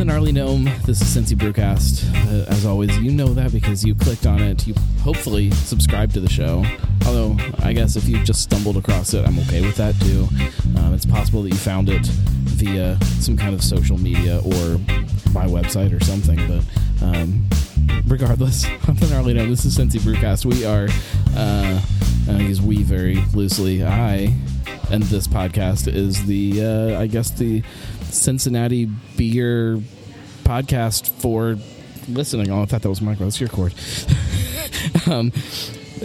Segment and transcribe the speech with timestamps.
[0.00, 0.64] the Gnarly Gnome.
[0.86, 2.08] This is Cincy Brewcast.
[2.26, 4.66] Uh, as always, you know that because you clicked on it.
[4.66, 4.72] You
[5.02, 6.64] hopefully subscribed to the show.
[7.04, 10.26] Although, I guess if you've just stumbled across it, I'm okay with that too.
[10.80, 14.78] Um, it's possible that you found it via some kind of social media or
[15.34, 16.38] my website or something.
[16.48, 17.46] But um,
[18.06, 19.50] regardless, I'm the Gnarly Gnome.
[19.50, 20.46] This is Cincy Brewcast.
[20.46, 20.88] We are,
[21.36, 21.78] uh,
[22.26, 23.84] I use we very loosely.
[23.84, 24.34] I
[24.90, 27.62] and this podcast is the, uh, I guess, the
[28.12, 29.80] Cincinnati beer
[30.44, 31.56] podcast for
[32.08, 32.50] listening.
[32.50, 33.26] Oh, I thought that was Michael.
[33.26, 33.74] That's your cord.
[35.10, 35.32] um,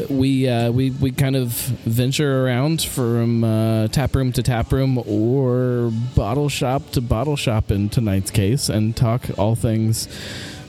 [0.10, 4.98] we uh, we we kind of venture around from uh, tap room to tap room
[5.08, 10.08] or bottle shop to bottle shop in tonight's case, and talk all things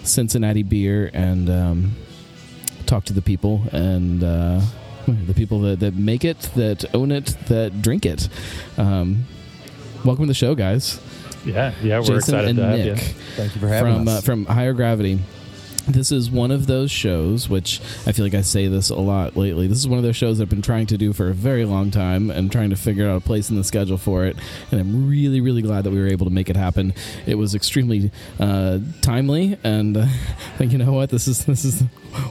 [0.02, 1.96] Cincinnati beer and um,
[2.86, 4.22] talk to the people and.
[4.22, 4.60] Uh,
[5.06, 8.28] the people that, that make it, that own it, that drink it.
[8.76, 9.24] Um,
[10.04, 11.00] welcome to the show, guys.
[11.46, 12.94] Yeah, yeah, we're Jason excited and to have Nick you.
[13.36, 14.18] Thank you for having from us.
[14.18, 15.20] Uh, from Higher Gravity.
[15.88, 19.36] This is one of those shows, which I feel like I say this a lot
[19.36, 19.68] lately.
[19.68, 21.92] This is one of those shows I've been trying to do for a very long
[21.92, 24.36] time and trying to figure out a place in the schedule for it.
[24.72, 26.92] And I'm really, really glad that we were able to make it happen.
[27.24, 30.06] It was extremely uh, timely, and uh, I
[30.58, 31.44] think you know what this is.
[31.44, 31.82] This is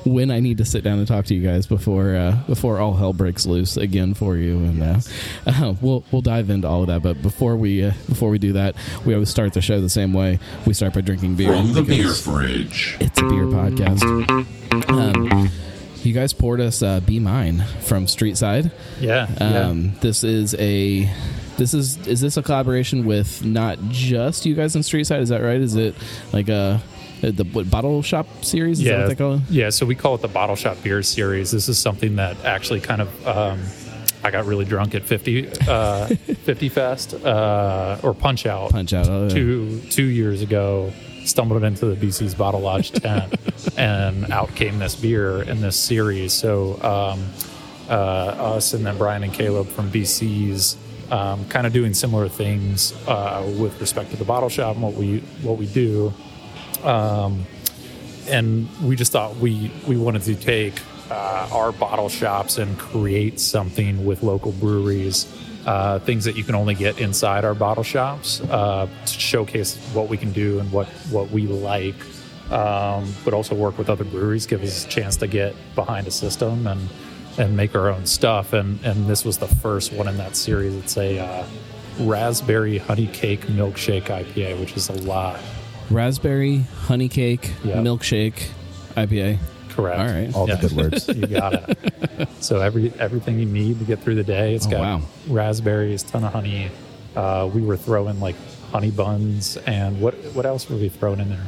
[0.06, 2.96] when I need to sit down and talk to you guys before uh, before all
[2.96, 4.58] hell breaks loose again for you.
[4.58, 5.00] And uh,
[5.46, 7.02] uh, we'll we'll dive into all of that.
[7.02, 10.12] But before we uh, before we do that, we always start the show the same
[10.12, 10.40] way.
[10.66, 11.56] We start by drinking beer.
[11.56, 12.98] From the beer fridge.
[13.00, 14.90] It's a beer podcast.
[14.90, 15.50] Um,
[16.04, 18.72] you guys poured us uh, "Be Mine" from Streetside.
[19.00, 21.10] Yeah, Um, This is a
[21.58, 25.22] this is is this a collaboration with not just you guys in Streetside?
[25.22, 25.60] Is that right?
[25.60, 25.96] Is it
[26.34, 26.82] like a
[27.22, 28.80] the what, bottle shop series?
[28.80, 29.42] Is that yeah, what they call it?
[29.50, 29.70] yeah.
[29.70, 31.52] So we call it the Bottle Shop Beer Series.
[31.52, 33.64] This is something that actually kind of um,
[34.24, 39.08] I got really drunk at 50, uh, 50 Fest uh, or Punch Out Punch out.
[39.08, 39.30] Oh, yeah.
[39.30, 40.92] two two years ago.
[41.26, 43.34] Stumbled into the BC's Bottle Lodge tent,
[43.78, 46.34] and out came this beer in this series.
[46.34, 47.26] So um,
[47.90, 50.78] uh, us and then Brian and Caleb from BC's
[51.12, 54.94] um, kind of doing similar things uh, with respect to the bottle shop and what
[54.94, 56.14] we what we do.
[56.84, 57.46] Um,
[58.28, 60.74] and we just thought we we wanted to take
[61.10, 65.32] uh, our bottle shops and create something with local breweries,
[65.66, 70.10] uh, things that you can only get inside our bottle shops uh, to showcase what
[70.10, 71.96] we can do and what what we like,
[72.52, 76.12] um, but also work with other breweries, give us a chance to get behind a
[76.12, 76.90] system and
[77.38, 78.54] and make our own stuff.
[78.54, 80.74] And and this was the first one in that series.
[80.76, 81.46] It's a uh,
[82.00, 85.40] raspberry honey cake milkshake IPA, which is a lot.
[85.90, 87.78] Raspberry honey cake Yeah.
[87.78, 88.50] milkshake
[88.96, 89.38] IPA.
[89.76, 90.00] Correct.
[90.00, 90.34] All right.
[90.34, 90.56] All Yeah.
[90.56, 91.08] the good words.
[91.16, 92.28] you got it.
[92.40, 94.56] so every everything you need to get through the day.
[94.56, 95.02] It's Oh, got wow.
[95.28, 96.70] raspberries, ton of honey.
[97.16, 98.36] Uh, we were throwing like
[98.72, 101.46] honey buns and what what else were we throwing in there?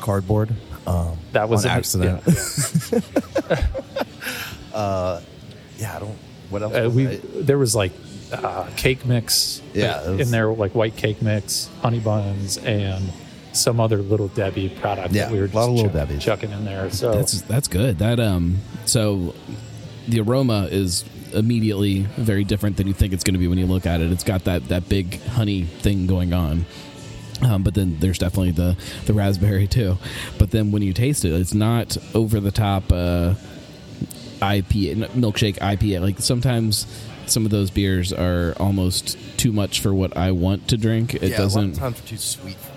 [0.00, 0.50] Cardboard.
[0.86, 2.22] Um, That was on in- accident.
[2.26, 3.60] yeah,
[5.76, 6.16] Yeah, I don't.
[6.50, 6.74] What else?
[6.74, 7.46] Uh, was we it?
[7.46, 7.92] there was like
[8.32, 9.60] uh, cake mix.
[9.72, 13.10] Yeah, it in there like white cake mix, honey buns, and
[13.54, 16.20] some other little Debbie product Yeah, that we were a lot of Little chuck- Debbies.
[16.20, 16.90] chucking in there.
[16.90, 17.98] So That's that's good.
[17.98, 19.34] That um so
[20.08, 23.66] the aroma is immediately very different than you think it's going to be when you
[23.66, 24.12] look at it.
[24.12, 26.66] It's got that that big honey thing going on.
[27.42, 28.76] Um, but then there's definitely the
[29.06, 29.98] the raspberry too.
[30.38, 33.34] But then when you taste it, it's not over the top uh,
[34.40, 36.00] IPA milkshake IPA.
[36.00, 36.86] Like sometimes
[37.26, 41.14] some of those beers are almost too much for what I want to drink.
[41.14, 42.73] It yeah, a lot doesn't of times are too sweet for me.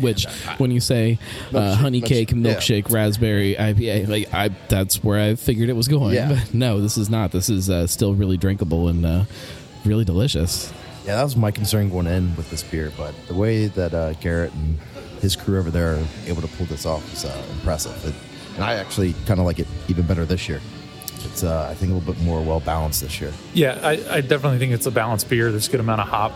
[0.00, 0.26] Which
[0.58, 1.18] when you say
[1.52, 5.88] uh, honey cake milkshake, milkshake raspberry IPA, like I that's where I figured it was
[5.88, 6.14] going.
[6.14, 6.28] Yeah.
[6.30, 7.32] But no, this is not.
[7.32, 9.24] This is uh, still really drinkable and uh,
[9.84, 10.72] really delicious.
[11.04, 14.14] Yeah, that was my concern going in with this beer, but the way that uh,
[14.14, 14.78] Garrett and
[15.20, 18.04] his crew over there are able to pull this off is uh, impressive.
[18.06, 18.14] It,
[18.54, 20.60] and I actually kind of like it even better this year.
[21.24, 23.32] It's, uh, I think, a little bit more well balanced this year.
[23.52, 25.50] Yeah, I, I definitely think it's a balanced beer.
[25.50, 26.32] There's a good amount of hop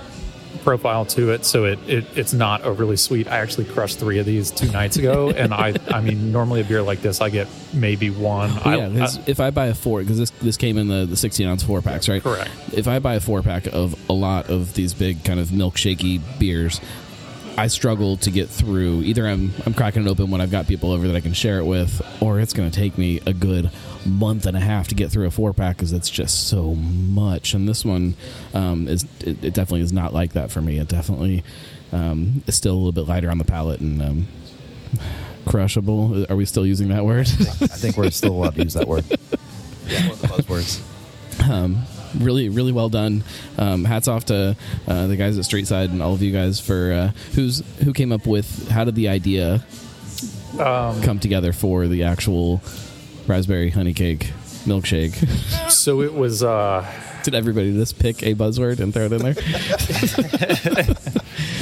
[0.65, 3.27] profile to it, so it, it it's not overly sweet.
[3.29, 6.65] I actually crushed three of these two nights ago, and I I mean normally a
[6.65, 8.51] beer like this I get maybe one.
[8.65, 11.07] I, yeah, 'cause I- if I buy a four, because this this came in the,
[11.07, 12.23] the 16 ounce four packs, right?
[12.23, 12.51] Correct.
[12.73, 16.21] If I buy a four pack of a lot of these big kind of milkshakey
[16.39, 16.81] beers,
[17.59, 19.03] I struggle to get through.
[19.03, 21.59] Either I'm I'm cracking it open when I've got people over that I can share
[21.59, 23.73] it with, or it's going to take me a good
[24.07, 27.55] month and a half to get through a four pack because it's just so much.
[27.55, 28.15] And this one
[28.55, 30.79] um, is it, it definitely is not like that for me.
[30.79, 31.43] It definitely
[31.91, 34.29] um, is still a little bit lighter on the palate and um,
[35.45, 36.31] crushable.
[36.31, 37.27] Are we still using that word?
[37.29, 39.05] I think we're still allowed to use that word.
[39.89, 40.83] Yeah, one of the buzzwords.
[42.19, 43.23] Really really well done.
[43.59, 44.57] Um, hats off to
[44.87, 48.13] uh, the guys at Streetside and all of you guys for uh, who's who came
[48.13, 49.63] up with how did the idea
[50.59, 52.63] Um, come together for the actual
[53.27, 54.33] raspberry honey cake
[54.65, 55.15] milkshake.
[55.71, 56.43] so it was.
[56.43, 56.85] Uh,
[57.23, 59.35] Did everybody just pick a buzzword and throw it in there?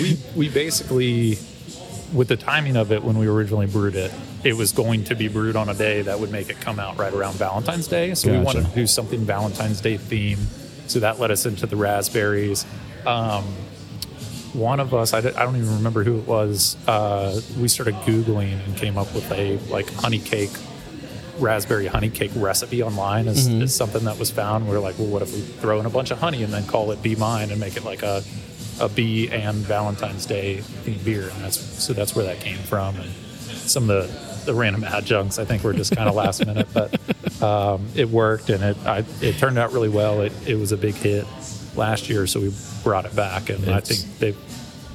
[0.01, 1.39] we we basically
[2.13, 4.13] with the timing of it when we originally brewed it
[4.45, 6.97] it was going to be brewed on a day that would make it come out
[6.99, 8.15] right around valentine's day.
[8.15, 10.39] So we wanted to do something valentine's day theme
[10.87, 12.65] so that led us into the raspberries.
[13.05, 13.43] Um,
[14.53, 18.77] one of us I, don't- even remember who it was uh, we started googling and
[18.77, 20.53] came up with a like honey cake
[21.39, 24.69] raspberry honey cake recipe online is, is something that was found.
[24.69, 26.67] We are like, well, what if we throw in a bunch of honey and then
[26.67, 28.23] call it Be Mine and make it like a
[28.81, 30.63] a bee and Valentine's Day
[31.05, 31.29] beer?
[31.29, 32.97] And that's so that's where that came from.
[32.97, 36.69] And some of the the random adjuncts I think were just kind of last minute,
[36.73, 40.23] but um, it worked and it I, it turned out really well.
[40.23, 41.27] It it was a big hit
[41.77, 44.35] last year, so we brought it back, and I think they.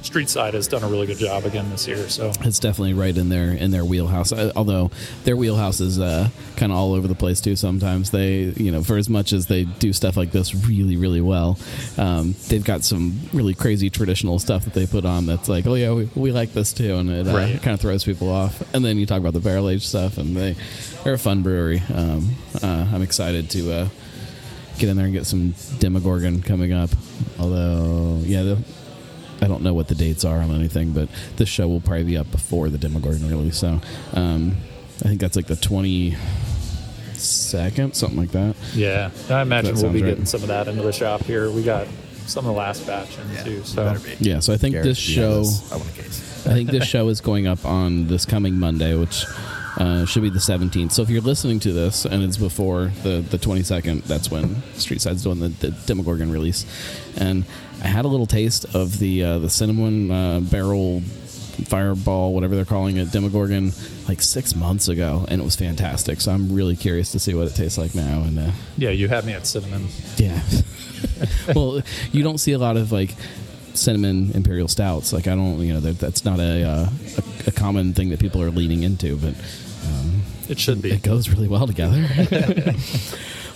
[0.02, 2.08] Street Side has done a really good job again this year.
[2.08, 4.32] So it's definitely right in their in their wheelhouse.
[4.32, 4.90] Uh, Although
[5.24, 7.56] their wheelhouse is uh, kind of all over the place too.
[7.56, 11.20] Sometimes they, you know, for as much as they do stuff like this really, really
[11.20, 11.58] well,
[11.98, 15.26] um, they've got some really crazy traditional stuff that they put on.
[15.26, 17.62] That's like, oh yeah, we, we like this too, and it uh, Right.
[17.62, 18.62] kind of throws people off.
[18.74, 20.56] And then you talk about the barrel aged stuff, and they
[21.04, 21.82] they're a fun brewery.
[21.94, 23.72] Um, uh, I'm excited to.
[23.72, 23.88] Uh,
[24.78, 26.88] Get in there and get some Demogorgon coming up.
[27.38, 28.58] Although, yeah, the,
[29.42, 32.16] I don't know what the dates are on anything, but this show will probably be
[32.16, 33.58] up before the Demogorgon release.
[33.58, 33.80] So
[34.12, 34.56] um,
[35.00, 36.16] I think that's like the twenty
[37.14, 38.54] second, something like that.
[38.72, 40.10] Yeah, I imagine we'll be right.
[40.10, 41.50] getting some of that into the shop here.
[41.50, 41.88] We got
[42.26, 43.64] some of the last batch in Yeah, too.
[43.64, 44.16] So be.
[44.20, 45.72] Yeah, so I think Garrett, this do you show, this?
[45.72, 46.46] I want a case.
[46.46, 49.24] I think this show is going up on this coming Monday, which
[49.76, 50.92] uh, should be the seventeenth.
[50.92, 54.62] So if you're listening to this and it's before the the twenty second, that's when
[54.74, 56.64] Street Side's doing the, the Demogorgon release.
[57.16, 57.44] And
[57.82, 61.00] I had a little taste of the uh, the cinnamon uh, barrel
[61.66, 63.72] fireball, whatever they're calling it, Demogorgon,
[64.08, 66.20] like six months ago, and it was fantastic.
[66.20, 68.22] So I'm really curious to see what it tastes like now.
[68.22, 69.86] And uh, yeah, you had me at cinnamon.
[70.16, 70.40] yeah.
[71.54, 71.82] well,
[72.12, 73.14] you don't see a lot of like
[73.74, 75.12] cinnamon imperial stouts.
[75.12, 76.88] Like I don't, you know, that's not a, uh,
[77.18, 79.34] a a common thing that people are leaning into, but
[80.48, 80.92] It should be.
[80.92, 82.06] it goes really well together.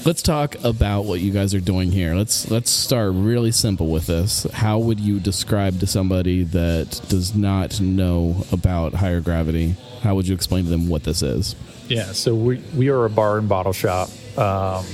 [0.07, 2.15] let's talk about what you guys are doing here.
[2.15, 4.45] Let's let's start really simple with this.
[4.53, 9.75] How would you describe to somebody that does not know about higher gravity?
[10.03, 11.57] How would you explain to them what this is?
[11.89, 14.09] Yeah, so we we are a bar and bottle shop.
[14.39, 14.87] Um,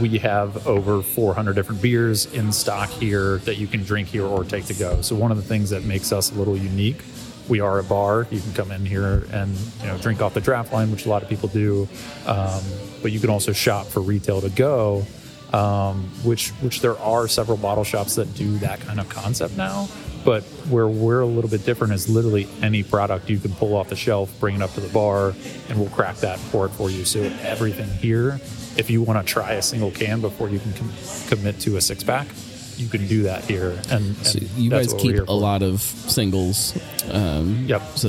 [0.00, 4.42] we have over 400 different beers in stock here that you can drink here or
[4.42, 5.02] take to go.
[5.02, 7.02] So one of the things that makes us a little unique,
[7.52, 8.26] we are a bar.
[8.30, 11.10] You can come in here and you know drink off the draft line, which a
[11.10, 11.86] lot of people do,
[12.26, 12.62] um,
[13.02, 15.04] but you can also shop for retail to go.
[15.52, 19.86] Um, which which there are several bottle shops that do that kind of concept now.
[20.24, 23.90] But where we're a little bit different is literally any product you can pull off
[23.90, 25.34] the shelf, bring it up to the bar,
[25.68, 27.04] and we'll crack that pour it for you.
[27.04, 28.40] So everything here,
[28.78, 30.92] if you want to try a single can before you can com-
[31.28, 32.28] commit to a six pack,
[32.76, 33.70] you can do that here.
[33.90, 36.78] And, and So you guys keep a lot of singles.
[37.10, 37.82] Um, Yep.
[37.96, 38.08] So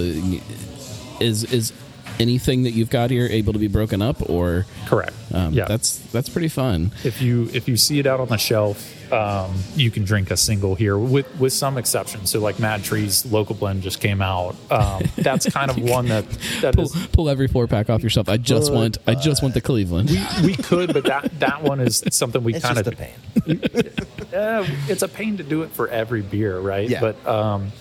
[1.19, 1.73] is is
[2.19, 5.13] anything that you've got here able to be broken up, or Correct.
[5.33, 5.65] um, yeah.
[5.65, 6.91] that's that's pretty fun.
[7.03, 10.37] if you if you see it out on the shelf, um, you can drink a
[10.37, 12.29] single here with with some exceptions.
[12.31, 14.55] So like MadTree's local blend just came out.
[14.71, 16.27] Um, that's kind of one that
[16.61, 18.27] that Pull, is pull every four pack off yourself.
[18.29, 20.09] I just want I just want the Cleveland.
[20.43, 23.13] we could, but that that one is something we kind just of a pain.
[24.33, 26.89] uh, it's a pain to do it for every beer, right?
[26.89, 26.99] Yeah.
[27.01, 27.71] But um,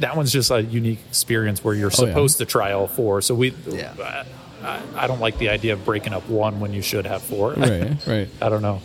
[0.00, 2.10] that one's just a unique experience where you're Oh, yeah.
[2.12, 3.22] supposed to try all four.
[3.22, 3.94] So we, Yeah.
[3.98, 4.26] I,
[4.66, 7.52] I, I don't like the idea of breaking up one when you should have four.
[7.54, 8.28] right, right.
[8.42, 8.80] I don't know.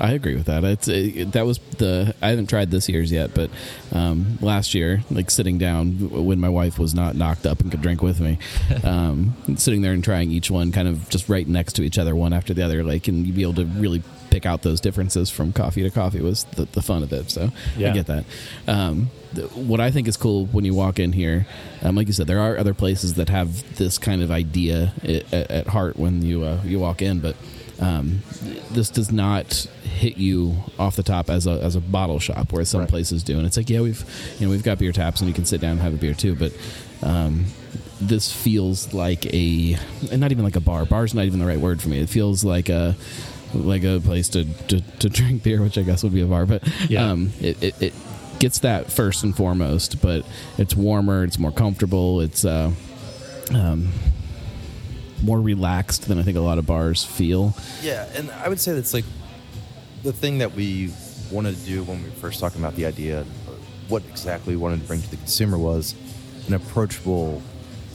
[0.00, 0.64] I agree with that.
[0.64, 3.50] It's it, that was the I haven't tried this year's yet, but
[3.92, 7.82] um, last year, like sitting down when my wife was not knocked up and could
[7.82, 8.38] drink with me,
[8.84, 12.14] um, sitting there and trying each one kind of just right next to each other,
[12.14, 15.30] one after the other, like and you'd be able to really pick out those differences
[15.30, 17.30] from coffee to coffee was the, the fun of it.
[17.30, 17.50] So
[17.90, 18.24] I get that.
[18.66, 21.46] Um, th- what I think is cool when you walk in here,
[21.82, 25.32] um, like you said, there are other places that have this kind of idea at,
[25.50, 27.36] at heart when you uh, you walk in, but
[27.80, 28.22] um,
[28.70, 29.52] this does not
[29.84, 32.88] hit you off the top as a as a bottle shop, where some Right.
[32.88, 33.36] places do.
[33.38, 34.04] And it's like, yeah, we've
[34.38, 36.14] you know we've got beer taps and you can sit down and have a beer
[36.14, 36.52] too, but
[37.02, 37.46] um,
[38.00, 39.76] this feels like a
[40.10, 40.84] and not even like a bar.
[40.86, 42.00] Bar's not even the right word for me.
[42.00, 42.96] It feels like a
[43.54, 46.46] like a place to to, to drink beer, which I guess would be a bar,
[46.46, 47.10] but Yeah.
[47.10, 47.94] um, it, it, it
[48.40, 50.00] gets that first and foremost.
[50.02, 50.24] But
[50.58, 52.72] it's warmer, it's more comfortable, it's uh,
[53.54, 53.92] um,
[55.22, 57.54] more relaxed than I think a lot of bars feel.
[57.82, 59.04] Yeah, and I would say that's like
[60.02, 60.92] the thing that we
[61.30, 63.24] wanted to do when we were first talking about the idea,
[63.88, 65.94] what exactly we wanted to bring to the consumer was
[66.46, 67.42] an approachable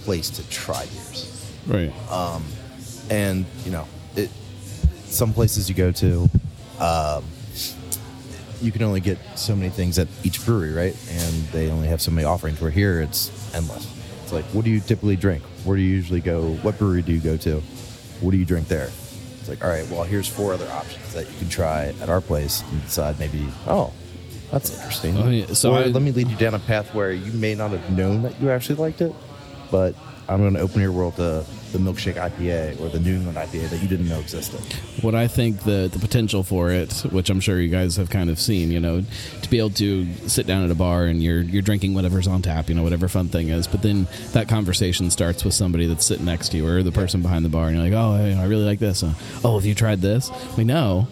[0.03, 1.51] place to try beers.
[1.65, 1.94] Right.
[3.10, 4.30] And you know, it.
[5.06, 6.30] Some places you go to,
[6.80, 7.24] um,
[8.62, 10.98] you can only get so many things at each brewery, right?
[11.12, 12.60] And they only have so many offerings.
[12.60, 13.86] Where here, it's endless.
[14.24, 15.44] It's like, what do you typically drink?
[15.65, 16.53] Where do you usually go?
[16.63, 17.60] What brewery do you go to?
[18.22, 18.89] What do you drink there?
[19.39, 22.22] It's like, all right, well, here's four other options that you can try at our
[22.22, 23.92] place and decide maybe, oh,
[24.51, 25.53] that's interesting.
[25.53, 27.92] So or I- let me lead you down a path where you may not have
[27.92, 29.13] known that you actually liked it,
[29.72, 29.96] but
[30.30, 33.70] I'm going to open your world to the milkshake IPA or the New England IPA
[33.70, 34.62] that you didn't know existed.
[35.01, 38.30] what I think the the potential for it, which I'm sure you guys have kind
[38.30, 39.03] of seen, you know,
[39.42, 42.42] to be able to sit down at a bar and you're you're drinking whatever's on
[42.42, 46.06] tap, you know, whatever fun thing is, but then that conversation starts with somebody that's
[46.06, 48.46] sitting next to you or the person behind the bar, and you're like, oh, I
[48.46, 49.03] really like this.
[49.03, 49.13] Uh,
[49.44, 50.32] oh, have you tried this?
[50.58, 51.08] We know.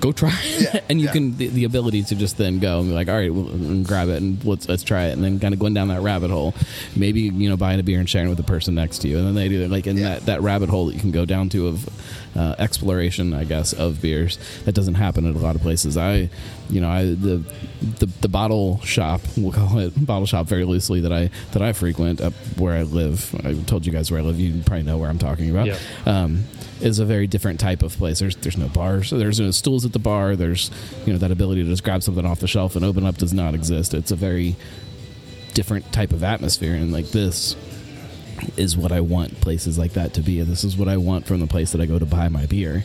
[0.00, 1.12] Go try it, Yeah, and you yeah.
[1.12, 3.86] can the, the ability to just then go and be like, all right, well, and
[3.86, 6.30] grab it and let's let's try it, and then kind of going down that rabbit
[6.30, 6.54] hole.
[6.94, 9.26] Maybe you know buying a beer and sharing with the person next to you, and
[9.26, 10.10] then they do like in Yeah.
[10.10, 11.88] that that rabbit hole that you can go down to of
[12.38, 14.38] uh, exploration, I guess, of beers.
[14.64, 15.96] That doesn't happen at a lot of places.
[15.96, 16.30] I,
[16.70, 17.42] you know, I the
[17.98, 21.72] the, the bottle shop, we'll call it bottle shop very loosely that I that I
[21.72, 23.34] frequent up where I live.
[23.44, 24.38] I told you guys where I live.
[24.38, 25.66] You probably know where I'm talking about.
[26.06, 26.44] Um,
[26.80, 28.20] is a very different type of place.
[28.20, 29.08] There's there's no bars.
[29.08, 30.36] So there's no stools at the bar.
[30.36, 30.70] There's
[31.06, 33.32] you know that ability to just grab something off the shelf and open up does
[33.32, 33.94] not exist.
[33.94, 34.54] It's a very
[35.54, 37.56] different type of atmosphere, and like this
[38.56, 40.40] is what I want places like that to be.
[40.42, 42.84] This is what I want from the place that I go to buy my beer.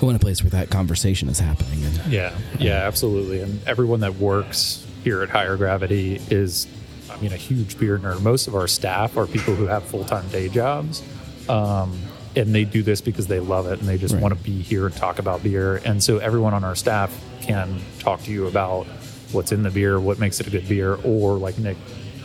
[0.00, 1.82] I want a place where that conversation is happening.
[1.84, 3.40] And Yeah, yeah, absolutely.
[3.40, 6.66] And everyone that works here at Higher Gravity is,
[7.10, 8.20] I mean, a huge beer nerd.
[8.22, 11.02] Most of our staff are people who have full time day jobs.
[11.48, 11.98] Um,
[12.34, 14.22] and they do this because they love it and they just Right.
[14.22, 15.80] want to be here and talk about beer.
[15.86, 18.86] And so everyone on our staff can talk to you about
[19.32, 21.78] what's in the beer, what makes it a good beer, or like Nick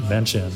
[0.09, 0.53] mentioned,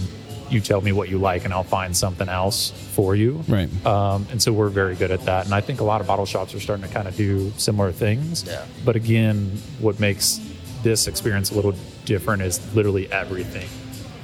[0.49, 3.43] you tell me what you like and I'll find something else for you.
[3.47, 3.69] Right.
[3.85, 5.45] Um, and so we're very good at that.
[5.45, 7.91] And I think a lot of bottle shops are starting to kind of do similar
[7.91, 8.45] things.
[8.45, 8.65] Yeah.
[8.83, 10.39] But again, what makes
[10.83, 11.73] this experience a little
[12.05, 13.67] different is literally everything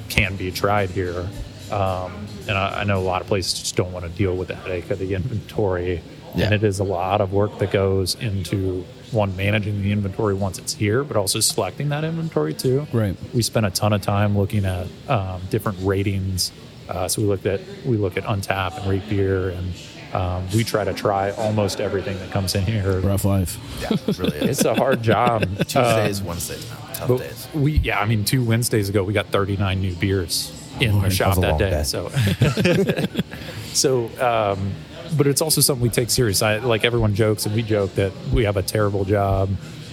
[0.10, 1.28] can be tried here.
[1.72, 4.50] Um, and I, I know a lot of places just don't want to deal with
[4.50, 6.02] the headache of the inventory.
[6.36, 6.46] Yeah.
[6.46, 10.58] And it is a lot of work that goes into one managing the inventory once
[10.58, 12.88] it's here, but also selecting that inventory too.
[12.94, 13.16] Right.
[13.34, 16.52] We spent a ton of time looking at um, different ratings.
[16.90, 19.74] Uh, so we looked at we look at Untappd and Rate Beer, and
[20.14, 23.00] um, we try to try almost everything that comes in here.
[23.00, 23.58] rough life.
[23.82, 24.60] Yeah, it really is.
[24.60, 25.44] It's a hard job.
[25.68, 27.48] Tuesdays, Um, Wednesdays, tough but days.
[27.54, 30.52] we yeah, I mean, two Wednesdays ago we got 39 new beers
[30.82, 31.70] in Boy, the shop that day.
[31.70, 31.84] day.
[31.84, 32.10] So,
[33.74, 34.72] so, um,
[35.18, 36.42] but it's also something we take serious.
[36.42, 39.50] I like everyone jokes and we joke that we have a terrible job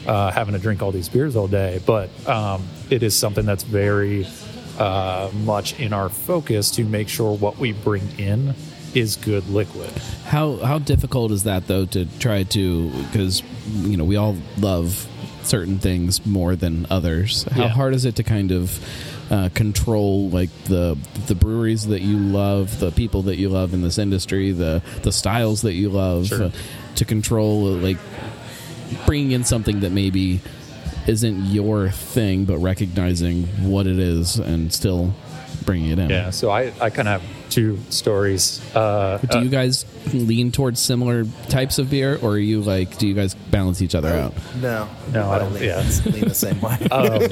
[0.06, 3.64] uh, having to drink all these beers all day, but um, it is something that's
[3.64, 4.26] very
[4.78, 8.54] uh, much in our focus to make sure what we bring in
[8.94, 9.90] is good liquid.
[10.26, 13.42] How how difficult is that though to try to because
[13.82, 15.06] you know we all love
[15.42, 17.42] certain things more than others.
[17.44, 17.68] How Yeah.
[17.68, 18.78] hard is it to kind of
[19.30, 23.82] uh, control like the the breweries that you love, the people that you love in
[23.82, 26.44] this industry, the the styles that you love, Sure.
[26.44, 26.50] uh,
[26.96, 27.98] to control uh, like
[29.06, 30.40] bringing in something that maybe
[31.06, 35.14] isn't your thing, but recognizing what it is and still
[35.64, 36.10] bringing it in.
[36.10, 36.30] Yeah.
[36.30, 38.60] So I, I kind of two stories.
[38.74, 42.98] Uh, Do uh, you guys lean towards similar types of beer, or are you like?
[42.98, 44.34] Do you guys balance each other out?
[44.60, 45.78] No, No, I don't- lean, yeah.
[46.06, 46.76] lean the same way.
[46.90, 47.28] um,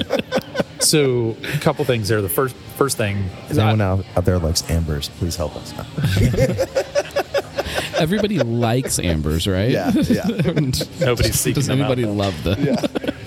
[0.79, 2.21] so a couple things there.
[2.21, 3.17] The first first thing
[3.49, 5.09] Is anyone out, out there likes ambers?
[5.09, 5.73] Please help us.
[7.97, 9.71] Everybody likes ambers, right?
[9.71, 10.23] Yeah, yeah.
[10.99, 12.63] Nobody's seeking Does them out, anybody love them?
[12.63, 12.85] Yeah.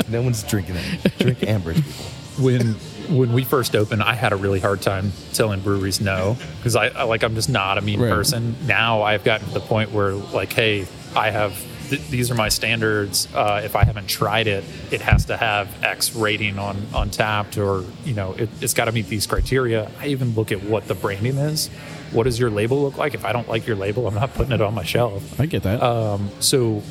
[0.08, 1.18] no one's drinking it.
[1.18, 2.44] Drink ambers, people.
[2.44, 2.76] when
[3.10, 6.88] when we first opened, I had a really hard time telling breweries no because I,
[6.88, 8.10] I like I'm just not a mean Right.
[8.10, 8.54] person.
[8.66, 10.86] Now I've gotten to the point where like, hey,
[11.16, 11.52] I have
[11.90, 13.26] th- these are my standards.
[13.34, 17.84] Uh, if I haven't tried it, it has to have X rating on Untappd, or
[18.04, 19.90] you know, it, it's got to meet these criteria.
[20.00, 21.68] I even look at what the branding is.
[22.12, 23.14] What does your label look like?
[23.14, 25.38] If I don't like your label, I'm not putting it on my shelf.
[25.40, 25.82] I get that.
[25.82, 26.82] Um, so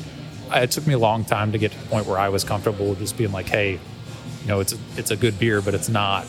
[0.52, 2.88] it took me a long time to get to the point where I was comfortable
[2.90, 3.78] with just being like, hey,
[4.40, 6.26] you know, it's a, it's a good beer, but it's not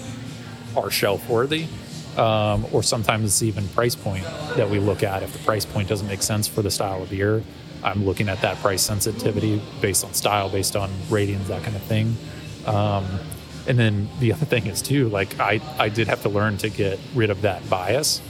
[0.76, 1.68] our shelf worthy.
[2.18, 4.26] Um, or sometimes it's even price point
[4.58, 5.24] that we look at.
[5.24, 7.42] If the price point doesn't make sense for the style of beer,
[7.84, 11.82] I'm looking at that price sensitivity based on style, based on ratings, that kind of
[11.84, 12.16] thing.
[12.66, 13.08] Um,
[13.68, 16.70] and then the other thing is too, like I, I did have to learn to
[16.70, 18.22] get rid of that bias.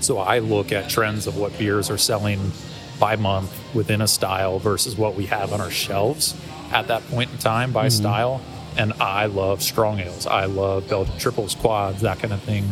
[0.00, 2.52] So I look at trends of what beers are selling
[2.98, 6.34] by month within a style versus what we have on our shelves.
[6.72, 8.40] at that point in time by style.
[8.78, 10.26] And I love strong ales.
[10.26, 12.64] I love Belgian triples, quads, that kind of thing.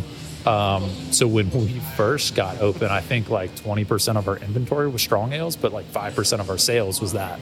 [0.47, 5.03] Um, so when we first got open, I think like 20% of our inventory was
[5.03, 7.41] strong ales, but like 5% of our sales was that.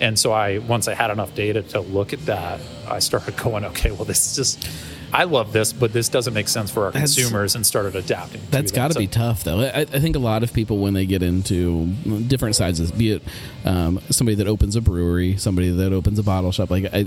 [0.00, 3.64] And so I, once I had enough data to look at that, I started going,
[3.66, 4.68] okay, well, this is just,
[5.12, 8.40] I love this, but this doesn't make sense for our That's- consumers and started adapting.
[8.40, 8.76] to That's that.
[8.76, 9.60] got to So- be tough, though.
[9.60, 11.86] I, I think a lot of people, when they get into
[12.28, 13.22] different sizes, be it
[13.66, 17.06] um, somebody that opens a brewery, somebody that opens a bottle shop, like I,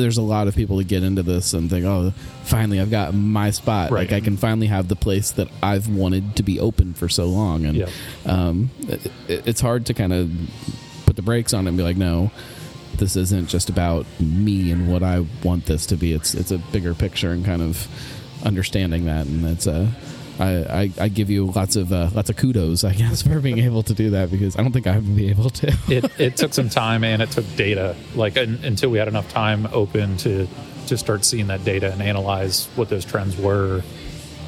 [0.00, 2.12] there's a lot of people that get into this and think, "Oh,
[2.44, 3.90] finally, I've got my spot.
[3.90, 4.10] Right.
[4.10, 7.26] Like I can finally have the place that I've wanted to be open for so
[7.26, 7.88] long." And Yeah.
[8.26, 10.30] um, it, it's hard to kind of
[11.06, 12.30] put the brakes on it and be like, "No."
[12.96, 16.12] This isn't just about me and what I want this to be.
[16.12, 17.88] It's it's a bigger picture and kind of
[18.44, 19.86] understanding that, and it's uh,
[20.40, 23.58] I, I, I give you lots of uh, lots of kudos, I guess, for being
[23.58, 25.66] able to do that because I don't think I would be able to.
[25.88, 29.28] it, it took some time and it took data like un, until we had enough
[29.30, 30.48] time open to
[30.86, 33.80] to start seeing that data and analyze what those trends were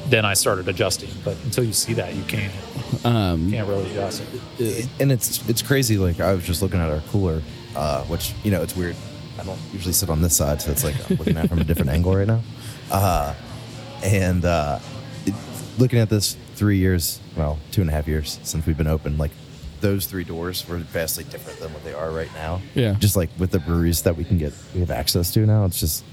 [0.07, 2.51] then i started adjusting but until you see that you can't
[3.05, 4.23] Um, can't really adjust
[4.59, 5.97] It, and it's it's crazy.
[5.97, 7.41] Like I was just looking at our cooler,
[7.77, 8.95] uh, which you know it's weird.
[9.39, 11.59] I don't usually sit on this side, so it's like I'm looking at it from
[11.59, 12.41] a different angle right now.
[12.91, 13.33] Uh,
[14.03, 14.92] and uh, it,
[15.77, 19.17] looking at this three years, well, two and a half years since we've been open,
[19.17, 19.31] like
[19.81, 22.61] those three doors were vastly different than what they are right now.
[22.73, 22.93] Yeah.
[22.99, 25.65] just like with the breweries that we can get, we have access to now.
[25.65, 26.03] It's just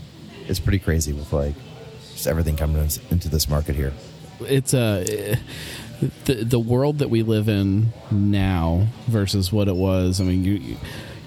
[0.48, 1.54] it's pretty crazy with like
[2.12, 3.92] just everything coming into this market here.
[4.40, 5.36] it's uh,
[6.24, 10.20] the the world that we live in now versus what it was.
[10.20, 10.76] I mean, you, you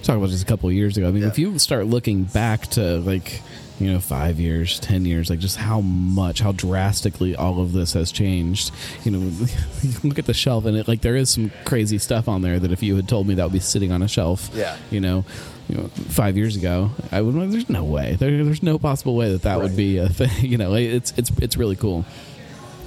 [0.02, 1.08] talk about just a couple of years ago.
[1.08, 1.28] I mean, Yeah.
[1.28, 3.40] if you start looking back to like
[3.80, 7.92] you know five years, ten years, like just how much, how drastically all of this
[7.94, 8.70] has changed.
[9.04, 9.18] You know,
[9.82, 12.58] you look at the shelf and it like there is some crazy stuff on there
[12.58, 14.76] that if you had told me that would be sitting on a shelf, Yeah.
[14.90, 15.24] you know.
[15.66, 17.50] You know, five years ago, I would.
[17.50, 18.16] There's no way.
[18.18, 20.28] There, there's no possible way that that would be a thing.
[20.42, 22.04] You know, it's it's it's really cool.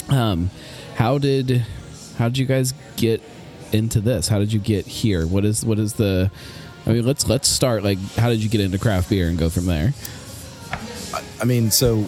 [0.09, 0.51] Um,
[0.95, 1.65] how did
[2.19, 3.21] how did you guys get
[3.71, 4.27] into this?
[4.27, 5.25] How did you get here?
[5.25, 6.29] What is what is the?
[6.85, 7.83] I mean, let's let's start.
[7.83, 9.93] Like, how did you get into craft beer and go from there?
[11.41, 12.05] I mean, so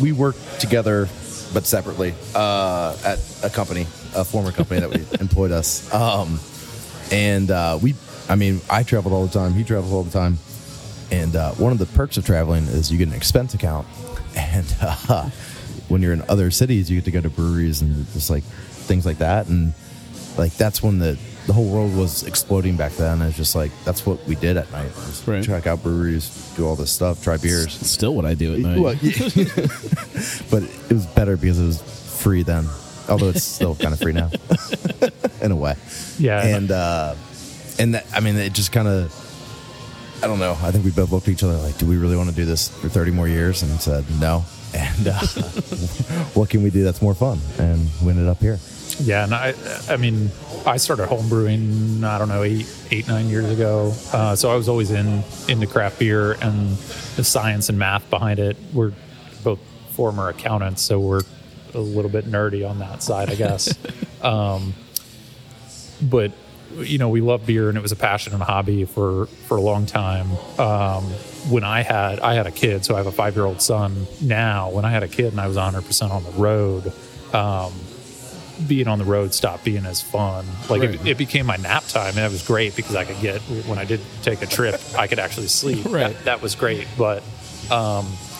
[0.00, 1.08] we worked together,
[1.52, 3.82] but separately uh, at a company,
[4.14, 5.92] a former company that we employed us.
[5.92, 6.40] Um,
[7.10, 7.94] and uh, we,
[8.28, 9.52] I mean, I traveled all the time.
[9.54, 10.38] He traveled all the time.
[11.10, 13.86] And uh, one of the perks of traveling is you get an expense account.
[14.36, 15.30] And uh,
[15.88, 19.06] when you're in other cities, you get to go to breweries and just like things
[19.06, 19.46] like that.
[19.48, 19.72] And
[20.36, 23.22] like that's when the the whole world was exploding back then.
[23.22, 24.94] It's just like that's what we did at night.
[24.94, 25.42] was Right.
[25.42, 27.72] Check out breweries, do all this stuff, try beers.
[27.72, 28.78] Still, what I do at night.
[28.78, 29.16] Well, yeah.
[30.50, 32.66] but it was better because it was free then,
[33.08, 34.30] although it's still kind of free now,
[35.40, 35.74] in a way.
[36.18, 36.44] Yeah.
[36.44, 37.14] and uh,
[37.78, 40.52] and that, I mean, it just kind of, I don't know.
[40.52, 42.44] I think we both looked at each other like, do we really want to do
[42.44, 43.62] this for thirty more years?
[43.62, 44.44] And said no.
[44.74, 45.18] And uh,
[46.34, 47.38] what can we do that's more fun?
[47.58, 48.58] And we ended up here.
[49.00, 49.54] Yeah, and I,
[49.88, 50.30] I mean,
[50.66, 52.02] I started home brewing.
[52.02, 53.92] I don't know, eight, eight, nine years ago.
[54.12, 56.76] Uh, so I was always in into craft beer and
[57.16, 58.56] the science and math behind it.
[58.72, 58.92] We're
[59.44, 59.60] both
[59.92, 61.22] former accountants, so we're
[61.74, 63.72] a little bit nerdy on that side, I guess.
[64.22, 64.74] um,
[66.02, 66.32] but
[66.76, 69.56] you know, we love beer, and it was a passion and a hobby for for
[69.56, 70.30] a long time.
[70.58, 71.04] Um,
[71.50, 74.06] when I had I had a kid, so I have a five year old son
[74.20, 74.70] now.
[74.70, 76.92] When I had a kid and I was 100 percent on the road.
[77.32, 77.72] Um,
[78.66, 80.44] being on the road stopped being as fun.
[80.68, 80.94] Like Right.
[80.94, 83.78] it, it became my nap time, and it was great because I could get when
[83.78, 85.84] I did take a trip, I could actually sleep.
[85.88, 86.14] Right.
[86.14, 87.22] That, that was great, but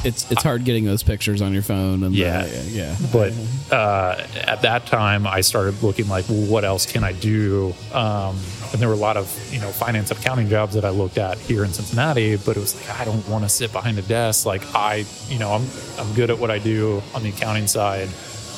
[0.05, 2.03] It's it's hard getting those pictures on your phone.
[2.05, 2.47] And the- Yeah.
[2.69, 2.97] yeah.
[3.13, 3.33] but
[3.73, 7.75] uh, at that time, I started looking like, well, what else can I do?
[7.93, 8.39] Um,
[8.73, 11.39] and there were a lot of you know finance accounting jobs that I looked at
[11.39, 14.47] here in Cincinnati, but it was like I don't want to sit behind a desk.
[14.47, 15.67] Like I, you know, I'm
[15.99, 18.09] I'm good at what I do on the accounting side,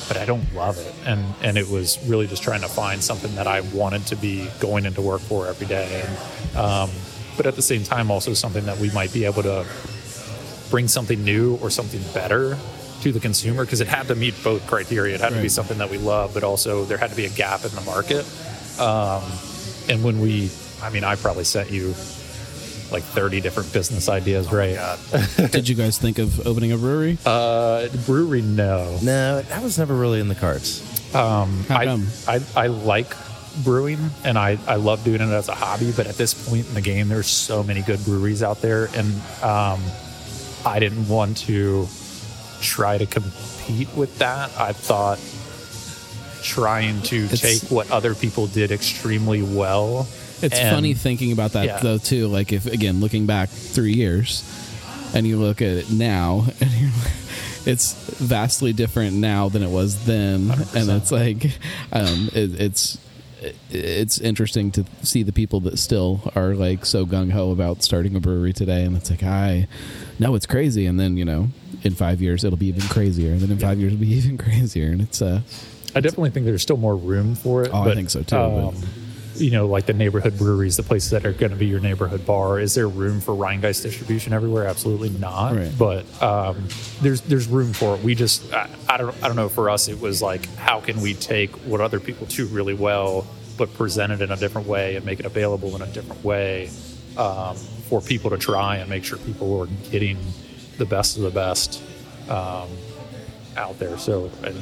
[0.07, 0.93] but I don't love it.
[1.05, 4.49] And and it was really just trying to find something that I wanted to be
[4.59, 6.03] going into work for every day.
[6.03, 6.89] And um,
[7.37, 9.65] but at the same time, also something that we might be able to
[10.69, 12.57] bring something new or something better
[13.01, 15.15] to the consumer because it had to meet both criteria.
[15.15, 17.29] It had to be something that we love, but also there had to be a
[17.29, 18.25] gap in the market.
[18.79, 19.23] Um,
[19.89, 21.93] and when we, I mean, I probably sent you
[22.91, 24.77] like 30 different business ideas, right?
[25.51, 27.17] Did you guys think of opening a brewery?
[27.25, 28.97] Uh, brewery, no.
[29.01, 30.81] No, that was never really in the cards.
[31.15, 32.07] Um, How I, come?
[32.27, 33.13] I, I like
[33.63, 36.73] brewing and I, I love doing it as a hobby, but at this point in
[36.73, 38.85] the game, there's so many good breweries out there.
[38.95, 39.81] And um,
[40.65, 41.87] I didn't want to
[42.61, 44.51] try to compete with that.
[44.57, 45.19] I thought
[46.43, 50.07] trying to It's- take what other people did extremely well
[50.41, 51.79] It's And- funny thinking about that Yeah.
[51.79, 52.27] though too.
[52.27, 54.43] Like if again looking back three years,
[55.13, 57.11] and you look at it now, and you're like,
[57.65, 61.45] it's vastly different now than it was then, and it's like,
[61.91, 62.97] um, it, it's
[63.71, 68.15] it's interesting to see the people that still are like so gung ho about starting
[68.15, 69.67] a brewery today, and it's like I
[70.19, 71.49] know it's crazy, and then you know
[71.83, 74.37] in five years it'll be even crazier, and then in five years it'll be even
[74.45, 75.41] crazier, and it's uh
[75.95, 77.71] I definitely think there's still more room for it.
[77.73, 78.75] Oh, I think so, too, but- Um,
[79.41, 82.25] you know, like the neighborhood breweries, the places that are going to be your neighborhood
[82.25, 82.59] bar.
[82.59, 84.67] Is there room for Rhinegeist distribution everywhere?
[84.67, 85.55] Absolutely not.
[85.55, 85.71] Right.
[85.77, 86.67] But um,
[87.01, 88.03] there's there's room for it.
[88.03, 89.49] We just I, I don't I don't know.
[89.49, 93.25] For us, it was like how can we take what other people do really well,
[93.57, 96.69] but present it in a different way and make it available in a different way
[97.17, 100.17] um, for people to try and make sure people are getting
[100.77, 101.81] the best of the best
[102.29, 102.69] um,
[103.57, 103.97] out there.
[103.97, 104.55] So and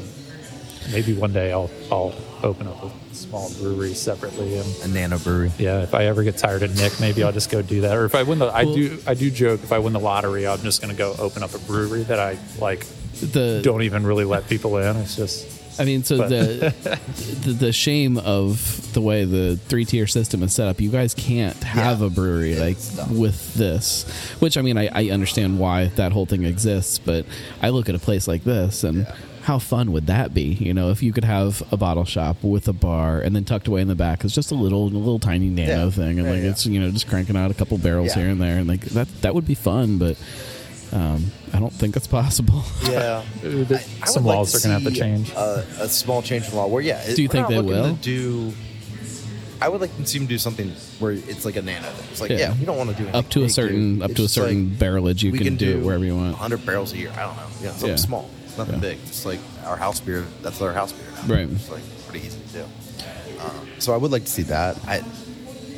[0.91, 5.51] maybe one day I'll I'll open up a small brewery separately and A nano brewery.
[5.57, 7.95] yeah, if I ever get tired of Nick, maybe I'll just go do that.
[7.97, 9.99] Or if I win the, I Well- do, I do joke if I win the
[9.99, 12.85] lottery, I'm just going to go open up a brewery that I like.
[13.21, 14.95] the Don't even really let people in.
[14.97, 16.73] It's just I mean, so the,
[17.45, 21.13] the the shame of the way the three tier system is set up, you guys
[21.13, 22.07] can't have Yeah.
[22.07, 22.77] a brewery like
[23.09, 24.03] with this.
[24.39, 27.25] Which I mean, I, I understand why that whole thing exists, but
[27.61, 29.07] I look at a place like this and.
[29.49, 30.43] How fun would that be?
[30.43, 33.67] You know, if you could have a bottle shop with a bar, and then tucked
[33.67, 35.89] away in the back is just a little, a little tiny nano Yeah.
[35.89, 36.49] thing, and Yeah, like yeah.
[36.51, 38.21] it's you know just cranking out a couple barrels Yeah.
[38.21, 40.17] here and there, and like that that would be fun, but
[40.91, 42.63] um, I don't think it's possible.
[42.83, 43.23] Yeah.
[43.41, 45.31] there- I some would like laws are going to have to change.
[45.31, 47.03] A, a small change in law where, yeah.
[47.15, 47.95] Do you we're think not they will?
[47.95, 48.53] Do,
[49.61, 52.07] I would like to see them do something where it's like a nano thing.
[52.11, 52.37] It's like, Yeah.
[52.37, 54.03] yeah, we don't want to do anything up to a certain dude.
[54.03, 56.33] up It's to a certain like, barrelage, you we can, do it wherever you want.
[56.33, 57.11] 100 barrels a year.
[57.17, 57.43] I don't know.
[57.61, 57.95] You know, something Yeah.
[57.95, 58.29] small.
[58.59, 58.89] Nothing Yeah.
[58.89, 59.05] big.
[59.07, 60.25] Just like our house beer.
[60.43, 61.33] That's our house beer now.
[61.35, 61.49] Right.
[61.49, 62.63] It's like pretty easy to do.
[63.41, 64.77] Um, so I would like to see that.
[64.87, 65.01] I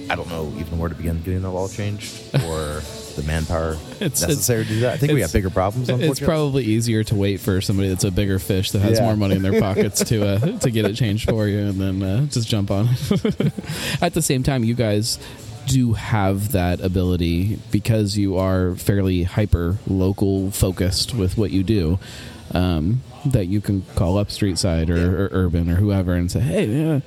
[0.09, 2.81] I don't know even where to begin getting the law changed or
[3.15, 4.93] the manpower It's- necessary to do that.
[4.93, 5.87] I think we it's- got bigger problems.
[5.89, 9.05] It's probably easier to wait for somebody that's a bigger fish that has Yeah.
[9.05, 12.03] more money in their pockets to uh, to get it changed for you, and then
[12.03, 13.53] uh, just jump on it.
[14.01, 15.17] At the same time, you guys
[15.67, 21.99] do have that ability because you are fairly hyper local focused with what you do.
[22.53, 25.03] Um, that you can call up Streetside or, Yeah.
[25.05, 26.99] or Urban or whoever and say, "Hey, yeah,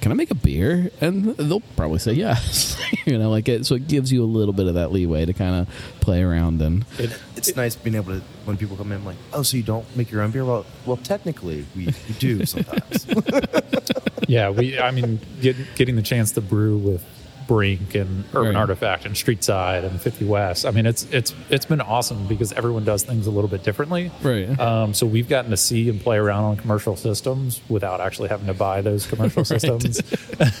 [0.00, 2.78] can I make a beer?" And they'll probably say yes.
[3.06, 3.64] you know, like it.
[3.66, 6.60] So it gives you a little bit of that leeway to kind of play around
[6.62, 6.84] and.
[6.98, 9.62] It, it's nice being able to when people come in I'm like, oh, so you
[9.64, 10.44] don't make your own beer?
[10.44, 13.06] Well, well, technically we, we do sometimes.
[14.28, 14.78] yeah, we.
[14.78, 17.04] I mean, get, getting the chance to brew with
[17.46, 18.56] Brink and Urban Right.
[18.56, 20.66] Artifact and Street Side and 50 West.
[20.66, 24.10] I mean, it's it's it's been awesome because everyone does things a little bit differently.
[24.22, 24.58] Right.
[24.58, 28.46] Um, so we've gotten to see and play around on commercial systems without actually having
[28.46, 30.00] to buy those commercial systems.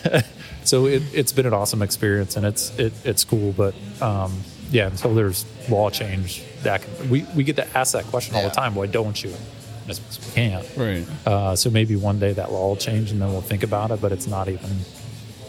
[0.64, 3.52] so it, it's been an awesome experience and it's it, it's cool.
[3.52, 4.32] But um,
[4.70, 8.42] yeah, until there's law change, that can, we we get to ask that question all
[8.42, 8.74] the time.
[8.74, 9.30] Why don't you?
[9.30, 9.38] And
[9.86, 10.66] because we can't.
[10.76, 11.04] Right.
[11.26, 14.00] Uh, so maybe one day that law will change and then we'll think about it,
[14.00, 14.70] but it's not even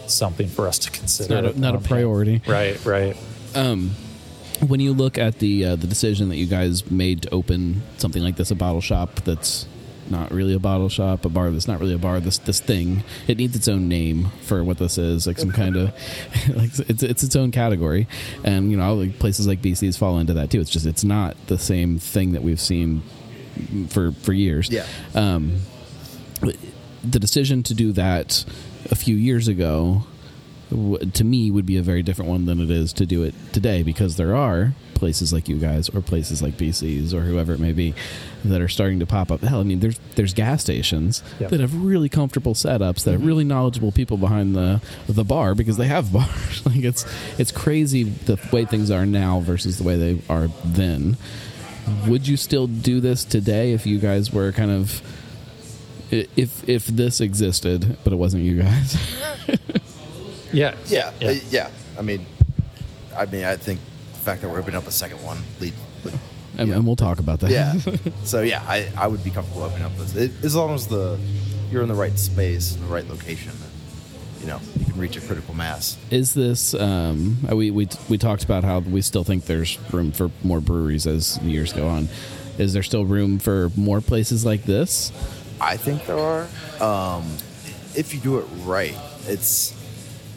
[0.06, 1.42] something for us to consider.
[1.42, 2.42] not a- not a priority.
[2.46, 3.16] Right, right.
[3.54, 3.90] Um,
[4.66, 8.22] when you look at the uh, the decision that you guys made to open something
[8.22, 9.66] like this, a bottle shop that's
[10.10, 13.02] not really a bottle shop, a bar that's not really a bar, this this thing,
[13.26, 15.88] it needs its own name for what this is, like some kind of
[16.54, 18.06] like it's it's its own category,
[18.44, 20.60] and you know like places like BC's fall into that too.
[20.60, 23.02] It's just it's not the same thing that we've seen
[23.88, 24.68] for for years.
[24.70, 24.86] yeah.
[27.04, 28.44] the decision to do that
[28.90, 30.04] a few years ago
[31.12, 33.82] to me would be a very different one than it is to do it today
[33.82, 37.72] because there are places like you guys or places like BC's or whoever it may
[37.72, 37.94] be
[38.44, 39.40] that are starting to pop up.
[39.40, 41.50] Hell, I mean, there's there's gas stations Yep.
[41.50, 43.28] that have really comfortable setups that have mm-hmm.
[43.28, 46.64] really knowledgeable people behind the the bar because they have bars.
[46.64, 47.04] like it's
[47.38, 51.16] it's crazy the way things are now versus the way they are then.
[52.06, 55.02] Would you still do this today if you guys were kind of
[56.10, 58.96] if if this existed but it wasn't you guys?
[60.52, 60.74] Yeah.
[60.86, 61.28] Yeah, Yeah.
[61.30, 61.70] uh, yeah.
[61.98, 62.26] I mean,
[63.16, 63.80] I mean, I think
[64.12, 65.72] the fact that we're opening up a second one lead.
[66.04, 66.14] lead
[66.58, 66.76] and, yeah.
[66.76, 67.50] and we'll talk about that.
[67.50, 67.74] yeah.
[68.24, 71.18] so yeah, I, I would be comfortable opening up this it, as long as the
[71.72, 75.16] you're in the right space, in the right location, and, you know, you can reach
[75.16, 75.96] a critical mass.
[76.12, 76.72] Is this?
[76.74, 80.60] Um, uh, we we we talked about how we still think there's room for more
[80.60, 82.08] breweries as the years go on.
[82.58, 85.10] Is there still room for more places like this?
[85.60, 86.48] I think there are.
[86.80, 87.24] Um,
[87.94, 89.74] if you do it right, it's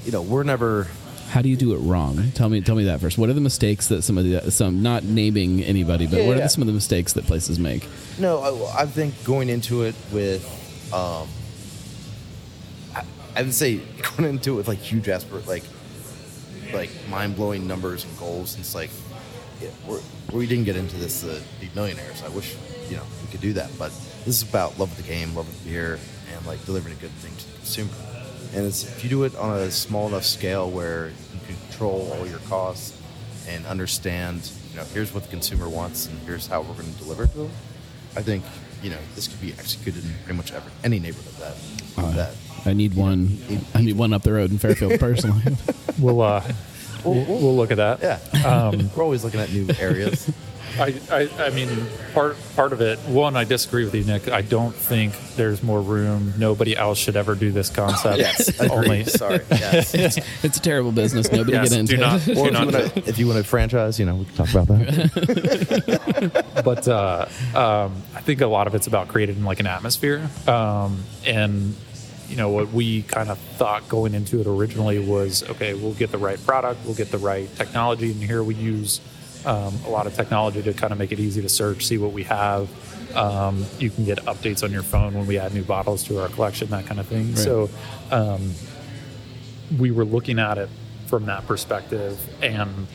[0.06, 0.88] you know we're never
[1.30, 2.32] How do you do it wrong?
[2.34, 3.17] Tell me tell me that first.
[3.17, 6.38] What are the mistakes that some of the some not naming anybody, but Yeah, what
[6.38, 7.88] are the, some of the mistakes that places make?
[8.19, 10.43] No, I, I think going into it with,
[10.93, 11.27] um,
[12.95, 13.03] I,
[13.36, 13.77] I would say
[14.17, 15.63] going into it with like huge aspir like
[16.73, 18.53] like mind blowing numbers and goals.
[18.56, 18.89] And it's like
[19.62, 20.01] yeah, we're,
[20.32, 22.21] we didn't get into this to be millionaires.
[22.23, 22.56] I wish
[22.89, 23.91] you know we could do that, but
[24.28, 25.98] this is about love of the game, love of the beer,
[26.36, 27.90] and like delivering a good thing to the consumer.
[28.54, 32.12] And it's if you do it on a small enough scale where you can control
[32.13, 33.02] all your costs
[33.48, 37.00] and understand, you know, here's what the consumer wants and here's how we're going to
[37.00, 37.52] deliver to them.
[38.18, 38.44] I think
[38.84, 41.56] you know this could be executed in pretty much every any neighborhood that
[41.98, 42.36] Uh, that
[42.66, 43.38] I need one.
[43.74, 45.42] I need one up the road in Fairfield personally.
[45.98, 46.44] We'll uh,
[47.06, 48.02] we'll, we'll look at that.
[48.02, 48.46] yeah.
[48.46, 50.30] Um, we're always looking at new areas.
[50.80, 51.69] I, I, I mean,
[52.13, 52.99] part part of it.
[52.99, 54.27] One, I disagree with you, Nick.
[54.30, 56.34] I don't think there's more room.
[56.38, 58.19] Nobody else should ever do this concept.
[58.19, 59.03] yes, only.
[59.06, 59.39] Sorry.
[59.49, 59.93] Yes.
[60.43, 61.32] it's a terrible business.
[61.32, 62.36] Nobody Yes, get into do not, it.
[62.36, 64.36] do Or if you, not wanna, if you want to franchise, you know, we can
[64.36, 66.45] talk about that.
[66.65, 67.25] but uh,
[67.56, 70.30] um, I think a lot of it's about creating like an atmosphere.
[70.47, 71.75] Um, and
[72.30, 76.12] you know what we kind of thought going into it originally was okay, we'll get
[76.12, 78.99] the right product, we'll get the right technology, and here we use
[79.47, 82.12] um, a lot of technology to kind of make it easy to search, see what
[82.12, 82.69] we have.
[83.15, 86.27] Um, you can get updates on your phone when we add new bottles to our
[86.27, 87.29] collection, that kind of thing.
[87.29, 87.38] Right.
[87.38, 87.69] So
[88.12, 88.51] um,
[89.79, 90.69] we were looking at it
[91.07, 92.88] from that perspective, and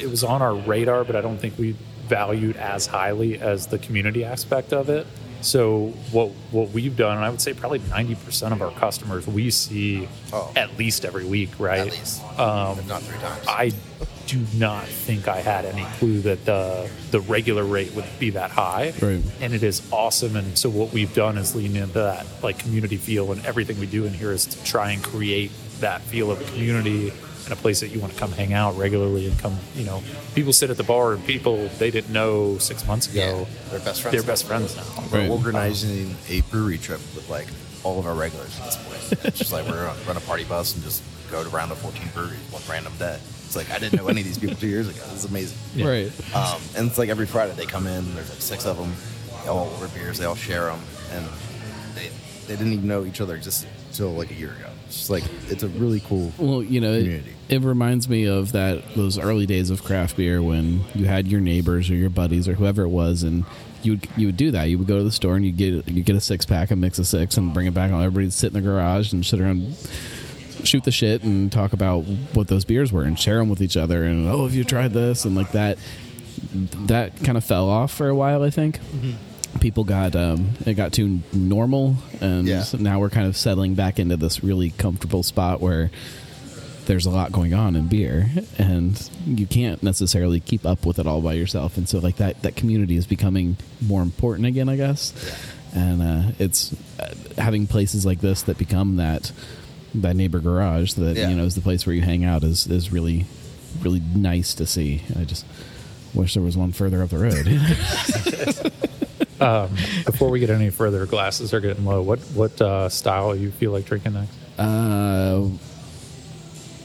[0.00, 3.78] it was on our radar, but I don't think we valued as highly as the
[3.78, 5.06] community aspect of it.
[5.42, 9.26] So what what we've done, and I would say probably ninety percent of our customers
[9.26, 10.50] we see Oh.
[10.56, 11.80] at least every week, right?
[11.80, 13.44] At least, Um, if not three times.
[13.48, 13.72] I
[14.28, 18.50] do not think I had any clue that the the regular rate would be that
[18.52, 18.94] high.
[19.02, 19.20] Right.
[19.40, 20.36] And it is awesome.
[20.36, 23.86] And so what we've done is lean into that like community feel, and everything we
[23.86, 25.50] do in here is to try and create
[25.80, 27.12] that feel of community
[27.44, 29.56] and a place that you want to come hang out regularly and come.
[29.74, 30.02] You know,
[30.34, 33.20] people sit at the bar and people they didn't know six months ago.
[33.20, 34.16] Yeah, they're best friends.
[34.16, 34.84] They're best friends now.
[35.12, 35.30] We're Right.
[35.30, 37.48] organizing a brewery trip with like
[37.84, 39.24] all of our regulars at this point.
[39.26, 41.76] It's just like we're gonna run a party bus and just go to around the
[41.76, 43.18] 14 breweries one random day.
[43.44, 45.00] It's like I didn't know any of these people two years ago.
[45.10, 45.58] This is amazing.
[45.74, 45.88] Yeah.
[45.88, 46.34] Right.
[46.34, 48.14] Um, and it's like every Friday they come in.
[48.14, 48.92] There's like six of them.
[49.42, 50.18] They all order beers.
[50.18, 50.80] They all share them,
[51.12, 51.26] and
[52.52, 54.68] they they didn't even know each other existed until like a year ago.
[54.86, 56.32] It's just like it's a really cool.
[56.38, 57.32] Well, you know, it, Community.
[57.48, 61.40] it reminds me of that those early days of craft beer when you had your
[61.40, 63.44] neighbors or your buddies or whoever it was, and
[63.82, 64.64] you would you would do that.
[64.64, 66.76] You would go to the store and you get you get a six pack, a
[66.76, 67.90] mix of six, and bring it back.
[67.90, 69.74] And everybody would sit in the garage and sit around,
[70.64, 72.00] shoot the shit, and talk about
[72.34, 74.04] what those beers were and share them with each other.
[74.04, 75.24] And oh, have you tried this?
[75.24, 75.78] And like that,
[76.52, 78.42] that kind of fell off for a while.
[78.42, 79.12] I think mm-hmm.
[79.60, 82.64] People got um, it got too normal, and Yeah.
[82.78, 85.90] now we're kind of settling back into this really comfortable spot where
[86.86, 91.06] there's a lot going on in beer, and you can't necessarily keep up with it
[91.06, 91.76] all by yourself.
[91.76, 95.12] And so, like that that community is becoming more important again, I guess.
[95.74, 99.32] And uh, it's uh, having places like this that become that
[99.94, 101.28] that neighbor garage that Yeah.
[101.28, 103.26] you know is the place where you hang out is is really
[103.80, 105.02] really nice to see.
[105.18, 105.46] I just
[106.14, 107.46] wish there was one further up the road.
[110.04, 112.02] Before we get any further, glasses are getting low.
[112.02, 114.32] What what uh, style you feel like drinking next?
[114.58, 115.48] uh,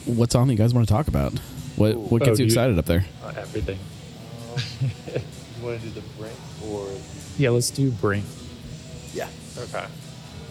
[0.05, 1.33] what's on that you guys want to talk about?
[1.75, 3.05] What what Oh, gets do you you- excited up there?
[3.23, 3.79] Uh, everything.
[5.59, 6.35] You want to do the brink
[6.69, 6.87] or
[7.39, 8.23] Yeah, let's do Brink.
[9.11, 9.27] yeah?
[9.57, 9.85] Okay.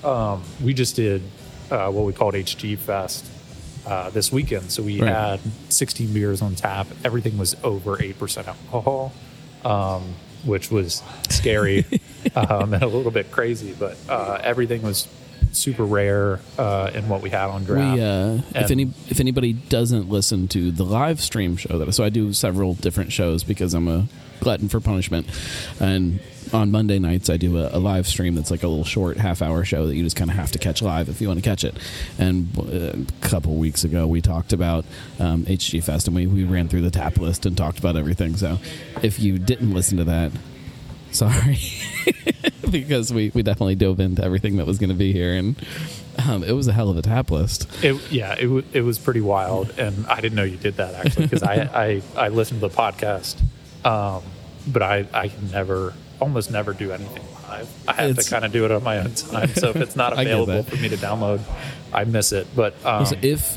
[0.03, 1.23] Um, we just did
[1.71, 3.25] uh, what we called HG Fest
[3.87, 4.73] uh, this weekend.
[4.73, 5.09] So we Right.
[5.13, 6.89] had 16 beers on tap.
[7.05, 9.13] Everything was over 8% alcohol,
[9.65, 10.03] um,
[10.47, 11.85] which was scary
[12.37, 15.09] um, and a little bit crazy, but uh, everything was
[15.53, 17.97] super rare uh, in what we had on draft.
[17.97, 22.05] We, uh, if any if anybody doesn't listen to the live stream show that so
[22.05, 24.07] I do several different shows because I'm a
[24.41, 25.27] glutton for punishment,
[25.81, 26.21] and
[26.53, 29.43] on Monday nights I do a, a live stream that's like a little short half
[29.43, 31.49] hour show that you just kind of have to catch live if you want to
[31.49, 31.77] catch it.
[32.19, 34.85] And uh, a couple weeks ago we talked about
[35.19, 38.37] um, HG Fest and we we ran through the tap list and talked about everything.
[38.37, 38.59] So
[39.03, 40.33] if you didn't listen to that,
[41.11, 41.59] sorry.
[42.71, 45.57] because we, we definitely dove into everything that was going to be here, and
[46.29, 47.69] um, it was a hell of a tap list.
[47.85, 50.95] It, yeah, it, w- it was pretty wild, and I didn't know you did that
[50.95, 51.55] actually because I,
[52.17, 53.41] I I listened to the podcast,
[53.87, 54.23] um,
[54.67, 57.69] but I I can never almost never do anything live.
[57.87, 59.49] I have It's- to kind of do it on my own time.
[59.55, 61.41] So if it's not available for me to download,
[61.93, 62.47] I miss it.
[62.57, 63.57] But um, So if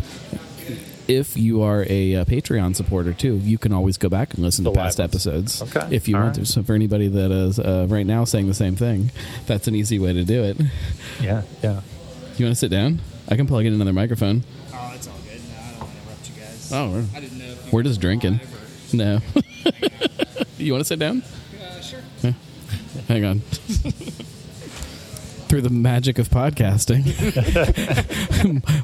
[1.09, 4.63] if you are a, uh Patreon supporter too, you can always go back and listen
[4.65, 5.09] to past ones.
[5.09, 5.61] episodes.
[5.63, 5.87] Okay.
[5.95, 6.45] If you All want right.
[6.45, 6.51] to.
[6.51, 9.09] So for anybody that is uh, right now saying the same thing,
[9.47, 10.57] that's an easy way to do it.
[11.19, 11.81] yeah, yeah.
[12.37, 13.01] You want to sit down?
[13.27, 14.43] I can plug in another microphone.
[14.71, 15.41] Oh, it's all good.
[15.49, 16.71] No, I don't want to interrupt you guys.
[16.71, 17.45] Oh, we're- I didn't know.
[17.45, 18.33] If you We're just drinking.
[18.33, 19.19] live No.
[20.59, 21.23] you want to sit down?
[21.59, 21.99] Uh, sure.
[23.07, 23.39] Hang on.
[25.49, 27.03] through the magic of podcasting,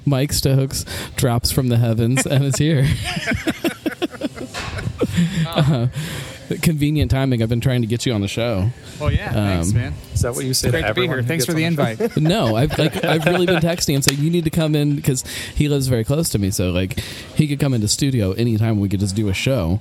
[0.05, 0.83] Mike Stokes
[1.15, 2.87] drops from the heavens and is here.
[5.47, 5.87] Uh,
[6.61, 7.41] convenient timing.
[7.43, 8.69] I've been trying to get you on the show.
[8.99, 9.31] Well, yeah.
[9.31, 9.93] thanks, Um, man.
[10.13, 11.21] Is that what you say Great to to be here.
[11.23, 11.85] Thanks for the on show?
[11.89, 12.17] invite.
[12.17, 15.23] No, I've like I've really been texting him saying you need to come in because
[15.55, 16.51] he lives very close to me.
[16.51, 16.99] So like
[17.35, 18.79] he could come into studio anytime.
[18.79, 19.79] We could just do a show,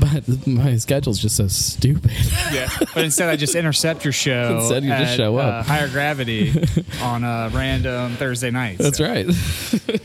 [0.00, 2.10] but my schedule's just so stupid.
[2.52, 2.68] yeah.
[2.94, 4.58] But instead, I just intercept your show.
[4.60, 5.66] Instead, you just at, show Uh, up.
[5.66, 6.52] higher gravity
[7.02, 8.78] on a random Thursday night.
[8.78, 9.04] That's so.
[9.08, 9.26] right.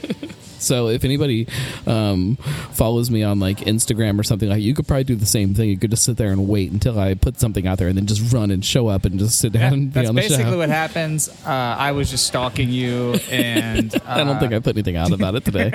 [0.65, 1.47] so if anybody
[1.85, 2.35] um,
[2.73, 5.69] follows me on like Instagram or something like, you could probably do the same thing.
[5.69, 8.05] You could just sit there and wait until I put something out there, and then
[8.07, 10.51] just run and show up and just sit down and be that's on the basically
[10.51, 10.57] show.
[10.57, 11.29] what happens.
[11.45, 15.11] Uh, I was just stalking you, and uh, I don't think I put anything out
[15.11, 15.71] about it today.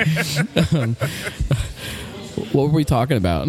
[0.72, 0.94] um,
[2.52, 3.48] what were we talking about?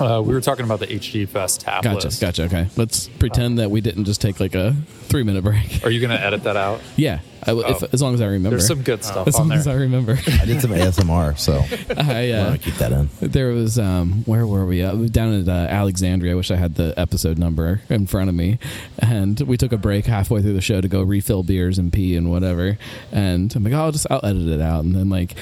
[0.00, 2.20] Uh, we were talking about the HG Fest tab Gotcha, list.
[2.20, 2.44] gotcha.
[2.44, 5.84] Okay, let's pretend that we didn't just take like a three minute break.
[5.84, 6.80] Are you going to edit that out?
[6.96, 7.88] Yeah, I, if, Oh.
[7.92, 8.50] as long as I remember.
[8.50, 10.12] There's some good stuff as on long as I remember.
[10.40, 11.64] I did some ASMR, so
[11.96, 13.08] I, I uh, want to keep that in.
[13.20, 14.82] There was um, where were we?
[14.82, 16.32] Uh, down at uh, Alexandria.
[16.32, 18.58] I wish I had the episode number in front of me.
[18.98, 22.16] And we took a break halfway through the show to go refill beers and pee
[22.16, 22.76] and whatever.
[23.12, 24.84] And I'm like, oh, I'll just I'll edit it out.
[24.84, 25.34] And then like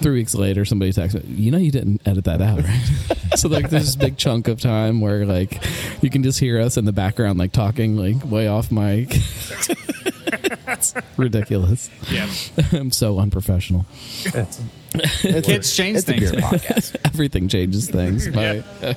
[0.00, 2.82] three weeks later, somebody texts me, you know, you didn't edit that out, right?
[3.36, 5.62] so like there's this big chunk of time where like
[6.02, 9.08] you can just hear us in the background like talking like way off mic.
[9.12, 11.90] It's ridiculous.
[12.10, 12.28] yeah.
[12.72, 13.86] I'm so unprofessional.
[14.26, 14.60] It's-
[15.22, 16.42] Kids change it's a beer things.
[16.42, 16.96] podcast.
[17.04, 18.28] everything changes things.
[18.28, 18.96] My, I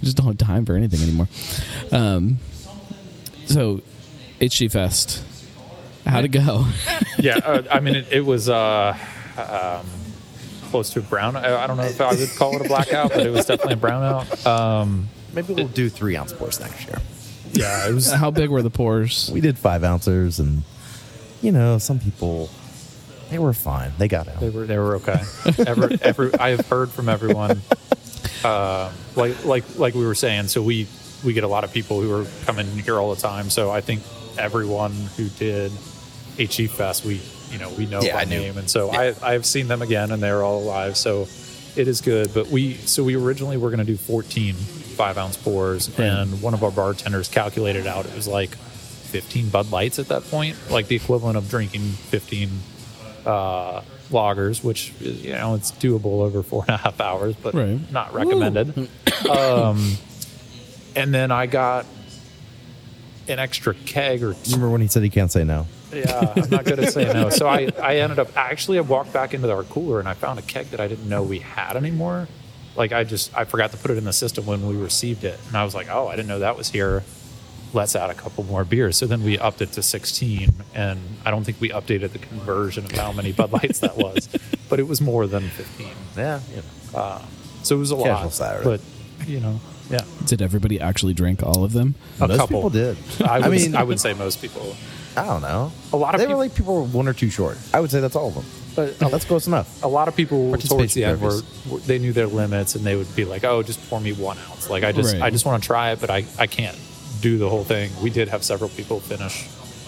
[0.00, 1.26] just don't have time for anything anymore.
[1.90, 2.38] Um,
[3.46, 3.82] so,
[4.40, 5.24] HG Fest,
[6.06, 6.66] how'd it go?
[7.18, 8.96] yeah, uh, I mean, it, it was uh,
[9.36, 9.86] um,
[10.74, 11.36] close to a brown.
[11.36, 13.74] I, I don't know if I would call it a blackout, but it was definitely
[13.74, 14.44] a brownout.
[14.44, 16.98] Um, Maybe we'll do three ounce pours next year.
[17.52, 18.10] yeah, it was.
[18.10, 19.30] How big were the pours?
[19.32, 20.64] We did five ounces, and
[21.42, 22.50] you know, some people
[23.30, 23.92] they were fine.
[23.98, 24.40] They got out.
[24.40, 25.22] They were they were okay.
[25.64, 27.62] Every, every I have heard from everyone,
[28.42, 30.48] uh, like like like we were saying.
[30.48, 30.88] So we
[31.24, 33.48] we get a lot of people who are coming here all the time.
[33.48, 34.02] So I think
[34.36, 35.70] everyone who did
[36.36, 39.68] HG Fest, we you know we know Yeah, by name, and so I I've seen
[39.68, 40.96] them again, and they're all alive.
[40.96, 41.28] So
[41.76, 42.32] it is good.
[42.34, 46.54] But we so we originally were going to do 14 five ounce pours, and one
[46.54, 50.86] of our bartenders calculated out it was like 15 Bud Lights at that point, like
[50.88, 52.50] the equivalent of drinking 15
[53.26, 57.54] uh, loggers, which is, you know it's doable over four and a half hours, but
[57.54, 57.78] Right.
[57.92, 58.88] not recommended.
[59.28, 59.96] um,
[60.96, 61.86] and then I got
[63.28, 64.38] an extra keg or two.
[64.52, 65.66] Remember when he said he can't say no?
[65.96, 67.28] Yeah, I'm not good at saying no.
[67.30, 70.38] So I, I ended up actually I walked back into our cooler and I found
[70.38, 72.28] a keg that I didn't know we had anymore.
[72.76, 75.38] Like I just I forgot to put it in the system when we received it,
[75.48, 77.04] and I was like, oh, I didn't know that was here.
[77.72, 78.96] Let's add a couple more beers.
[78.96, 82.84] So then we upped it to 16, and I don't think we updated the conversion
[82.84, 84.28] of how many Bud Lights that was,
[84.68, 85.88] but it was more than 15.
[86.16, 86.40] Yeah.
[86.94, 87.22] Um,
[87.64, 88.32] so it was a Casual lot.
[88.32, 88.64] Saturday.
[88.64, 88.80] But
[89.28, 89.58] you know,
[89.90, 91.94] yeah, Did everybody actually drink all of them?
[92.20, 92.96] a Most couple people did.
[93.20, 94.76] I, would, I mean, I would say most people.
[95.16, 95.72] I don't know.
[95.92, 97.56] A lot of they peop- were like people were one or two short.
[97.72, 98.44] I would say that's all of them.
[98.74, 99.84] But oh, That's close enough.
[99.84, 102.96] a lot of people towards the end were, were they knew their limits and they
[102.96, 105.22] would be like, "Oh, just pour me one ounce." Like I just Right.
[105.22, 106.76] I just want to try it, but I I can't
[107.20, 107.92] do the whole thing.
[108.02, 109.44] We did have several people finish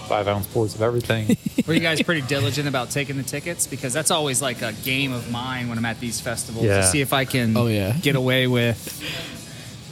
[0.06, 1.36] five ounce pours of everything.
[1.66, 3.66] Were you guys pretty diligent about taking the tickets?
[3.66, 6.82] Because that's always like a game of mine when I'm at these festivals Yeah.
[6.82, 7.92] to see if I can Oh, yeah.
[8.00, 9.02] get away with,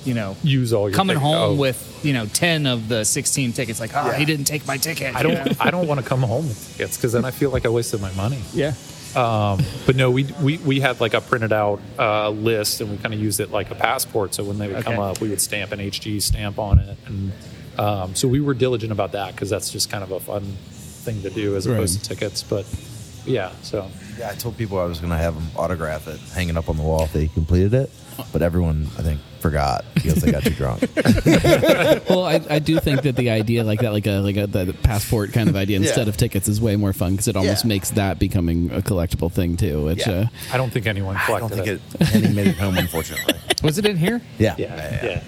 [0.05, 3.53] you know, Use all your coming home oh, with, you know, 10 of the 16
[3.53, 3.81] tickets.
[3.81, 4.15] Like, oh, Yeah.
[4.15, 5.15] he didn't take my ticket.
[5.15, 7.65] I don't I don't want to come home with tickets because then I feel like
[7.67, 8.43] I wasted my money.
[8.53, 8.75] Yeah.
[9.15, 13.15] But no, we we, we had like a printed out uh, list and we kind
[13.15, 14.35] of used it like a passport.
[14.35, 17.33] So when they would come up, we would stamp an HG stamp on it, and
[17.79, 21.23] um, so we were diligent about that because that's just kind of a fun thing
[21.23, 22.03] to do as opposed Right.
[22.05, 22.43] to tickets.
[22.43, 22.67] But
[23.27, 26.57] yeah, so Yeah, I told people I was going to have them autograph it, hanging
[26.57, 27.91] up on the wall if they completed it,
[28.33, 30.81] but everyone I think forgot because they got too drunk.
[32.09, 34.73] well, I, I do think that the idea like that, like a like a the
[34.83, 36.09] passport kind of idea instead Yeah.
[36.11, 37.69] of tickets, is way more fun because it almost Yeah.
[37.69, 39.85] makes that becoming a collectible thing too.
[39.85, 40.13] Which Yeah.
[40.13, 42.15] uh, I don't think anyone I collected don't think it.
[42.25, 43.35] any made it home, unfortunately.
[43.63, 44.23] Was it in here?
[44.39, 45.23] Yeah, Yeah, yeah.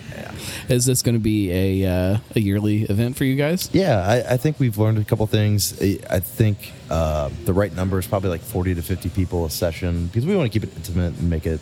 [0.68, 1.50] Is this going to be
[1.82, 3.70] a uh, a yearly event for you guys?
[3.72, 5.80] Yeah, I, I think we've learned a couple things.
[5.82, 9.50] I, I think uh, the right number is probably like 40 to 50 people a
[9.50, 11.60] session because we want to keep it intimate and make it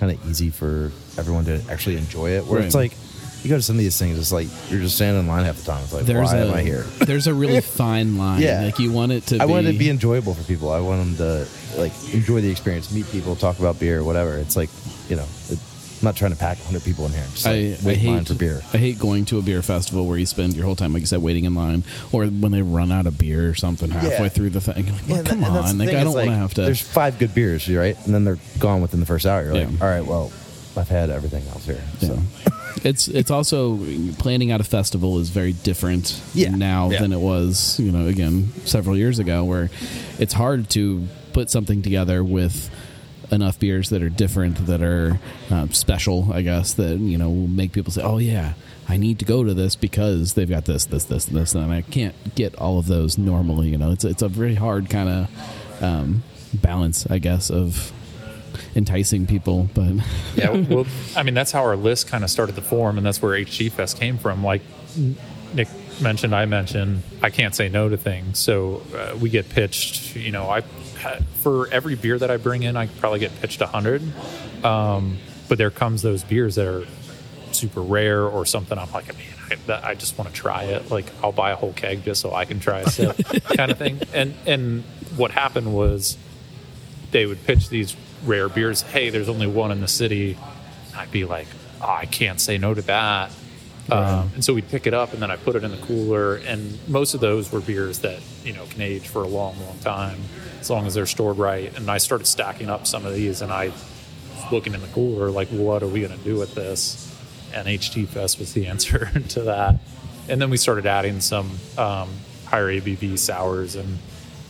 [0.00, 2.44] kind of easy for everyone to actually enjoy it.
[2.46, 2.92] Where it's like,
[3.42, 5.56] you go to some of these things, it's like you're just standing in line half
[5.56, 5.82] the time.
[5.82, 6.82] It's like, There's why a am I here?
[7.00, 8.40] there's a really fine line.
[8.40, 8.62] Yeah.
[8.62, 9.42] like you want it to.
[9.42, 10.70] I be, want it to be enjoyable for people.
[10.70, 14.36] I want them to like enjoy the experience, meet people, talk about beer, whatever.
[14.38, 14.70] It's like,
[15.08, 15.58] you know, it,
[16.02, 17.24] not trying to pack 100 people in here.
[17.32, 18.62] Just like, I, I wait line hate for beer.
[18.72, 21.06] I hate going to a beer festival where you spend your whole time, like you
[21.06, 24.28] said, waiting in line, or when they run out of beer or something halfway Yeah.
[24.28, 24.86] through the thing.
[24.86, 26.62] Like, well, and come tha- and that's on, like I don't want to have to.
[26.62, 27.96] There's five good beers, right?
[28.04, 29.42] And then they're gone within the first hour.
[29.44, 29.76] You're like, Yeah.
[29.84, 30.32] all right, well,
[30.76, 31.82] I've had everything else here.
[32.00, 32.18] So.
[32.84, 33.78] it's it's also
[34.18, 36.50] planning out a festival is very different Yeah.
[36.50, 37.00] now Yeah.
[37.02, 39.68] than it was you know again several years ago where
[40.18, 42.70] it's hard to put something together with
[43.32, 45.18] enough beers that are different that are
[45.50, 48.52] um, special i guess that you know will make people say oh yeah
[48.88, 51.72] i need to go to this because they've got this this this and this and
[51.72, 55.08] i can't get all of those normally you know it's it's a very hard kind
[55.08, 56.22] of um,
[56.54, 57.92] balance i guess of
[58.74, 59.92] enticing people but
[60.34, 63.20] yeah, well, I mean, that's how our list kind of started to form, and that's
[63.20, 64.44] where HG Fest came from.
[64.44, 64.62] Like
[65.54, 65.68] Nick
[66.00, 68.38] mentioned, I mentioned, I can't say no to things.
[68.38, 70.62] So uh, we get pitched, you know, I
[71.40, 74.02] for every beer that I bring in, I probably get pitched a hundred.
[74.64, 76.86] Um, but there comes those beers that are
[77.52, 78.78] super rare or something.
[78.78, 80.90] I'm like, man, I, I just want to try it.
[80.90, 83.16] Like, I'll buy a whole keg just so I can try a sip,
[83.56, 84.00] kind of thing.
[84.14, 84.84] And and
[85.16, 86.16] what happened was
[87.10, 87.94] they would pitch these
[88.24, 88.82] rare beers.
[88.82, 90.38] Hey, there's only one in the city.
[90.96, 91.48] I'd be like,
[91.80, 93.30] oh, I can't say no to that.
[93.90, 96.36] Um, and so we'd pick it up and then I put it in the cooler.
[96.36, 99.78] And most of those were beers that, you know, can age for a long, long
[99.80, 100.18] time
[100.60, 101.76] as long as they're stored right.
[101.76, 105.30] And I started stacking up some of these and I was looking in the cooler,
[105.30, 107.08] like, what are we going to do with this?
[107.52, 109.76] And HG Fest was the answer to that.
[110.28, 112.08] And then we started adding some um,
[112.46, 113.98] higher ABV sours and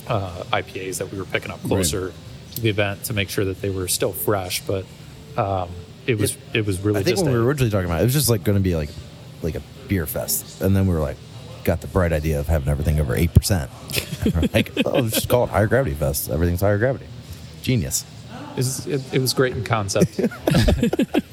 [0.09, 2.13] uh, IPAs that we were picking up closer
[2.55, 4.61] to the event to make sure that they were still fresh.
[4.61, 4.85] But
[5.39, 5.71] um,
[6.07, 8.03] it was it was really I think just when we were originally talking about it,
[8.03, 8.91] it was just like going to be like
[9.43, 11.17] like a beer fest, and then we were like,
[11.65, 13.71] got the bright idea of having everything over eight percent.
[14.55, 16.29] like, oh, let's just call it higher gravity fest.
[16.31, 17.07] Everything's higher gravity.
[17.63, 18.05] Genius.
[18.53, 20.19] it was, it, it was great in concept.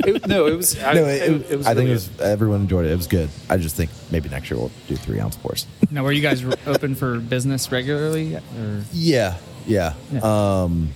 [0.09, 0.81] It- no, it was.
[0.81, 2.91] I, no, it, it, it was I think it was everyone enjoyed it.
[2.91, 3.29] It was good.
[3.49, 5.67] I just think maybe next year we'll do three ounce pours.
[5.91, 8.35] Now, were you guys open for business regularly?
[8.35, 8.83] Or?
[8.91, 9.37] Yeah,
[9.67, 10.21] yeah, Yeah.
[10.63, 10.89] um,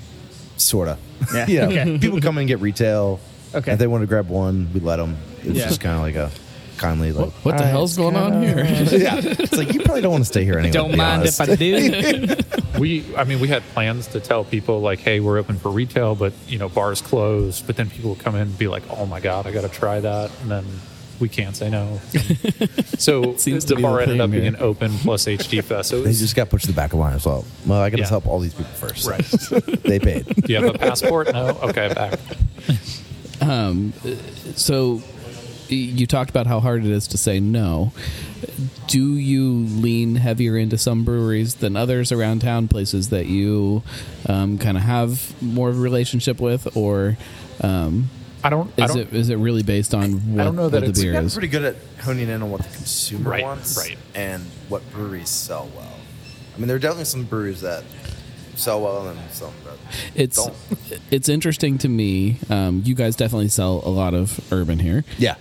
[0.58, 0.98] sorta.
[1.34, 1.98] Yeah, you know, okay.
[2.00, 3.20] people come in and get retail.
[3.54, 3.74] Okay.
[3.74, 5.16] If they want to grab one, we let them.
[5.44, 5.68] It was Yeah.
[5.68, 6.32] just kind of like a
[6.84, 7.26] kindly like.
[7.28, 8.58] what, what the "All hell's going on here
[8.92, 10.72] yeah, it's like you probably don't want to stay here anyway.
[10.72, 11.40] to Don't mind honest.
[11.40, 12.36] if I do.
[12.80, 16.16] we i mean we had plans to tell people like hey we're open for retail
[16.16, 19.06] but you know bars closed but then people would come in and be like oh
[19.06, 20.66] my god i gotta try that and then
[21.20, 22.00] we can't say no
[22.98, 24.64] so Seems the to be bar the ended up theme being here.
[24.64, 27.14] open plus hd fest so They just got pushed to the back of the line
[27.14, 27.46] as well.
[27.68, 28.10] Well, I got to Yeah.
[28.10, 29.08] help all these people first.
[29.08, 29.24] Right.
[29.84, 30.26] they paid.
[30.26, 32.20] do you have a passport no okay back
[33.42, 33.94] Um,
[34.56, 35.02] So y-
[35.74, 37.92] you talked about how hard it is to say no.
[38.88, 43.84] Do you lean heavier into some breweries than others around town, places that you
[44.28, 47.18] um, kind of have more of a relationship with, or
[47.62, 48.10] um,
[48.46, 50.68] i don't i is don't it is it really based on what, I don't know
[50.68, 51.34] that what it's- the beer is?
[51.34, 53.98] pretty good at honing in on what the consumer Right, wants right.
[54.16, 55.94] and what breweries sell well.
[56.54, 57.84] I mean, there are definitely some breweries that
[58.56, 59.78] sell well and some that
[60.14, 60.54] It's don't.
[61.10, 62.38] it's interesting to me.
[62.50, 65.36] Um, you guys definitely sell a lot of urban here, Yeah.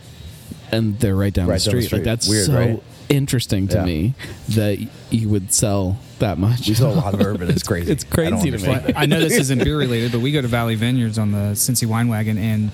[0.72, 1.96] And they're right down, Right the, down the street.
[1.98, 2.82] Like that's Weird, so right?
[3.08, 3.84] interesting to Yeah.
[3.84, 4.14] me
[4.50, 4.78] that
[5.10, 6.66] you would sell that much.
[6.68, 7.50] We sell a lot of urban.
[7.50, 7.92] It's crazy.
[7.92, 8.66] It's I crazy to me.
[8.68, 8.94] understand.
[8.96, 11.86] I know this isn't beer related, but we go to Valley Vineyards on the Cincy
[11.86, 12.70] Wine Wagon, and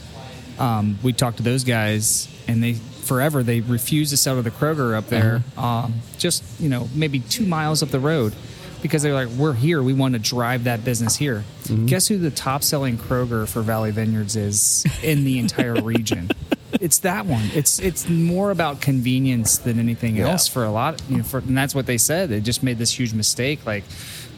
[0.59, 4.51] um, we talked to those guys, and they forever they refuse to sell to the
[4.51, 8.35] Kroger up there, um, just you know maybe two miles up the road,
[8.83, 11.43] because they're like, we're here, we want to drive that business here.
[11.87, 16.31] Guess who the top selling Kroger for Valley Vineyards is in the entire region?
[16.81, 17.45] It's that one.
[17.55, 20.29] It's it's more about convenience than anything Yeah.
[20.31, 21.01] else for a lot.
[21.09, 22.29] You know, for, and that's what they said.
[22.29, 23.65] They just made this huge mistake.
[23.67, 23.85] Like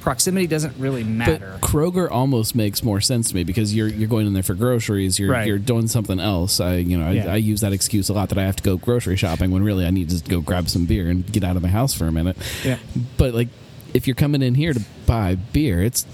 [0.00, 1.58] proximity doesn't really matter.
[1.60, 4.54] But Kroger almost makes more sense to me because you're you're going in there for
[4.54, 5.18] groceries.
[5.18, 5.46] You're Right.
[5.46, 6.60] you're doing something else.
[6.60, 7.32] I you know I, Yeah.
[7.32, 9.84] I use that excuse a lot that I have to go grocery shopping when really
[9.86, 12.12] I need to go grab some beer and get out of my house for a
[12.12, 12.36] minute.
[12.64, 12.78] Yeah.
[13.16, 13.48] But like,
[13.92, 16.06] if you're coming in here to buy beer, it's,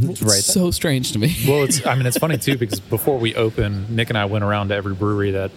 [0.00, 0.32] it's right.
[0.32, 1.34] so strange to me.
[1.46, 4.44] Well, it's I mean it's funny too because before we opened, Nick and I went
[4.44, 5.50] around to every brewery that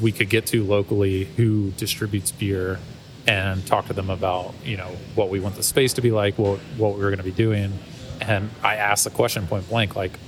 [0.00, 2.78] we could get to locally who distributes beer
[3.26, 6.38] and talk to them about you know what we want the space to be like,
[6.38, 7.72] what what we were going to be doing,
[8.20, 10.18] and I asked the question point blank like,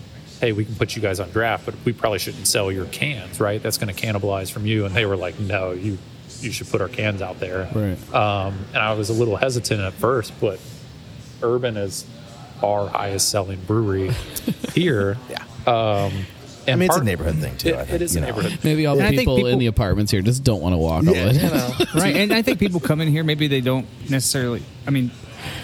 [0.40, 3.40] hey, we can put you guys on draft, but we probably shouldn't sell your cans,
[3.40, 3.62] right?
[3.62, 5.98] That's going to cannibalize from you, and they were like, no, you
[6.40, 8.14] you should put our cans out there, Right.
[8.14, 10.60] Um, and I was a little hesitant at first, but
[11.42, 12.04] Urban is
[12.62, 14.10] our highest selling brewery
[14.74, 15.16] here.
[15.30, 15.42] Yeah.
[15.66, 16.12] Um,
[16.68, 17.68] I mean, it's a neighborhood thing too.
[17.70, 18.26] It- I think, is a you know.
[18.32, 18.58] neighborhood.
[18.64, 21.06] Maybe all And the I people, in the apartments here just don't want to walk
[21.06, 21.32] all the Yeah, way.
[21.34, 21.74] you know.
[22.02, 22.16] right.
[22.16, 24.62] And I think people come in here, maybe they don't necessarily.
[24.86, 25.12] I mean,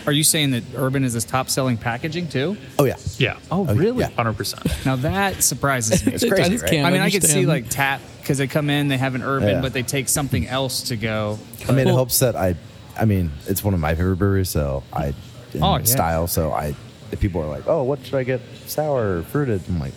[0.06, 2.56] are you saying that Urban is this top selling packaging too?
[2.78, 2.96] Oh yeah.
[3.18, 3.36] Yeah.
[3.50, 4.00] Oh, really?
[4.00, 4.10] yeah.
[4.10, 4.64] Hundred percent.
[4.86, 6.12] Now that surprises me.
[6.14, 6.70] It's crazy, I just right?
[6.72, 9.22] can't I mean, I could see like Tap because they come in, they have an
[9.22, 9.60] Urban, Yeah.
[9.60, 11.40] but they take something else to go.
[11.68, 12.54] I mean, it helps that I,
[12.96, 15.14] I mean, it's one of my favorite breweries, so I,
[15.60, 15.84] Oh, yeah.
[15.84, 16.26] style.
[16.28, 16.74] So I,
[17.12, 19.62] if people are like, oh, what should I get, sour or fruited?
[19.68, 19.92] I'm like,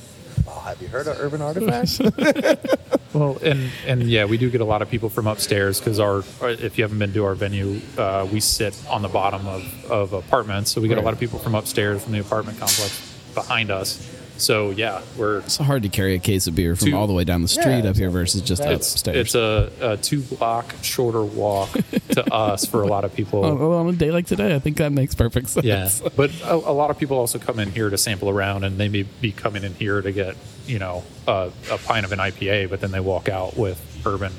[0.47, 1.99] oh, have you heard of Urban Artifacts?
[3.13, 6.21] Well, and and yeah, we do get a lot of people from upstairs because our,
[6.41, 9.63] our- if you haven't been to our venue, uh, we sit on the bottom of,
[9.89, 13.17] of apartments, so we get a lot of people from upstairs from the apartment complex
[13.33, 14.05] behind us.
[14.37, 17.13] So yeah, we're It's hard to carry a case of beer from Two- all the
[17.13, 19.17] way down the street Yeah, up here versus just it's upstairs.
[19.27, 21.71] it's a, a two block shorter walk
[22.09, 23.45] to us for a lot of people.
[23.45, 25.65] Oh, well, on a day like today, I think that makes perfect sense.
[25.65, 28.77] Yeah, but a, a lot of people also come in here to sample around, and
[28.77, 30.35] they may be coming in here to get
[30.67, 34.33] you know a, a pint of an IPA, but then they walk out with urban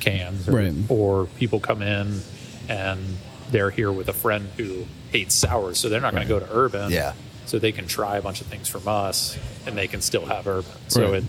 [0.00, 0.74] cans, or, Right.
[0.88, 2.20] or people come in
[2.68, 3.00] and
[3.50, 6.48] they're here with a friend who hates sours, so they're not going to go to
[6.52, 6.92] urban.
[6.92, 7.14] Yeah.
[7.48, 9.36] So they can try a bunch of things from us,
[9.66, 10.70] and they can still have urban.
[10.88, 11.22] So Right.
[11.22, 11.24] it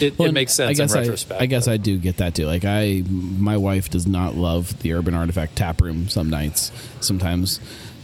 [0.00, 1.42] it, Well, it makes I sense guess in I, retrospect.
[1.42, 2.46] I guess but- I do get that too.
[2.46, 6.08] Like I, my wife does not love the Urban Artifact tap room.
[6.08, 6.70] Some nights,
[7.00, 7.58] sometimes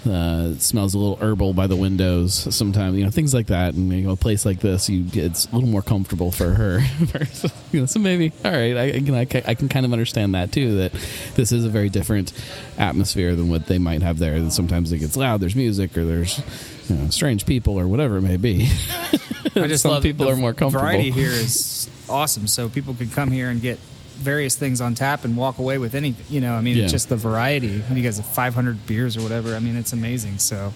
[0.04, 2.34] uh, it smells a little herbal by the windows.
[2.54, 3.74] Sometimes you know things like that.
[3.74, 6.80] And you know, a place like this, you it's a little more comfortable for her.
[7.72, 8.76] you know, so maybe all right.
[8.76, 8.84] I,
[9.20, 10.78] I, can, I can kind of understand that too.
[10.78, 10.92] That
[11.36, 12.32] this is a very different
[12.76, 14.34] atmosphere than what they might have there.
[14.34, 15.40] And sometimes it gets loud.
[15.40, 16.40] There's music or there's
[16.88, 18.68] you know, strange people or whatever it may be.
[19.56, 20.82] I just Some love people the are more comfortable.
[20.86, 23.78] Variety here is awesome, so people can come here and get
[24.16, 26.24] various things on tap and walk away with anything.
[26.28, 26.84] You know, I mean, Yeah.
[26.84, 27.82] it's just the variety.
[27.92, 29.54] You guys have 500 beers or whatever.
[29.54, 30.38] I mean, it's amazing.
[30.38, 30.72] So,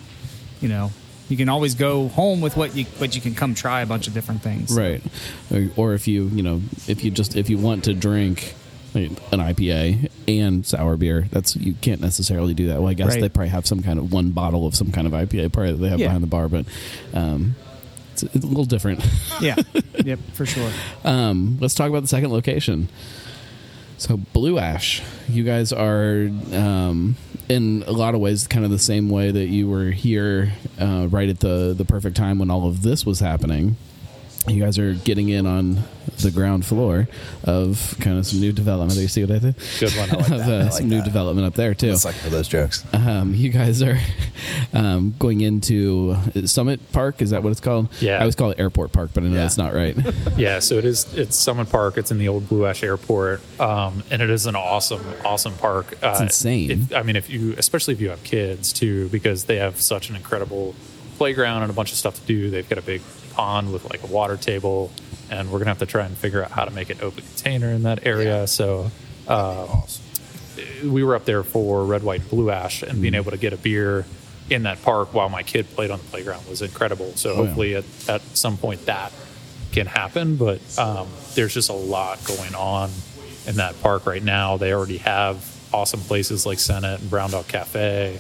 [0.60, 0.90] you know,
[1.28, 4.06] you can always go home with what you but you can come try a bunch
[4.06, 4.76] of different things.
[4.76, 5.00] right
[5.76, 8.54] or, if you you know if you just if you want to drink
[8.94, 13.20] an ipa and sour beer that's you can't necessarily do that well i guess Right.
[13.22, 15.78] they probably have some kind of one bottle of some kind of ipa probably that
[15.78, 16.08] they have Yeah.
[16.08, 16.66] behind the bar but
[17.14, 17.54] um
[18.12, 19.00] it's, it's a little different
[19.40, 19.56] Yeah.
[20.04, 20.18] yep.
[20.34, 20.70] For sure.
[21.04, 22.88] um let's talk about the second location
[23.96, 27.16] so blue ash you guys are um
[27.48, 31.06] in a lot of ways kind of the same way that you were here uh,
[31.10, 33.76] right at the the perfect time when all of this was happening
[34.48, 35.78] you guys are getting in on
[36.18, 37.08] the ground floor
[37.44, 38.98] of kind of some new development.
[38.98, 39.54] You see what I did?
[39.78, 40.10] Good one.
[40.10, 40.48] I like Of, that.
[40.48, 41.90] uh, I like some new development up there too.
[41.90, 42.84] It's like for those jokes.
[42.92, 43.98] Um, you guys are
[44.72, 46.16] um, going into
[46.46, 47.22] Summit Park.
[47.22, 47.88] Is that what it's called?
[48.00, 48.16] Yeah.
[48.16, 49.46] I always call it Airport Park, but I know Yeah.
[49.46, 49.96] it's not right.
[50.36, 51.12] Yeah, so it is.
[51.14, 51.98] It's Summit Park.
[51.98, 55.96] It's in the old Blue Ash Airport, um, and it is an awesome, awesome park.
[56.02, 56.70] Uh, insane.
[56.70, 60.10] if- I mean, if you, especially if you have kids too, because they have such
[60.10, 60.74] an incredible
[61.18, 62.50] playground and a bunch of stuff to do.
[62.50, 63.02] They've got a big
[63.32, 64.90] pond with like a water table,
[65.30, 67.70] and we're gonna have to try and figure out how to make an open container
[67.70, 68.46] in that area.
[68.46, 68.90] So.
[69.28, 69.66] Uh,
[70.84, 73.02] we were up there for red, white, and blue ash, and Mm.
[73.02, 74.04] being able to get a beer
[74.50, 77.12] in that park while my kid played on the playground was incredible.
[77.14, 77.46] So Oh, yeah.
[77.46, 79.12] hopefully at, at some point that
[79.72, 80.36] can happen.
[80.36, 82.90] But um, there's just a lot going on
[83.46, 84.56] in that park right now.
[84.58, 85.36] They already have
[85.72, 88.18] awesome places like Senate and Brown Dog Cafe.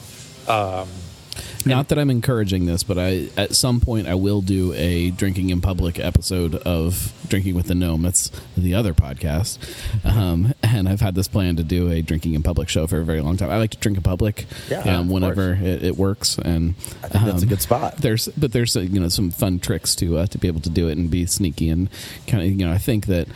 [1.66, 5.50] Not that I'm encouraging this, but I at some point I will do a drinking
[5.50, 8.02] in public episode of Drinking with the Gnome.
[8.02, 9.58] That's the other podcast,
[10.04, 13.04] um, and I've had this plan to do a drinking in public show for a
[13.04, 13.50] very long time.
[13.50, 17.24] I like to drink in public, Yeah, um, whenever it, it works, and I think
[17.24, 17.96] that's a um, good spot.
[17.98, 20.70] There's, but there's uh, you know some fun tricks to uh, to be able to
[20.70, 21.88] do it and be sneaky and
[22.26, 23.28] kind of you know I think that.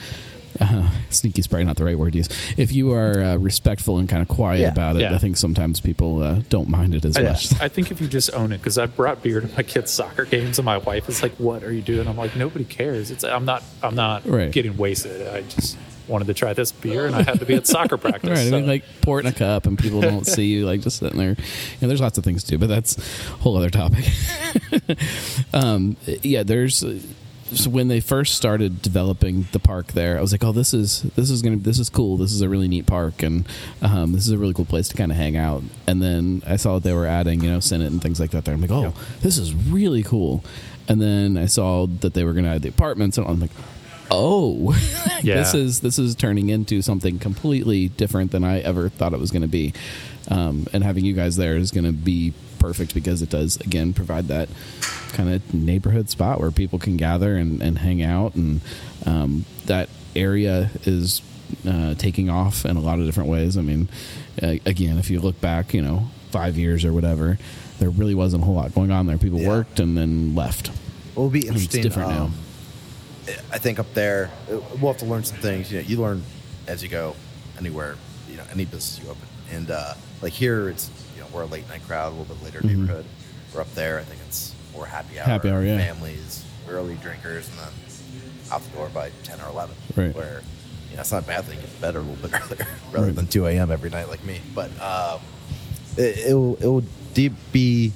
[0.61, 2.29] Uh, sneaky is probably not the right word to use.
[2.57, 4.69] If you are uh, respectful and kind of quiet Yeah.
[4.73, 5.15] about it, Yeah.
[5.15, 7.61] I think sometimes people uh, don't mind it as I, much.
[7.61, 10.25] I think if you just own it, because I brought beer to my kids' soccer
[10.25, 13.11] games, and my wife is like, "What are you doing?" I'm like, "Nobody cares.
[13.11, 14.51] It's I'm not I'm not Right.
[14.53, 15.27] getting wasted.
[15.29, 15.77] I just
[16.09, 18.51] wanted to try this beer, and I had to be at soccer practice." Right, I
[18.51, 21.19] mean, like pour it in a cup and people don't see you, like just sitting
[21.19, 21.31] there.
[21.31, 21.37] You
[21.83, 24.05] know, there's lots of things to do, but that's a whole other topic.
[25.53, 26.85] um, yeah, there's.
[27.53, 31.03] So when they first started developing the park there, I was like, "Oh, this is
[31.15, 32.17] this is gonna this is cool.
[32.17, 33.47] This is a really neat park, and
[33.83, 36.57] um, this is a really cool place to kind of hang out." And then I
[36.57, 38.45] saw that they were adding, you know, Senate and things like that.
[38.45, 40.43] There, I'm like, "Oh, this is really cool."
[40.89, 43.51] And then I saw that they were going to add the apartments, and I'm like,
[44.11, 44.73] "Oh,
[45.23, 45.37] Yeah.
[45.37, 49.31] this is this is turning into something completely different than I ever thought it was
[49.31, 49.73] going to be.
[50.29, 53.93] Um, and having you guys there is going to be perfect because it does again
[53.93, 54.49] provide that
[55.13, 58.61] kind of neighborhood spot where people can gather and, and hang out, and
[59.07, 61.23] um, that area is
[61.67, 63.57] uh, taking off in a lot of different ways.
[63.57, 63.89] I mean,
[64.43, 67.39] uh, again, if you look back, you know, five years or whatever,
[67.79, 69.17] there really wasn't a whole lot going on there.
[69.19, 69.49] People Yeah.
[69.49, 70.71] worked and then left.
[71.13, 71.83] It'll be It's interesting.
[71.83, 72.23] different now.
[72.25, 72.35] um,
[73.53, 74.31] I think up there
[74.81, 75.71] we'll have to learn some things.
[75.73, 76.23] You know, you learn
[76.67, 77.15] as you go
[77.59, 77.97] anywhere.
[78.31, 81.47] You know, any business you open, and uh, like here, it's you know we're a
[81.47, 83.05] late night crowd, a little bit later neighborhood.
[83.55, 83.99] We're up there.
[83.99, 85.31] I think it's more happy hour, Mm-hmm.
[85.31, 85.79] Happy hour, yeah.
[85.79, 87.73] families, early drinkers, and then
[88.53, 89.77] out the door by ten or eleven.
[89.97, 90.15] Right.
[90.15, 90.43] Where
[90.91, 91.59] you know it's not a bad thing.
[91.61, 93.15] Get to bed a little bit earlier rather Right.
[93.17, 93.71] than two a.m.
[93.71, 94.41] every night like me.
[94.55, 95.21] But um,
[95.97, 96.85] it, it will it will
[97.15, 97.93] deep be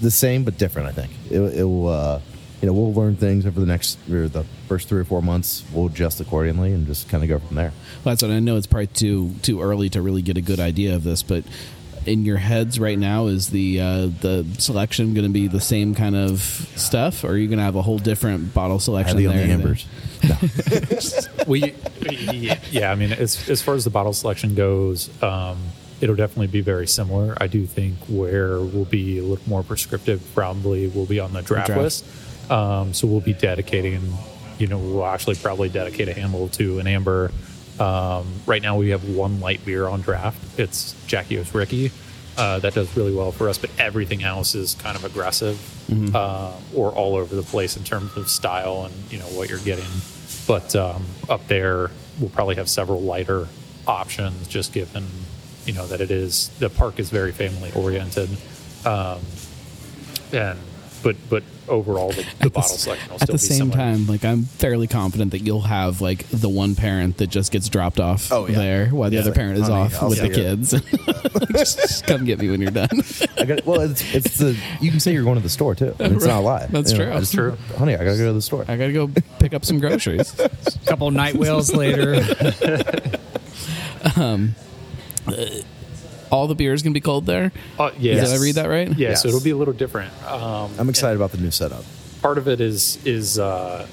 [0.00, 0.88] the same but different.
[0.88, 1.88] I think it, it will.
[1.88, 2.20] Uh,
[2.62, 5.64] you know, we'll learn things over the next or the first three or four months.
[5.72, 7.72] We'll adjust accordingly and just kind of go from there.
[8.04, 8.56] Well, that's what I know.
[8.56, 11.44] It's probably too too early to really get a good idea of this, but
[12.06, 15.94] in your heads right now, is the uh, the selection going to be the same
[15.94, 16.40] kind of
[16.76, 19.52] stuff, or are you going to have a whole different bottle selection Heavy on the
[19.52, 19.86] ambers.
[20.22, 20.36] No.
[21.48, 21.74] we
[22.70, 25.58] yeah i mean as, as far as the bottle selection goes um,
[26.00, 30.24] it'll definitely be very similar i do think where we'll be a little more prescriptive
[30.32, 31.82] probably will be on the draft, draft.
[31.82, 32.04] list
[32.50, 34.12] um, so we'll be dedicating
[34.58, 37.30] you know we'll actually probably dedicate a handle to an amber.
[37.80, 40.58] Um, right now we have one light beer on draft.
[40.58, 41.90] It's jackie O's ricky
[42.36, 45.60] uh, that does really well for us but everything else is kind of aggressive
[46.14, 49.58] uh, or all over the place in terms of style and you know what you're
[49.60, 49.90] getting.
[50.46, 51.90] But um, up there
[52.20, 53.48] we'll probably have several lighter
[53.86, 55.06] options just given
[55.66, 58.30] you know that it is the park is very family oriented
[58.84, 59.18] um,
[60.32, 60.58] and
[61.02, 63.58] but but overall the, the At the bottle selection will At still the be same
[63.70, 63.76] similar.
[63.76, 67.68] time, like I'm fairly confident that you'll have like the one parent that just gets
[67.68, 68.56] dropped off Oh, yeah.
[68.56, 69.22] there while the Yeah.
[69.22, 70.56] other parent is Honey, off I'll with the see you.
[70.56, 70.70] kids.
[71.52, 72.88] just, just come get me when you're done.
[73.38, 75.94] I got, well, it's, it's the you can say you're going to the store too.
[76.00, 76.66] I mean, it's not a lie.
[76.70, 77.14] That's You know, true.
[77.14, 77.56] I just- True.
[77.78, 77.94] honey.
[77.94, 78.64] I gotta go to the store.
[78.68, 79.08] I got to go
[79.38, 80.38] pick up some groceries.
[80.38, 80.50] A
[80.86, 82.22] couple night whales later.
[84.16, 84.54] Um,
[86.32, 87.52] All the beer is going to be cold there.
[87.78, 88.30] Uh, yes.
[88.30, 88.88] Did I read that right?
[88.88, 89.22] Yeah, Yes.
[89.22, 90.10] so it'll be a little different.
[90.26, 91.84] Um, I'm excited about the new setup.
[92.22, 93.86] part of it is is uh,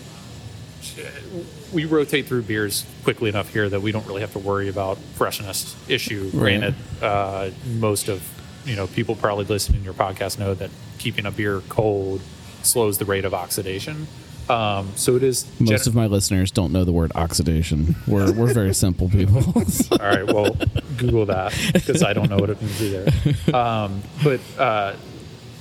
[1.73, 4.97] we rotate through beers quickly enough here that we don't really have to worry about
[5.15, 6.23] freshness issue.
[6.33, 6.59] Right.
[6.59, 8.23] Granted, uh, most of
[8.65, 12.21] you know people probably listening to your podcast know that keeping a beer cold
[12.63, 14.07] slows the rate of oxidation.
[14.49, 17.95] Um, so it is Most gen- of my listeners don't know the word oxidation.
[18.07, 19.43] We're we're very simple people.
[19.91, 20.57] All right, well,
[20.97, 23.55] Google that because I don't know what it means either.
[23.55, 24.95] Um, but uh,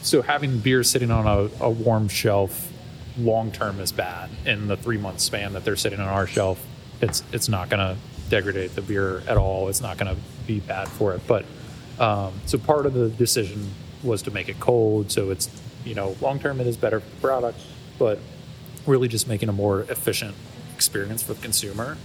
[0.02, 2.72] so having beer sitting on a, a warm shelf
[3.18, 4.30] long term is bad.
[4.46, 6.64] In the three month span that they're sitting on our shelf,
[7.00, 7.96] it's it's not going to
[8.30, 9.68] degrade the beer at all.
[9.68, 11.20] It's not going to be bad for it.
[11.26, 11.44] But
[11.98, 13.70] um, so part of the decision
[14.02, 15.50] was to make it cold, so it's
[15.84, 17.60] you know long term it is better for the product,
[17.98, 18.18] but
[18.88, 20.34] really just making a more efficient
[20.74, 21.96] experience for the consumer.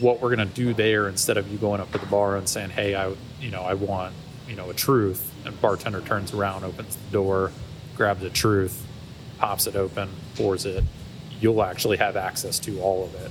[0.00, 2.48] What we're going to do there instead of you going up to the bar and
[2.48, 4.12] saying hey i you know i want
[4.48, 7.52] you know a truth and bartender turns around opens the door
[7.94, 8.84] grabs a truth
[9.38, 10.82] pops it open pours it
[11.40, 13.30] you'll actually have access to all of it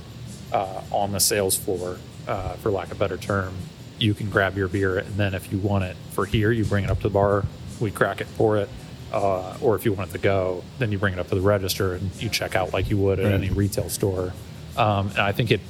[0.52, 3.54] uh, on the sales floor uh, for lack of a better term.
[3.98, 6.84] You can grab your beer and then if you want it for here you bring
[6.84, 7.44] it up to the bar
[7.80, 8.68] we crack it pour it
[9.14, 11.40] uh, or if you want it to go then you bring it up to the
[11.40, 13.34] register and you check out like you would at Right.
[13.34, 14.32] any retail store
[14.76, 15.60] um, and i think it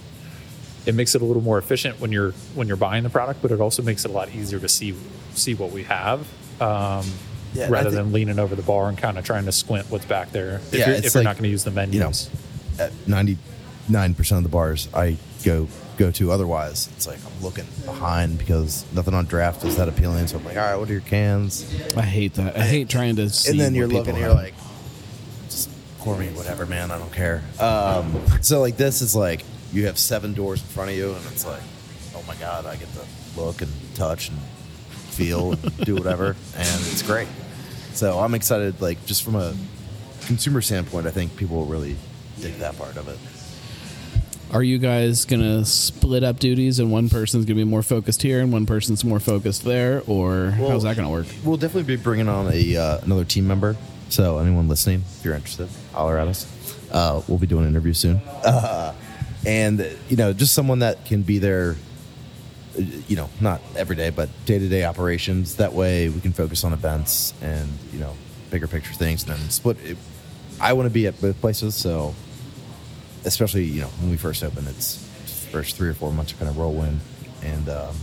[0.86, 3.50] it makes it a little more efficient when you're when you're buying the product, but
[3.50, 4.94] it also makes it a lot easier to see
[5.32, 6.20] see what we have
[6.60, 7.06] um,
[7.54, 10.04] Yeah, rather think- than leaning over the bar and kind of trying to squint what's
[10.04, 10.56] back there.
[10.56, 12.92] If Yeah, you're, it's if you're not going to use the menus, You know, at
[13.08, 18.38] 99 percent of the bars I go go to, otherwise it's like I'm looking behind
[18.38, 20.26] because nothing on draft is that appealing.
[20.26, 21.64] So I'm like, all right, what are your cans?
[21.96, 22.56] I hate that.
[22.56, 23.50] I hate trying to see.
[23.50, 24.54] and then you're looking, you're like,
[25.48, 26.90] just pour me whatever, man.
[26.90, 27.42] I don't care.
[27.60, 31.24] Um, so like this is like you have seven doors in front of you, and
[31.26, 31.62] it's like,
[32.14, 36.80] oh my god, I get to look and touch and feel, and do whatever, and
[36.86, 37.28] it's great.
[37.92, 38.80] So I'm excited.
[38.80, 39.54] Like just from a
[40.26, 41.96] consumer standpoint, I think people will really
[42.40, 43.18] dig that part of it.
[44.54, 48.40] Are you guys gonna split up duties and one person's gonna be more focused here
[48.40, 51.26] and one person's more focused there, or Well- how's that gonna work?
[51.42, 53.76] We'll definitely be bringing on a uh, another team member.
[54.10, 56.46] So anyone listening, if you're interested, holler at us.
[56.92, 58.92] Uh, we'll be doing an interview soon, uh,
[59.44, 61.74] and you know, just someone that can be there.
[62.78, 65.56] uh, You know, not every day, but day to day operations.
[65.56, 68.12] That way, we can focus on events and you know
[68.50, 69.78] bigger picture things, and then split.
[69.84, 69.96] It,
[70.60, 72.14] I want to be at both places, so
[73.24, 74.96] especially you know when we first open, it's
[75.50, 77.00] first three or four months are kind of whirlwind,
[77.42, 77.94] and um,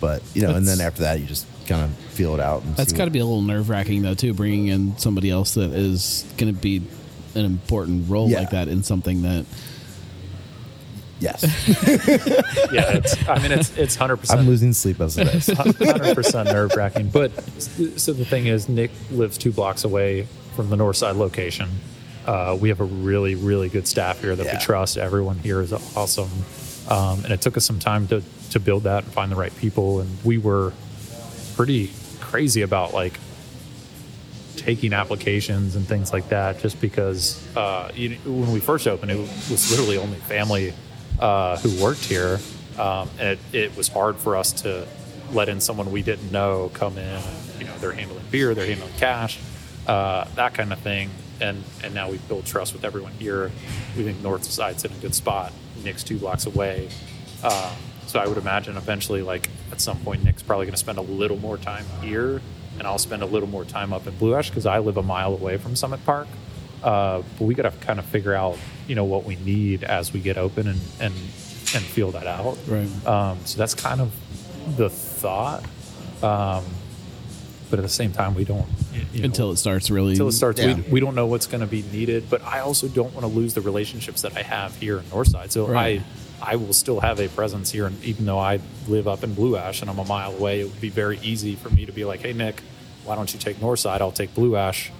[0.00, 2.62] but you know, and then after that, you just kind of feel it out.
[2.62, 5.30] And That's see got to be a little nerve wracking though too, bringing in somebody
[5.30, 6.82] else that is gonna be
[7.34, 8.40] an important role Yeah.
[8.40, 9.46] like that in something that
[11.20, 11.42] Yes,
[12.72, 14.40] yeah, it's, I mean it's it's hundred percent.
[14.40, 15.46] I'm losing sleep as it is.
[15.54, 17.10] hundred percent nerve wracking.
[17.12, 17.30] But
[17.98, 21.68] so the thing is, Nick lives two blocks away from the north side location.
[22.30, 24.54] Uh, we have a really, really good staff here that Yeah.
[24.54, 24.96] we trust.
[24.96, 26.30] Everyone here is awesome.
[26.88, 29.54] Um, and it took us some time to, to build that and find the right
[29.56, 29.98] people.
[30.00, 30.72] And we were
[31.56, 33.18] pretty crazy about like
[34.54, 39.18] taking applications and things like that just because uh, you, when we first opened, it
[39.18, 40.72] was literally only family
[41.18, 42.38] uh, who worked here.
[42.78, 44.86] Um, and it, it was hard for us to
[45.32, 47.22] let in someone we didn't know come in.
[47.58, 49.40] You know, they're handling beer, they're handling cash,
[49.88, 51.10] uh, that kind of thing.
[51.40, 53.50] And, and now we've built trust with everyone here.
[53.96, 55.52] We think North Side's in a good spot.
[55.82, 56.88] Nick's two blocks away.
[57.42, 57.72] Um,
[58.06, 61.02] so I would imagine eventually, like at some point, Nick's probably going to spend a
[61.02, 62.42] little more time here,
[62.78, 65.02] and I'll spend a little more time up in Blue Ash because I live a
[65.02, 66.28] mile away from Summit Park.
[66.82, 70.12] Uh, but we got to kind of figure out, you know, what we need as
[70.12, 71.14] we get open and and
[71.72, 72.58] and feel that out.
[72.66, 73.06] Right.
[73.06, 74.12] Um, so that's kind of
[74.76, 75.64] the thought.
[76.22, 76.64] Um,
[77.70, 78.66] but at the same time, we don't
[79.12, 80.10] you know, Until it starts really.
[80.12, 80.60] until it starts.
[80.60, 80.74] Yeah.
[80.74, 83.32] We, we don't know what's going to be needed, but I also don't want to
[83.32, 85.50] lose the relationships that I have here in Northside.
[85.50, 86.00] So Right.
[86.00, 89.34] I I will still have a presence here, and even though I live up in
[89.34, 91.92] Blue Ash and I'm a mile away, it would be very easy for me to
[91.92, 92.62] be like, "Hey Nick,
[93.04, 94.00] why don't you take Northside?
[94.00, 94.90] I'll take Blue Ash."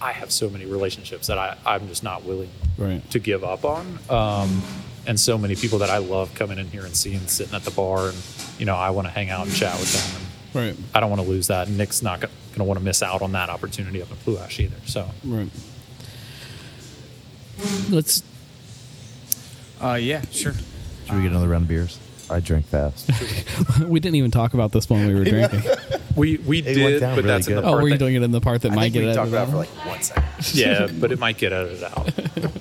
[0.00, 2.48] I have so many relationships that I, I'm just not willing
[2.78, 3.08] Right.
[3.10, 3.98] to give up on.
[4.08, 4.62] Um,
[5.06, 7.70] and so many people that I love coming in here and seeing sitting at the
[7.72, 8.16] bar, and
[8.58, 10.27] you know, I want to hang out and chat with them.
[10.58, 10.86] And Right.
[10.94, 11.68] I don't want to lose that.
[11.68, 14.58] Nick's not going to want to miss out on that opportunity up in Blue Ash
[14.60, 14.76] either.
[14.86, 15.48] So Right.
[17.90, 18.22] Let's.
[19.80, 20.52] Uh, yeah, sure.
[21.06, 21.98] Should we get another round of beers?
[22.30, 23.10] I drink fast.
[23.86, 25.62] We didn't even talk about this when we were drinking.
[26.14, 27.66] we we It went did, down but really that's in the good.
[27.66, 29.00] oh, part were you that- doing it in the part that I might think we
[29.02, 29.74] get talked edited about it out?
[29.74, 30.24] for like one second.
[30.54, 32.10] Yeah, but it might get edited out.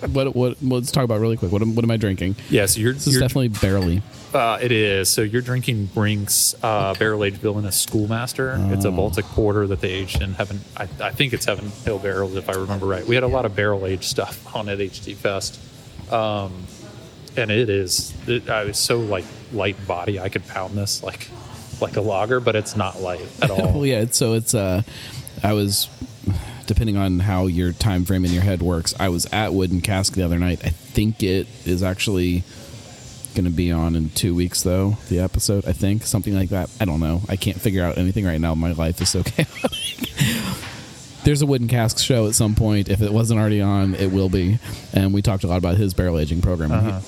[0.09, 1.51] what, what, let's talk about really quick.
[1.51, 2.35] What am, what am I drinking?
[2.49, 4.01] Yeah, so you're, This is you're definitely barely.
[4.37, 5.09] Uh, it is.
[5.09, 8.55] So you're drinking Brink's uh, barrel aged villainous schoolmaster.
[8.71, 8.89] It's Oh.
[8.89, 10.59] a Baltic porter that they aged in Heaven.
[10.77, 13.05] I, I think it's Heaven Hill barrels, if I remember right.
[13.05, 15.59] We had a lot of barrel aged stuff on at HG Fest,
[16.11, 16.53] um,
[17.35, 18.13] and it is.
[18.27, 20.19] It, I was so like light body.
[20.19, 21.29] I could pound this like
[21.81, 23.73] like a lager, but it's not light at all.
[23.73, 24.01] well, yeah.
[24.01, 24.53] It's, so it's.
[24.53, 24.81] Uh,
[25.43, 25.87] I was,
[26.65, 28.93] depending on how your time frame in your head works.
[28.99, 30.61] I was at Wooden Cask the other night.
[30.65, 32.43] I think it is actually
[33.37, 34.97] going to be on in two weeks, though.
[35.09, 36.71] The episode, I think, something like that.
[36.81, 37.21] I don't know.
[37.29, 38.55] I can't figure out anything right now.
[38.55, 39.71] My life is so chaotic.
[41.23, 42.89] There's a Wooden Cask show at some point.
[42.89, 44.57] If it wasn't already on, it will be.
[44.91, 46.71] And we talked a lot about his barrel aging program.
[46.71, 46.99] Uh-huh.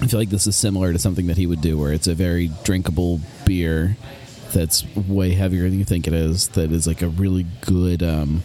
[0.00, 2.14] I feel like this is similar to something that he would do, where it's a
[2.14, 3.98] very drinkable beer
[4.54, 6.48] that's way heavier than you think it is.
[6.48, 8.42] That is like a really good, um,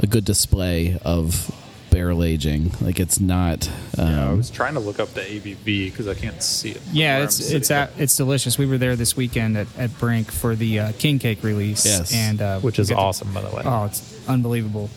[0.00, 1.50] a good display of
[1.92, 2.72] barrel aging.
[2.80, 3.68] Like it's not.
[3.98, 6.80] Um, Yeah, I was trying to look up the ABV because I can't see it.
[6.92, 8.58] Yeah, it's it's at, it's delicious.
[8.58, 12.12] We were there this weekend at, at Brink for the uh, King Cake release, Yes.
[12.14, 13.62] and uh, which is got to- awesome, by the way.
[13.64, 14.90] Oh, it's unbelievable.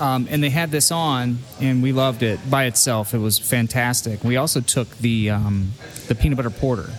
[0.00, 3.14] Um, and they had this on, and we loved it by itself.
[3.14, 4.22] It was fantastic.
[4.22, 5.72] We also took the um,
[6.06, 6.90] the peanut butter porter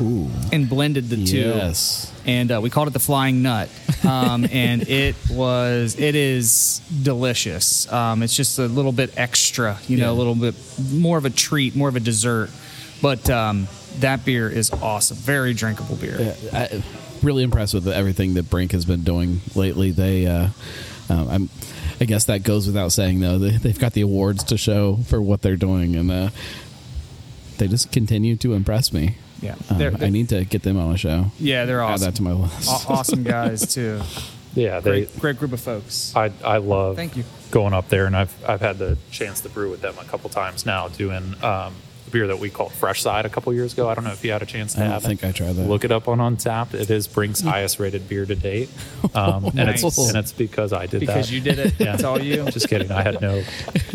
[0.00, 1.38] ooh, and blended the two.
[1.38, 2.12] yes.
[2.26, 3.68] and uh, we called it the Flying Nut,
[4.04, 7.90] um, and it was it is delicious.
[7.92, 10.54] Um, it's just a little bit extra, you know, a little bit
[10.92, 12.50] more of a treat, more of a dessert.
[13.02, 13.68] But um,
[13.98, 16.18] that beer is awesome, very drinkable beer.
[16.20, 16.82] Yeah, I,
[17.24, 19.90] really impressed with everything that Brink has been doing lately.
[19.90, 20.48] They, uh,
[21.08, 21.48] um, I'm,
[22.00, 23.38] I guess that goes without saying though.
[23.38, 26.30] They, they've got the awards to show for what they're doing, and uh,
[27.58, 29.16] they just continue to impress me.
[29.44, 31.26] Yeah, Um, They're- I they're- need to get them on a show.
[31.38, 32.04] yeah, they're Add awesome.
[32.06, 32.88] that to my list.
[32.90, 34.00] Awesome guys too.
[34.54, 34.90] yeah, they.
[35.02, 36.12] Great, great group of folks.
[36.16, 36.96] I I love.
[36.96, 37.24] Thank you.
[37.50, 40.30] Going up there, and I've I've had the chance to brew with them a couple
[40.30, 41.72] times now, doing um, a
[42.14, 43.88] beer that we called Fresh Side a couple years ago.
[43.90, 45.26] I don't know if you had a chance to I have think it.
[45.28, 45.68] I tried that.
[45.68, 46.72] Look it up on Untappd.
[46.74, 48.70] It is Brink's highest rated beer to date,
[49.14, 49.98] um, and it's Nice.
[50.08, 51.00] and it's because I did that.
[51.00, 51.34] because that.
[51.34, 51.74] you did it.
[51.84, 51.94] Yeah.
[51.94, 52.44] It's all you.
[52.50, 52.90] Just kidding.
[52.92, 53.42] I had no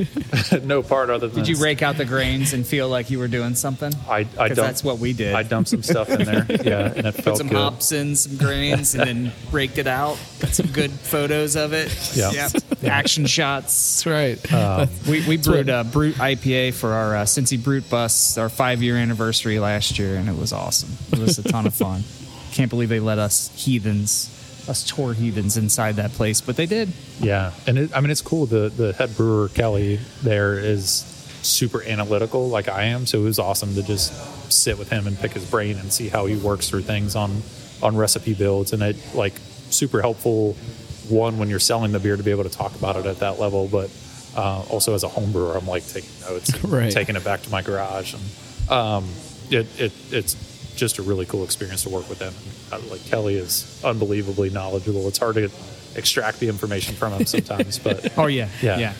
[0.64, 3.28] no part other than Did you rake out the grains and feel like you were
[3.30, 3.92] doing something?
[4.08, 5.34] I I 'Cause dumped, that's what we did.
[5.34, 6.46] I dumped some stuff in there.
[6.50, 7.58] Yeah, and it Put felt some good.
[7.58, 10.18] hops in, some grains, and then raked it out.
[10.42, 11.90] Got some good photos of it.
[12.16, 12.32] Yeah.
[12.32, 12.84] Yep.
[12.84, 14.04] Action shots.
[14.04, 14.54] That's right.
[14.54, 18.82] Um, We, we brewed a Brut IPA for our uh, Cincy Brew Bus, our five
[18.82, 20.90] year anniversary last year, and it was awesome.
[21.12, 22.04] It was a ton of fun.
[22.52, 24.30] Can't believe they let us heathens,
[24.68, 26.92] us tour heathens inside that place, but they did.
[27.20, 28.46] Yeah, and it, I mean it's cool.
[28.46, 31.06] The the head brewer Kelly there is
[31.42, 33.06] super analytical, like I am.
[33.06, 34.14] So it was awesome to just
[34.52, 37.42] sit with him and pick his brain and see how he works through things on
[37.82, 39.34] on recipe builds, and it like
[39.70, 40.54] super helpful.
[41.08, 43.40] One when you're selling the beer to be able to talk about it at that
[43.40, 43.90] level, but
[44.40, 46.92] uh, also as a home brewer, I'm like taking notes, and Right.
[46.92, 49.08] taking it back to my garage, and um,
[49.50, 50.36] it, it it's
[50.76, 52.34] just a really cool experience to work with him.
[52.72, 55.08] Uh, like Kelly is unbelievably knowledgeable.
[55.08, 55.50] It's hard to
[55.96, 58.48] extract the information from him sometimes, but Oh, yeah.
[58.62, 58.80] Yeah.
[58.80, 58.94] Yeah.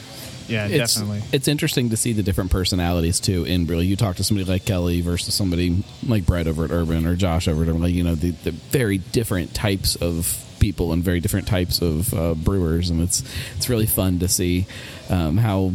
[0.50, 1.22] Yeah, it's, definitely.
[1.32, 3.44] It's interesting to see the different personalities too.
[3.46, 7.06] In really, you talk to somebody like Kelly versus somebody like Brett over at Urban
[7.06, 7.84] or Josh over at Urban.
[7.84, 12.14] Like you know, the, the very different types of people and very different types of
[12.14, 13.24] uh, brewers, and it's
[13.56, 14.66] it's really fun to see
[15.10, 15.72] um, how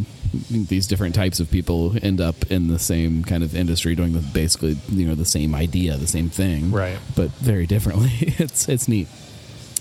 [0.51, 4.19] these different types of people end up in the same kind of industry doing the
[4.19, 6.97] basically you know the same idea, the same thing, Right.
[7.15, 8.11] But very differently.
[8.19, 9.07] it's it's neat.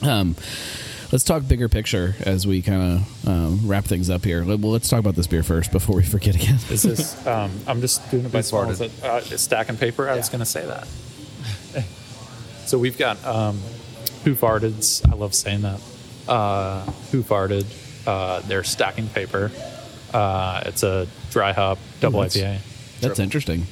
[0.03, 0.37] Um,
[1.13, 4.45] let's talk bigger picture as we kind of um, wrap things up here.
[4.45, 6.59] Well, let's talk about this beer first before we forget again.
[6.71, 7.27] Is this?
[7.27, 8.67] Um, I'm just doing it by Who small.
[8.67, 8.71] farted?
[8.71, 10.09] Is it, uh, it's stacking paper.
[10.09, 10.87] I was going to say that.
[12.67, 13.61] so we've got um,
[14.25, 14.75] Hoof Hearted.
[15.11, 15.81] I love saying that.
[16.29, 17.67] Uh, Hoof Hearted?
[18.07, 19.51] Uh, they're stacking paper.
[20.13, 23.67] Uh, it's a dry hop double that's- IPA, That's interesting.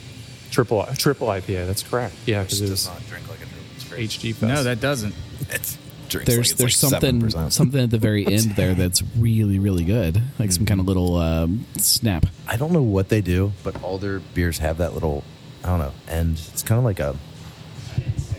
[0.50, 1.66] triple triple IPA.
[1.66, 2.14] That's correct.
[2.26, 3.46] Yeah, because It it does not drink like a
[3.84, 3.98] true.
[3.98, 4.16] It's.
[4.16, 4.42] HG Fest.
[4.52, 5.14] No, that doesn't.
[5.50, 5.78] It's
[6.08, 7.52] drinks There's like there's like something 7%.
[7.52, 11.16] something at the very end there that's really really good, like some kind of little
[11.16, 12.26] um, snap.
[12.48, 15.24] I don't know what they do, but all their beers have that little,
[15.64, 17.16] I don't know, and it's kind of like a,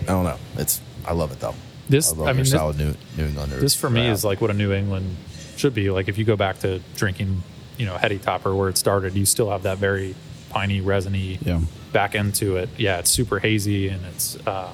[0.02, 0.38] I don't know.
[0.58, 1.56] It's I love it though.
[1.90, 3.58] This- I I mean, this- New, New Englander.
[3.60, 5.16] This for me is like what a New England
[5.58, 5.90] should be.
[5.92, 7.44] Like if you go back to drinking,
[7.78, 10.16] you know, heady topper where it started, you still have that very
[10.50, 11.62] piney, resiny Yeah.
[11.92, 12.70] back into it.
[12.78, 14.70] Yeah, it's super hazy and it's um,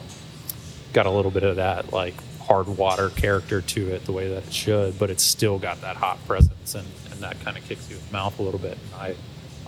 [0.93, 4.47] got a little bit of that like hard water character to it, the way that
[4.47, 7.89] it should, but it's still got that hot presence and, and that kind of kicks
[7.89, 8.77] you in the mouth a little bit.
[8.93, 9.15] And I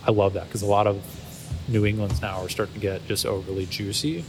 [0.06, 1.00] I love that because a lot of
[1.68, 4.24] New Englands now are starting to get just overly juicy.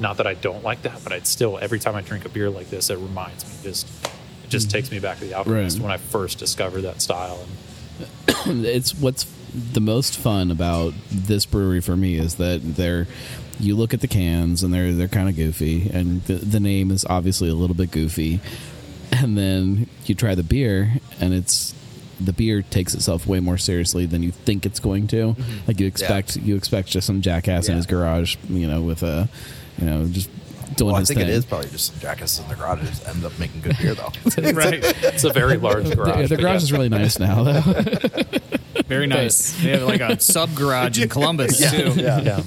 [0.00, 2.50] Not that I don't like that, but I'd still every time I drink a beer
[2.50, 3.88] like this, it reminds me just
[4.44, 4.72] it just mm-hmm.
[4.72, 5.82] takes me back to the alchemist Right.
[5.82, 7.38] when I first discovered that style.
[8.46, 9.26] And it's what's
[9.72, 13.06] the most fun about this brewery for me is that they're
[13.58, 16.90] you look at the cans and they're they're kind of goofy and the, the name
[16.90, 18.40] is obviously a little bit goofy.
[19.10, 21.74] And then you try the beer and it's
[22.20, 25.34] the beer takes itself way more seriously than you think it's going to.
[25.34, 25.66] Mm-hmm.
[25.66, 29.28] Like you expect you expect just some jackass in his garage you know with a
[29.78, 30.30] you know just
[30.76, 32.80] doing Well, I his think thing it is probably just some jackasses in the garage
[32.80, 34.12] that just end up making good beer though.
[34.52, 34.80] right.
[35.02, 36.28] it's a very large the, garage.
[36.28, 36.64] the but garage yeah.
[36.64, 37.62] is really nice now though
[38.86, 39.52] Very nice.
[39.60, 41.92] They have like a sub garage in Columbus too.
[41.96, 42.42] yeah.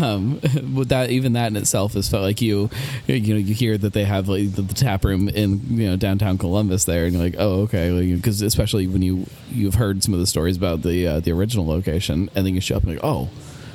[0.00, 0.40] um,
[0.74, 2.70] with that even that in itself has felt like you
[3.06, 5.96] you know you hear that they have like the, the tap room in you know
[5.96, 10.14] downtown Columbus there and you're like oh okay because especially when you you've heard some
[10.14, 12.92] of the stories about the uh, the original location and then you show up and
[12.92, 13.28] like oh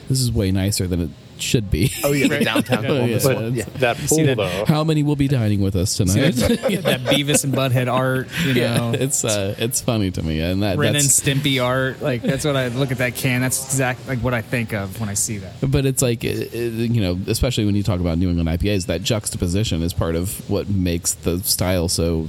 [0.10, 1.10] this is way nicer than it
[1.42, 3.20] should be oh yeah, the downtown Oh, yeah.
[3.26, 3.54] one.
[3.56, 3.64] Yeah.
[3.76, 4.66] That pool that- though.
[4.68, 8.78] how many will be dining with us tonight that Beavis and Butthead art, you yeah
[8.78, 12.02] know, it's uh, it's funny to me and that Ren and Stimpy art.
[12.02, 13.42] Like that's what I look at that can.
[13.42, 15.54] That's exactly like what I think of when I see that.
[15.62, 18.86] But it's like, it, it- you know, especially when you talk about New England IPAs,
[18.88, 22.28] that juxtaposition is part of what makes the style so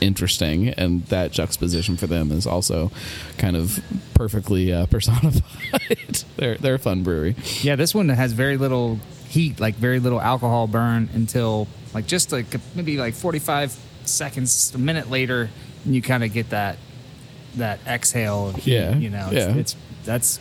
[0.00, 0.68] interesting.
[0.70, 2.90] And that juxtaposition for them is also
[3.38, 3.80] kind of
[4.14, 6.24] perfectly uh, personified.
[6.36, 7.36] they're, they're a fun brewery.
[7.62, 8.98] Yeah, this one has very little
[9.28, 14.78] heat, like very little alcohol burn until like just like maybe like 45 seconds, a
[14.78, 15.50] minute later,
[15.84, 16.78] and you kind of get that
[17.56, 19.28] that exhale heat, Yeah, you know.
[19.32, 19.54] It's, yeah.
[19.56, 20.40] it's that's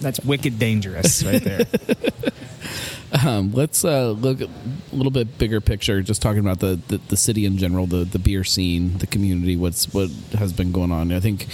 [0.00, 1.64] that's wicked dangerous right there.
[3.24, 4.48] Um, let's uh, look a
[4.92, 8.18] little bit bigger picture, just talking about the, the, the city in general, the, the
[8.18, 11.12] beer scene, the community, what's what has been going on.
[11.12, 11.46] I think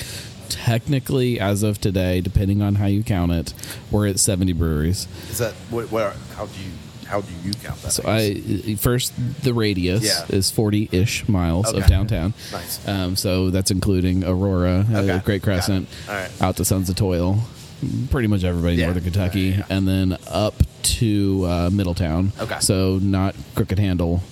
[0.48, 3.54] technically, as of today, depending on how you count it,
[3.90, 5.06] we're at 70 breweries.
[5.30, 5.90] Is that what?
[5.90, 6.70] what how do you
[7.06, 7.90] how do you count that?
[7.92, 8.04] So?
[8.06, 10.24] I first the radius Yeah.
[10.34, 12.32] is forty ish miles of downtown.
[12.50, 12.88] Nice.
[12.88, 16.16] Um, so that's including Aurora, uh, Great Crescent, Got it.
[16.16, 16.42] All right.
[16.42, 17.40] out to Sons of Toil,
[18.10, 18.86] pretty much everybody in Yeah.
[18.86, 19.64] Northern Kentucky, Yeah, yeah.
[19.70, 22.32] and then up to uh, Middletown.
[22.40, 22.58] Okay.
[22.60, 24.22] So not Crooked Handle,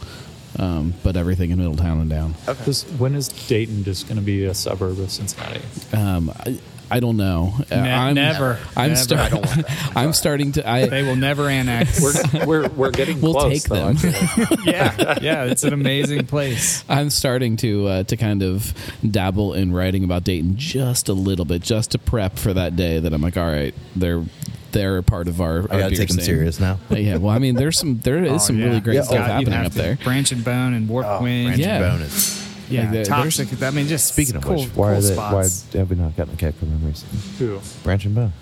[0.59, 2.34] um, but everything in Middletown and down.
[2.48, 2.64] okay.
[2.64, 5.61] Just, when is Dayton just going to be a suburb of Cincinnati?
[5.92, 6.59] Um, I,
[6.91, 7.55] I don't know.
[7.70, 8.59] Uh, Ne- I'm, never.
[8.76, 9.01] I'm, Never.
[9.01, 10.68] start- I don't I'm starting to.
[10.68, 12.01] I, they will never annex.
[12.03, 13.62] We're we're, we're getting We'll close.
[13.62, 14.59] take though, them.
[14.64, 16.84] yeah, yeah, it's an amazing place.
[16.88, 18.72] I'm starting to uh, to kind of
[19.09, 22.99] dabble in writing about Dayton just a little bit, just to prep for that day
[22.99, 24.24] that I'm like, all right, they're
[24.72, 25.59] they're a part of our.
[25.59, 26.78] I our gotta beer take them serious now.
[26.91, 28.66] Uh, yeah, well, I mean, there's some there is Oh, some yeah.
[28.66, 29.97] really great Yeah, stuff oh, You'd happening up there.
[29.97, 31.49] Branch and Bone and Warp Oh, Wind.
[31.49, 31.76] Branch Yeah.
[31.76, 32.49] and Bone is.
[32.71, 33.62] Yeah, Like, there- toxic.
[33.62, 35.16] I mean, just Speaking of cool, which, why cool are they?
[35.16, 35.49] Why
[35.79, 37.18] have we not gotten a kick from them recently?
[37.39, 37.61] Who?
[37.83, 38.33] Branch and Bone.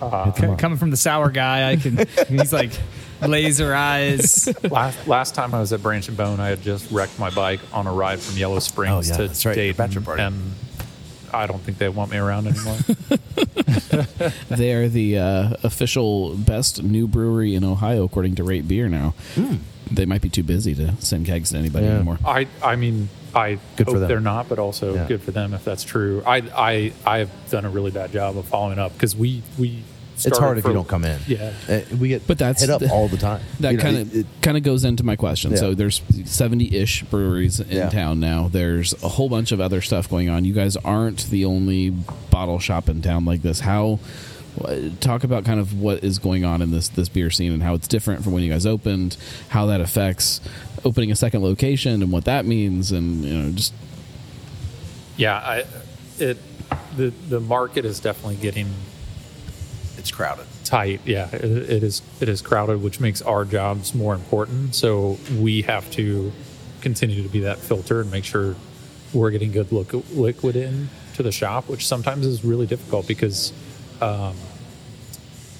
[0.00, 2.06] Uh, Hit C- coming from the sour guy, I can.
[2.28, 2.72] he's like
[3.20, 4.48] laser eyes.
[4.70, 7.60] last last time I was at Branch and Bone, I had just wrecked my bike
[7.72, 10.22] on a ride from Yellow Springs Oh, yeah, to that's right, your Dayton, bachelor party.
[10.22, 10.52] and
[11.34, 12.78] I don't think they want me around anymore.
[14.48, 19.14] They are the uh, official best new brewery in Ohio according to Rate Beer now.
[19.90, 21.94] They might be too busy to send kegs to anybody Yeah.
[21.96, 22.18] anymore.
[22.24, 24.08] I I mean, I Good hope them.
[24.08, 25.06] they're not, but also Yeah.
[25.08, 26.22] good for them if that's true.
[26.26, 29.82] I I I have done a really bad job of following up because we we.
[30.22, 31.18] It's started hard if you don't come in.
[31.26, 31.50] Yeah.
[31.66, 33.40] Uh, we get But that's hit up the- all the time.
[33.60, 35.52] That kind of kind of goes into my question.
[35.52, 35.56] Yeah.
[35.56, 37.88] So there's 70-ish breweries in Yeah.
[37.88, 38.48] town now.
[38.52, 40.44] There's a whole bunch of other stuff going on.
[40.44, 41.90] You guys aren't the only
[42.30, 43.60] bottle shop in town like this.
[43.60, 44.29] How wh-
[45.00, 47.74] talk about kind of what is going on in this this beer scene and how
[47.74, 49.16] it's different from when you guys opened,
[49.50, 50.40] how that affects
[50.84, 53.72] opening a second location and what that means and you know just
[55.16, 55.64] Yeah, I,
[56.18, 56.38] it
[56.96, 58.68] the the market is definitely getting
[59.96, 60.46] it's crowded.
[60.64, 61.00] tight.
[61.04, 64.74] Yeah, it, it is it is crowded, which makes our jobs more important.
[64.74, 66.32] So we have to
[66.80, 68.56] continue to be that filter and make sure
[69.12, 73.52] we're getting good look, liquid in to the shop, which sometimes is really difficult because
[74.02, 74.34] um,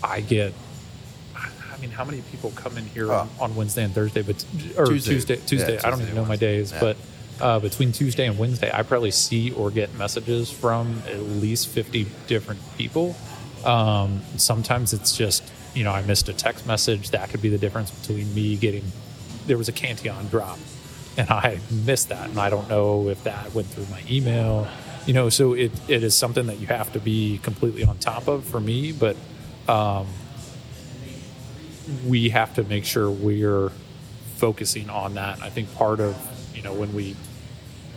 [0.03, 0.53] I get.
[1.37, 3.45] I mean, how many people come in here on, Oh.
[3.45, 4.45] on Wednesday and Thursday, but
[4.77, 5.13] or Tuesday.
[5.15, 5.75] Tuesday, Tuesday.
[5.75, 6.81] Yeah, I don't Tuesday even know my days, Yeah.
[6.81, 6.97] but
[7.41, 12.07] uh, between Tuesday and Wednesday, I probably see or get messages from at least 50
[12.27, 13.17] different people.
[13.65, 15.43] Um, sometimes it's just,
[15.75, 17.11] you know, I missed a text message.
[17.11, 18.85] That could be the difference between me getting,
[19.47, 20.59] there was a Cantillon drop
[21.17, 22.29] and I missed that.
[22.29, 24.69] And I don't know if that went through my email,
[25.07, 28.29] you know, so it, it is something that you have to be completely on top
[28.29, 28.93] of for me.
[28.93, 29.17] But
[29.69, 30.07] um,
[32.07, 33.71] we have to make sure we're
[34.37, 35.43] focusing on that.
[35.43, 36.17] I think part of,
[36.55, 37.17] you know, when we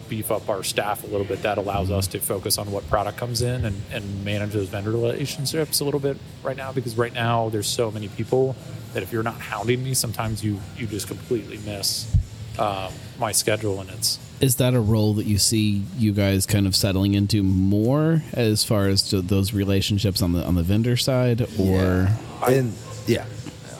[0.10, 3.18] beef up our staff a little bit, that allows us to focus on what product
[3.18, 6.72] comes in and, and manage those vendor relationships a little bit right now.
[6.72, 8.56] Because right now there's so many people
[8.94, 12.16] that if you're not hounding me, sometimes you you just completely miss
[12.60, 16.68] um, my schedule, and it's is that a role that you see you guys kind
[16.68, 20.98] of settling into more as far as to those relationships on the on the vendor
[20.98, 22.50] side or yeah.
[22.50, 22.74] and
[23.08, 23.26] yeah,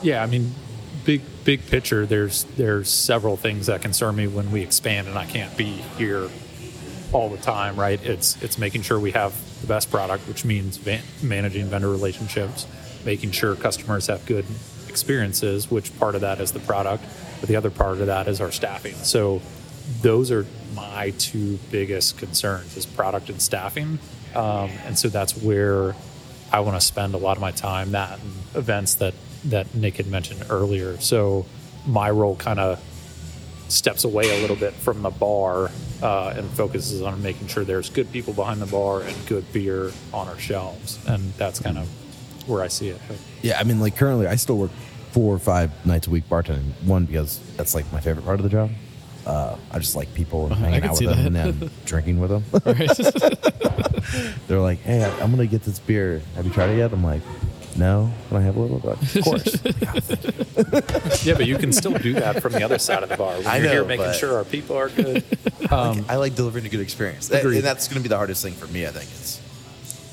[0.02, 0.22] yeah.
[0.22, 0.54] I mean,
[1.04, 2.06] big big picture.
[2.06, 5.66] There's there's several things that concern me when we expand, and I can't be
[5.98, 6.30] here
[7.12, 8.02] all the time, right?
[8.02, 12.66] It's it's making sure we have the best product, which means van- managing vendor relationships,
[13.04, 14.46] making sure customers have good
[14.88, 17.04] experiences, which part of that is the product,
[17.40, 18.94] but the other part of that is our staffing.
[18.94, 19.42] So
[20.02, 23.98] those are my two biggest concerns: is product and staffing,
[24.34, 25.94] um, and so that's where
[26.52, 27.92] I want to spend a lot of my time.
[27.92, 29.14] That and events that
[29.46, 30.98] that Nick had mentioned earlier.
[30.98, 31.46] So
[31.86, 32.82] my role kind of
[33.68, 35.70] steps away a little bit from the bar
[36.02, 39.90] uh, and focuses on making sure there's good people behind the bar and good beer
[40.12, 41.88] on our shelves, and that's kind of
[42.48, 43.00] where I see it.
[43.42, 43.58] Yeah.
[43.58, 44.70] I mean, like currently, I still work
[45.12, 46.72] four or five nights a week bartending.
[46.84, 48.70] One because that's like my favorite part of the job.
[49.26, 51.46] Uh, I just like people and hanging out with them that.
[51.48, 52.44] and then drinking with them.
[54.48, 56.20] They're like, "Hey, I- I'm gonna get this beer.
[56.36, 57.22] Have you tried it yet?" I'm like,
[57.76, 58.78] "No." Can I have a little?
[58.80, 61.24] They're like, of course.
[61.24, 63.36] yeah, but you can still do that from the other side of the bar.
[63.36, 65.24] When I you're here making sure our people are good.
[65.70, 67.56] Um, I like delivering a good experience, and, Agreed.
[67.56, 68.86] and that's going to be the hardest thing for me.
[68.86, 69.40] I think is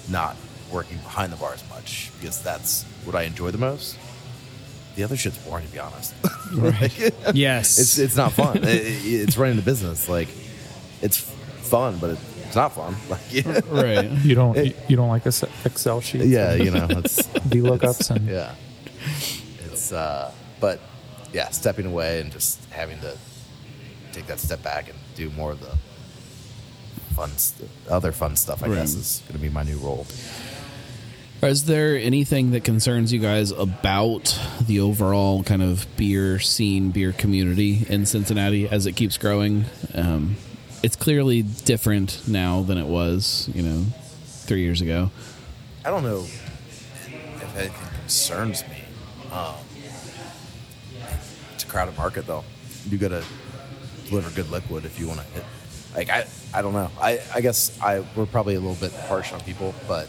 [0.10, 0.38] not
[0.72, 3.98] working behind the bar as much because that's what I enjoy the most.
[4.96, 6.14] The other shit's boring, to be honest.
[6.52, 6.92] Like,
[7.34, 7.80] Yes.
[7.80, 8.58] it's it's not fun.
[8.64, 10.10] It- it- it's running a business.
[10.10, 10.28] Like
[11.02, 12.10] it's fun, but
[12.46, 12.96] it's not fun.
[13.10, 16.26] Like yeah, right You don't you, you don't like Excel sheet?
[16.26, 18.12] yeah you know, it's lookups.
[18.12, 18.54] and yeah.
[19.66, 20.80] It's uh, but
[21.32, 23.18] yeah, stepping away and just having to
[24.12, 25.72] take that step back and do more of the
[27.16, 28.62] fun, st- other fun stuff.
[28.64, 28.76] I Right.
[28.76, 30.06] guess is going to be my new role.
[31.44, 37.14] Is there anything that concerns you guys about the overall kind of beer scene, beer
[37.14, 39.66] community in Cincinnati as it keeps growing?
[39.96, 40.36] Um,
[40.84, 43.86] it's clearly different now than it was, you know,
[44.24, 45.10] three years ago.
[45.84, 48.84] I don't know if anything concerns me.
[49.32, 49.56] Um,
[51.56, 52.44] it's a crowded market, though.
[52.88, 53.24] You got to
[54.08, 55.46] deliver good liquid if you want to hit.
[55.96, 56.92] Like I, I don't know.
[57.02, 60.08] I, I guess I we're probably a little bit harsh on people, but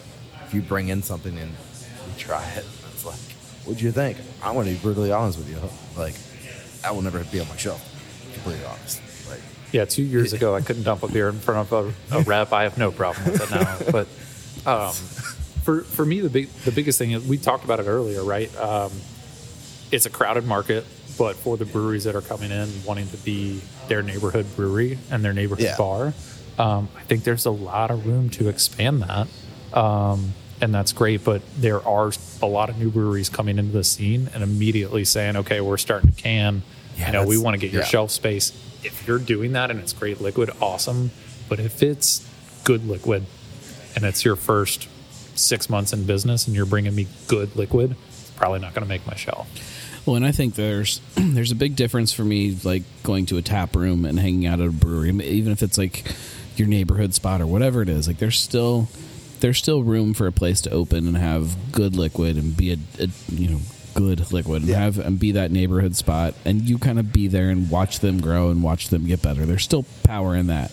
[0.53, 3.19] if you bring in something and you try it, it's like,
[3.65, 4.19] what'd you think?
[4.43, 5.57] I'm going to be brutally honest with you.
[5.99, 6.15] Like,
[6.83, 7.81] that will never be on my shelf.
[8.35, 9.01] Completely honest.
[9.31, 9.41] Like,
[9.73, 12.53] Yeah, two years ago, I couldn't dump a beer in front of a, a rep.
[12.53, 13.79] I have no problem with it now.
[13.91, 14.09] But
[14.71, 14.93] um,
[15.63, 18.55] for for me, the big the biggest thing is we talked about it earlier, right?
[18.61, 18.93] Um,
[19.91, 20.85] it's a crowded market,
[21.17, 25.25] but for the breweries that are coming in wanting to be their neighborhood brewery and
[25.25, 25.77] their neighborhood Yeah.
[25.79, 26.13] bar,
[26.59, 29.29] um, I think there's a lot of room to expand that.
[29.73, 33.83] Um, and that's great, but there are a lot of new breweries coming into the
[33.83, 36.63] scene and immediately saying, "Okay, we're starting to can.
[36.97, 37.89] Yeah, you know, we want to get your yeah.
[37.89, 38.53] shelf space."
[38.85, 41.11] If you're doing that and it's great liquid, awesome.
[41.49, 42.27] But if it's
[42.65, 43.27] good liquid
[43.97, 44.89] and it's your first
[45.35, 48.89] six months in business and you're bringing me good liquid, it's probably not going to
[48.89, 49.49] make my shelf.
[50.07, 53.43] Well, and I think there's there's a big difference for me, like going to a
[53.43, 56.05] tap room and hanging out at a brewery, even if it's like
[56.57, 58.07] your neighborhood spot or whatever it is.
[58.07, 58.89] Like there's still
[59.43, 62.77] there's still room for a place to open and have good liquid and be a,
[62.99, 63.59] a you know
[63.95, 64.79] good liquid and Yeah.
[64.79, 68.21] have and be that neighborhood spot and you kind of be there and watch them
[68.23, 69.45] grow and watch them get better.
[69.45, 70.71] There's still power in that.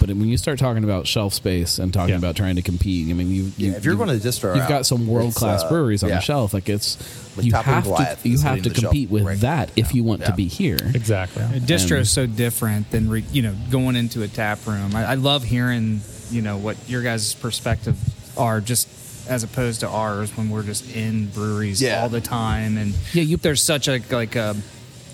[0.00, 2.18] But when you start talking about shelf space and talking Yeah.
[2.18, 4.54] about trying to compete, I mean, you, you Yeah, if you're you- going to distro
[4.54, 6.16] you've out, got some world class uh, breweries on yeah.
[6.16, 6.54] the shelf.
[6.54, 6.96] Like it's
[7.36, 9.86] Like you Toppling have to you have to the shelf compete with right that if
[9.86, 9.92] now.
[9.96, 10.78] you want to be here.
[10.94, 11.42] Exactly.
[11.60, 14.94] distro is so different than re, you know going into a tap room.
[14.94, 16.00] I, I love hearing
[16.30, 17.96] you know what your guys' perspective
[18.38, 18.88] are just
[19.28, 22.00] as opposed to ours when we're just in breweries Yeah.
[22.02, 24.56] all the time and Yeah, you- there's such a like a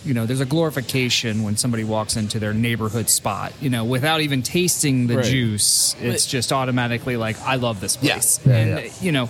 [0.05, 4.21] you know there's a glorification when somebody walks into their neighborhood spot you know without
[4.21, 5.25] even tasting the Right.
[5.25, 8.91] juice it's But- just automatically like I love this place Yeah, and yeah.
[9.01, 9.29] you know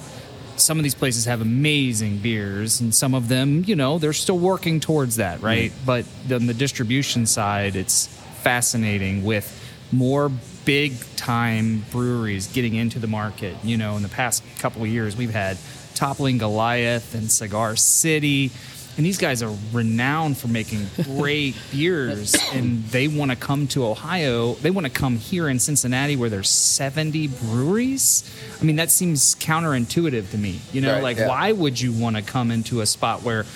[0.56, 4.38] some of these places have amazing beers and some of them you know they're still
[4.38, 5.84] working towards that right mm-hmm.
[5.86, 8.08] but on the distribution side it's
[8.42, 9.46] fascinating with
[9.92, 10.30] more
[10.64, 13.56] big time breweries getting into the market.
[13.62, 15.58] You know in the past couple of years we've had
[15.94, 18.50] toppling goliath and cigar city.
[18.96, 23.86] And these guys are renowned for making great beers and they want to come to
[23.86, 24.54] ohio.
[24.54, 28.22] They want to come here in cincinnati where there's 70 breweries?
[28.60, 30.94] I mean that seems counterintuitive to me you know?
[30.94, 31.28] Right, like yeah.
[31.28, 33.46] why would you want to come into a spot where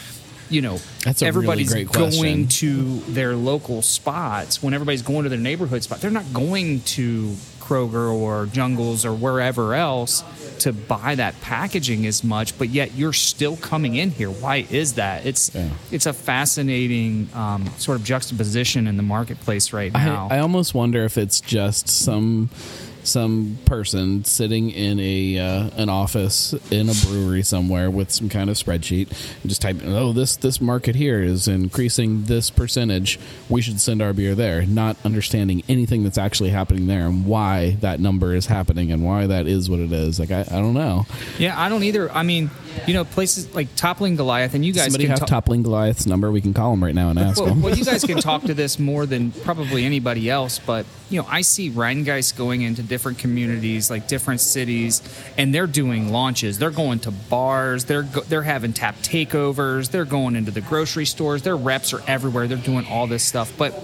[0.50, 4.62] you know That's really everybody's great going to their local spots.
[4.62, 9.12] When everybody's going to their neighborhood spot they're not going to kroger or jungles or
[9.12, 10.24] wherever else
[10.60, 14.30] to buy that packaging as much but yet you're still coming in here.
[14.30, 15.26] Why is that?
[15.26, 15.68] It's Yeah.
[15.90, 20.28] it's a fascinating um, sort of juxtaposition in the marketplace right now.
[20.30, 22.48] I, I almost wonder if it's just some
[23.08, 28.50] some person sitting in a uh, an office in a brewery somewhere with some kind
[28.50, 29.08] of spreadsheet
[29.42, 33.18] and just typing, oh, this this market here is increasing this percentage.
[33.48, 37.76] We should send our beer there, not understanding anything that's actually happening there and why
[37.80, 40.20] that number is happening and why that is what it is.
[40.20, 41.06] Like I, I don't know.
[41.38, 42.50] yeah i don't either i mean
[42.86, 46.06] you know places like toppling goliath and you guys Somebody can have ta- toppling Goliath's
[46.06, 46.30] number.
[46.30, 47.62] We can call him right now and ask well, him.
[47.62, 51.26] well, you guys can talk to this more than probably anybody else, but you know,
[51.28, 55.02] I see Rhinegeist going into different communities, like different cities,
[55.36, 56.58] and they're doing launches.
[56.58, 57.84] They're going to bars.
[57.84, 59.90] They're go- they're having tap takeovers.
[59.90, 61.42] They're going into the grocery stores.
[61.42, 62.46] Their reps are everywhere.
[62.46, 63.74] They're doing all this stuff, but.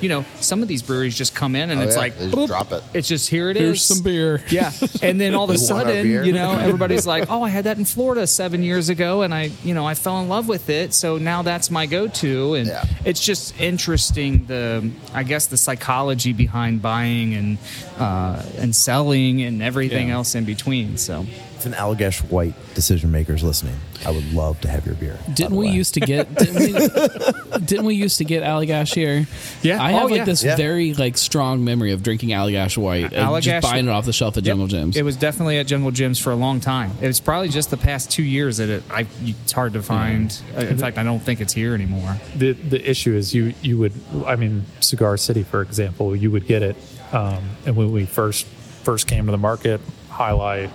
[0.00, 2.00] You know, some of these breweries just come in and Oh, it's yeah.
[2.00, 2.82] like, just boop, drop it.
[2.94, 3.62] It's just here it is.
[3.62, 4.42] Here's some beer.
[4.50, 4.72] Yeah,
[5.02, 7.48] and then all of a You want our sudden, you know, everybody's like, "Oh, I
[7.48, 10.48] had that in Florida seven years ago, and I, you know, I fell in love
[10.48, 10.94] with it.
[10.94, 12.84] So now that's my go-to." And Yeah.
[13.04, 17.58] it's just interesting the, I guess, the psychology behind buying and
[17.98, 20.14] uh, and selling and everything Yeah.
[20.14, 20.96] else in between.
[20.96, 21.26] So
[21.58, 23.74] If an Allagash White decision makers listening,
[24.06, 25.18] I would love to have your beer.
[25.34, 25.72] Didn't we way.
[25.72, 26.32] used to get?
[26.38, 29.26] Didn't we, didn't we used to get Allagash here?
[29.62, 29.82] Yeah.
[29.82, 30.24] I have Oh, like yeah.
[30.24, 30.54] this Yeah.
[30.54, 34.12] very like strong memory of drinking Allagash White, and Allagash- just buying it off the
[34.12, 34.70] shelf at Jungle Yep.
[34.70, 34.96] Jim's.
[34.96, 36.92] It was definitely at Jungle Jim's for a long time.
[37.02, 40.40] It was probably just the past two years that it, I, it's hard to find.
[40.56, 42.16] Uh, In fact, I don't think it's here anymore.
[42.36, 43.92] the the issue is you you would
[44.24, 46.76] I mean Cigar City for example you would get it
[47.12, 49.80] um, and when we first first came to the market
[50.16, 50.70] Jai Alai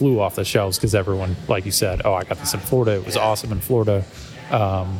[0.00, 2.92] flew off the shelves because everyone like you said oh I got this in Florida
[2.92, 4.02] it was awesome in Florida
[4.50, 4.98] um,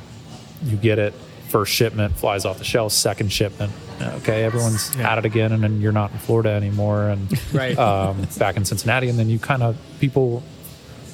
[0.62, 1.14] you get it
[1.48, 3.72] first shipment flies off the shelves second shipment
[4.18, 5.10] okay everyone's Yeah.
[5.12, 7.78] at it again and then you're not in Florida anymore and Right.
[7.78, 10.42] um, back in Cincinnati and then you kind of people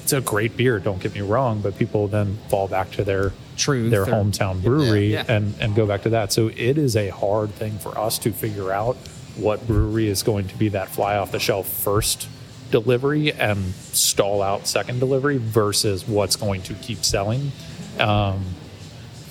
[0.03, 3.31] it's a great beer don't get me wrong but people then fall back to their
[3.55, 5.23] Truth their or- hometown brewery Yeah.
[5.29, 6.33] and and go back to that.
[6.33, 8.97] So it is a hard thing for us to figure out
[9.37, 12.27] what brewery is going to be that fly off the shelf first
[12.71, 17.51] delivery and stall out second delivery versus what's going to keep selling.
[17.99, 18.43] Um,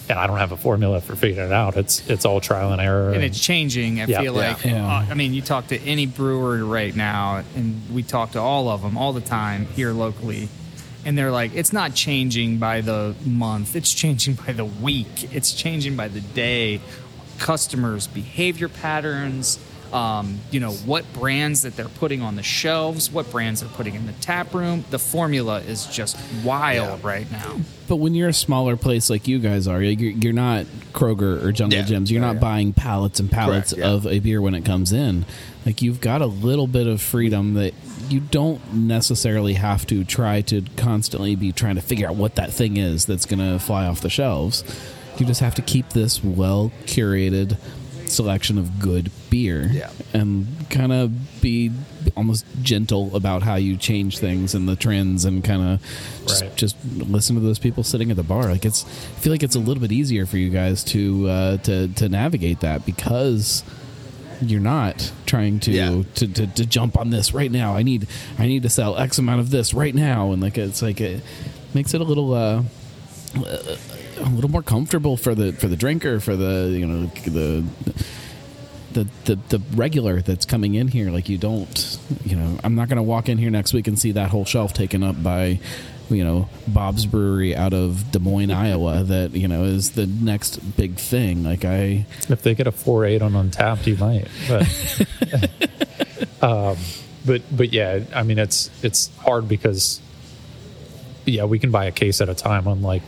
[0.09, 1.77] and I don't have a formula for figuring it out.
[1.77, 3.11] It's it's all trial and error.
[3.13, 4.01] and it's changing.
[4.01, 4.21] I Yeah.
[4.21, 4.49] feel Yeah.
[4.51, 4.87] like, Yeah.
[4.87, 8.69] uh, I mean, you talk to any brewery right now, and we talk to all
[8.69, 10.49] of them all the time here locally,
[11.05, 15.53] and they're like, it's not changing by the month, it's changing by the week, it's
[15.53, 16.81] changing by the day.
[17.39, 19.59] Customers' behavior patterns,
[19.97, 23.95] um, you know, what brands that they're putting on the shelves, what brands they're putting
[23.95, 24.85] in the tap room.
[24.91, 27.09] The formula is just wild Yeah.
[27.09, 27.57] right now.
[27.89, 31.51] But when you're a smaller place like you guys are, you're, you're not Kroger or
[31.51, 31.85] Jungle Yeah.
[31.87, 32.11] Jim's.
[32.13, 32.41] You're not yeah.
[32.41, 33.95] buying pallets and pallets Correct, yeah.
[33.95, 35.25] of a beer when it comes in.
[35.65, 37.73] Like you've got a little bit of freedom that
[38.11, 42.53] you don't necessarily have to try to constantly be trying to figure out what that
[42.53, 44.63] thing is that's going to fly off the shelves.
[45.17, 47.57] You just have to keep this well curated
[48.09, 49.91] selection of good beer Yeah.
[50.15, 51.71] and kind of be
[52.17, 55.81] almost gentle about how you change things and the trends and kind of
[56.27, 56.57] just, Right.
[56.57, 58.51] just listen to those people sitting at the bar.
[58.51, 61.57] Like it's, I feel like it's a little bit easier for you guys to uh,
[61.59, 63.65] to to navigate that because
[64.41, 66.03] you're not trying to, Yeah.
[66.17, 67.75] to, to to jump on this right now.
[67.75, 68.07] I need
[68.39, 71.23] I need to sell X amount of this right now, and like it's like it
[71.75, 72.35] makes it a little.
[72.35, 72.63] Uh,
[73.45, 77.65] a little more comfortable for the for the drinker for the you know the
[78.93, 82.89] the the, the regular that's coming in here like you don't you know i'm not
[82.89, 85.59] going to walk in here next week and see that whole shelf taken up by
[86.09, 90.57] you know bob's brewery out of des moines iowa that you know is the next
[90.77, 94.29] big thing like i If they get a four eight on Untappd, you might.
[94.49, 96.77] But, um,
[97.25, 100.01] but but yeah, I mean it's it's hard because
[101.25, 102.67] yeah, we can buy a case at a time.
[102.67, 103.03] Unlike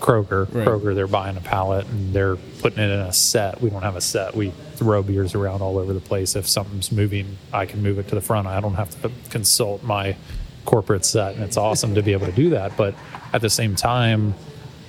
[0.00, 0.66] Kroger, Right.
[0.66, 3.60] Kroger they're buying a pallet and they're putting it in a set.
[3.60, 4.34] We don't have a set.
[4.34, 6.36] We throw beers around all over the place.
[6.36, 8.46] If something's moving, I can move it to the front.
[8.46, 10.16] I don't have to consult my
[10.64, 12.76] corporate set, and it's awesome to be able to do that.
[12.76, 12.94] But
[13.32, 14.34] at the same time,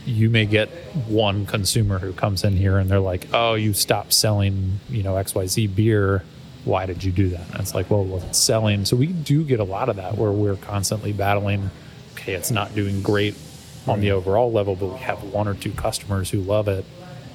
[0.05, 0.69] you may get
[1.07, 5.17] one consumer who comes in here and they're like, "Oh, you stopped selling, you know,
[5.17, 6.23] XYZ beer.
[6.65, 9.43] Why did you do that?" And it's like, "Well, it wasn't selling." So we do
[9.43, 11.71] get a lot of that where we're constantly battling.
[12.15, 13.35] Okay, it's not doing great
[13.87, 16.85] on the overall level, but we have one or two customers who love it.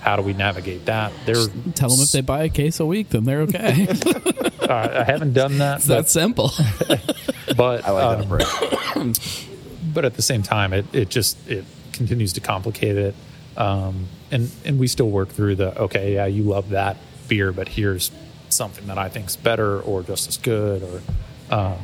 [0.00, 1.12] How do we navigate that?
[1.26, 3.86] They're tell them if they buy a case a week then they're okay
[4.60, 6.50] uh, I haven't done that, it's that simple
[6.88, 7.16] but,
[7.56, 9.48] but I like um, that approach.
[9.94, 13.14] but at the same time, it, it just it continues to complicate it.
[13.56, 16.96] Um, and and we still work through the okay, yeah, you love that
[17.28, 18.10] beer, but here's
[18.48, 21.78] something that I think's better or just as good, or um,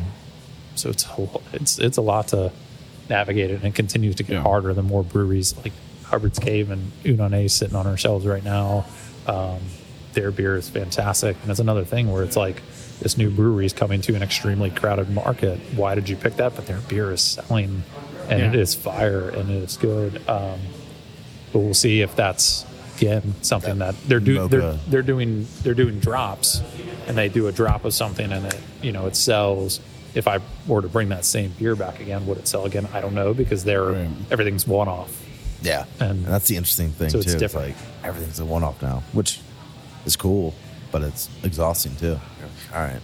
[0.74, 2.52] so it's a, it's it's a lot to
[3.08, 4.42] navigate it, and it continues to get Yeah.
[4.42, 5.72] harder the more breweries like
[6.04, 8.84] Hubbard's Cave and Unane sitting on our shelves right now.
[9.26, 9.58] Um,
[10.14, 12.62] their beer is fantastic, and it's another thing where it's like
[13.00, 15.58] this new brewery is coming to an extremely crowded market.
[15.76, 16.56] Why did you pick that?
[16.56, 17.82] But their beer is selling,
[18.28, 18.60] and it Yeah.
[18.60, 20.20] is fire, and it is good.
[20.28, 20.58] Um,
[21.52, 22.64] but we'll see if that's
[22.96, 24.48] again something that they're doing.
[24.48, 26.62] They're, they're doing they're doing drops,
[27.06, 29.80] and they do a drop of something, and it you know it sells.
[30.18, 32.88] If I were to bring that same beer back again, would it sell again?
[32.92, 34.08] I don't know because they're Right.
[34.32, 35.12] everything's one off.
[35.62, 37.18] Yeah, And- and, that's the interesting thing so too.
[37.20, 37.68] it's It's, different.
[37.68, 39.38] like everything's a one-off now, which
[40.06, 40.54] is cool,
[40.90, 42.18] but it's exhausting too.
[42.74, 43.00] All right,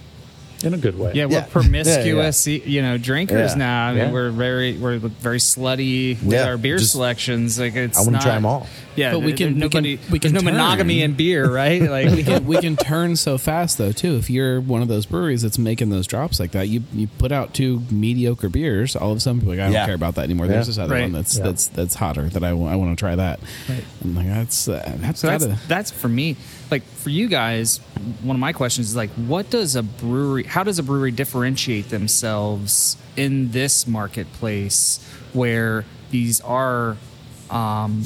[0.65, 1.11] In a good way.
[1.13, 1.41] Yeah, we're Yeah.
[1.51, 3.57] promiscuous, you know, drinkers Yeah.
[3.57, 3.87] now.
[3.87, 4.11] I mean, Yeah.
[4.11, 7.59] we're very, we're very slutty with Yeah, our beer just- selections.
[7.59, 8.67] Like it's I wanna not- try 'em all.
[8.95, 9.99] Yeah, But we there- can- we can- nobody.
[10.09, 10.57] we can there's no turn.
[10.57, 11.81] monogamy in beer, right?
[11.81, 14.15] Like we can, we can turn so fast though too.
[14.15, 17.31] If you're one of those breweries that's making those drops like that, you you put
[17.31, 18.95] out two mediocre beers.
[18.95, 19.85] All of a sudden, people are like, I don't Yeah.
[19.85, 20.47] care about that anymore.
[20.47, 20.69] There's Yeah.
[20.71, 21.01] this other Right.
[21.03, 21.43] one that's Yeah.
[21.43, 23.39] that's that's hotter that I want to try that.
[23.69, 23.83] Right.
[24.03, 25.47] And like that's uh, that's So gotta.
[25.47, 26.37] that's that's for me.
[26.71, 27.79] Like for you guys,
[28.23, 30.43] one of my questions is like, what does a brewery?
[30.55, 36.95] How does a brewery differentiate themselves in this marketplace where these are
[37.49, 38.05] um,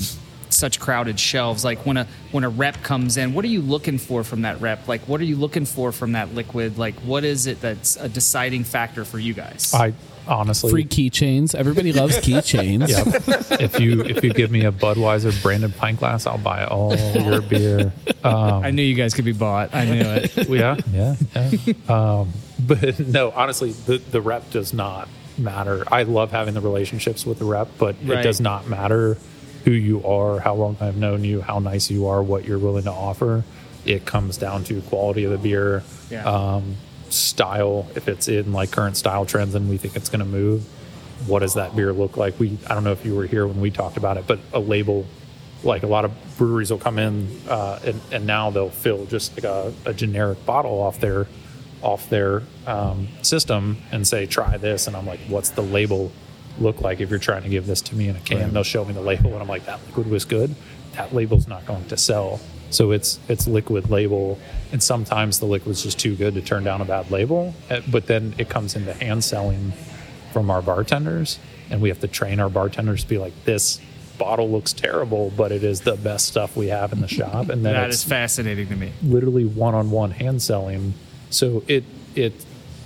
[0.60, 1.64] such crowded shelves?
[1.66, 4.62] Like when a when a rep comes in, what are you looking for from that
[4.62, 4.88] rep?
[4.88, 6.78] Like what are you looking for from that liquid?
[6.78, 9.74] Like what is it that's a deciding factor for you guys?
[9.74, 9.94] I
[10.28, 11.56] honestly Free keychains.
[11.56, 12.90] Everybody loves keychains.
[12.90, 13.60] Yep.
[13.62, 17.42] if you if you give me a Budweiser branded pint glass, I'll buy all your
[17.42, 17.92] beer.
[18.24, 19.74] Um, I knew you guys could be bought.
[19.74, 20.38] I knew it.
[20.50, 21.16] yeah, yeah.
[21.34, 21.74] yeah.
[21.88, 25.08] Um, but no, honestly, the the rep does not
[25.38, 25.84] matter.
[25.92, 28.20] I love having the relationships with the rep, but Right.
[28.20, 29.18] it does not matter
[29.66, 32.84] who you are, how long I've known you, how nice you are, what you're willing
[32.86, 33.44] to offer.
[33.86, 36.24] It comes down to quality of the beer, Yeah.
[36.26, 36.76] um,
[37.10, 37.88] style.
[37.96, 40.64] If it's in like current style trends and we think it's going to move,
[41.28, 42.40] what does that beer look like?
[42.40, 44.60] We I don't know if you were here when we talked about it, but a
[44.60, 45.06] label
[45.64, 49.36] like a lot of breweries will come in uh, and, and now they'll fill just
[49.36, 51.28] like a, a generic bottle off their
[51.82, 56.12] off their um, system and say try this and i'm like what's the label
[56.58, 58.84] look like if you're trying to give this to me in a can they'll show
[58.84, 60.56] me the label and i'm like that liquid was good.
[60.94, 62.40] That label's not going to sell.
[62.72, 64.38] So it's it's liquid label.
[64.72, 67.54] And sometimes the liquid's just too good to turn down a bad label.
[67.70, 69.74] Uh, but then it comes into hand selling
[70.34, 71.40] from our bartenders
[71.70, 73.80] and we have to train our bartenders to be like this
[74.18, 77.50] bottle looks terrible but it is the best stuff we have in the shop.
[77.50, 78.92] And then that is fascinating to me.
[79.02, 80.94] literally one-on-one hand selling.
[81.30, 81.84] So it
[82.16, 82.34] it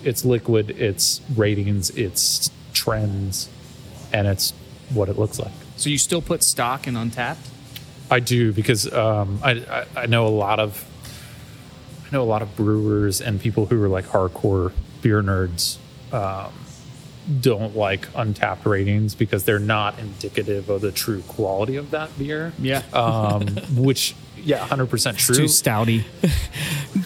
[0.04, 3.50] it's liquid it's ratings it's trends
[4.14, 4.54] and it's
[4.94, 7.50] what it looks like So you still put stock in Untappd?
[8.12, 10.86] I do because um, I, I I know a lot of
[12.06, 14.72] I know a lot of brewers and people who are like hardcore
[15.02, 15.78] beer nerds
[16.14, 16.54] um,
[17.42, 22.54] don't like Untappd ratings because they're not indicative of the true quality of that beer.
[22.60, 22.84] Yeah.
[22.94, 25.36] Um, which yeah, hundred percent true.
[25.36, 26.04] Too stouty.
[26.22, 26.30] but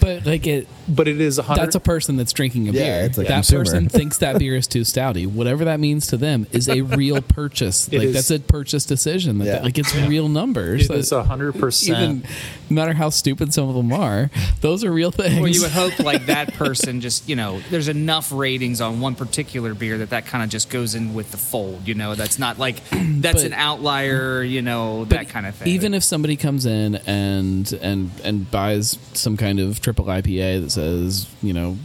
[0.00, 0.66] but like it.
[0.88, 1.62] but it is a hundred.
[1.62, 3.04] That's a person that's drinking a Yeah, beer.
[3.06, 3.64] it's like that consumer.
[3.64, 5.26] person thinks that beer is too stouty.
[5.26, 7.88] Whatever that means to them is a real purchase.
[7.92, 9.38] It like is- that's a purchase decision.
[9.38, 9.62] That, Yeah.
[9.62, 10.88] like it's real numbers.
[10.90, 12.24] it is a hundred Even percent.
[12.70, 15.38] no matter how stupid some of them are, those are real things.
[15.40, 19.14] Well, you would hope like that person just you know there's enough ratings on one
[19.14, 21.86] particular beer that that kind of just goes in with the fold.
[21.88, 24.42] You know, that's not like that's But- an outlier.
[24.42, 25.68] You know, that kind of thing.
[25.68, 30.62] Even if somebody comes in and and and and buys some kind of triple IPA
[30.62, 31.76] that says, you know,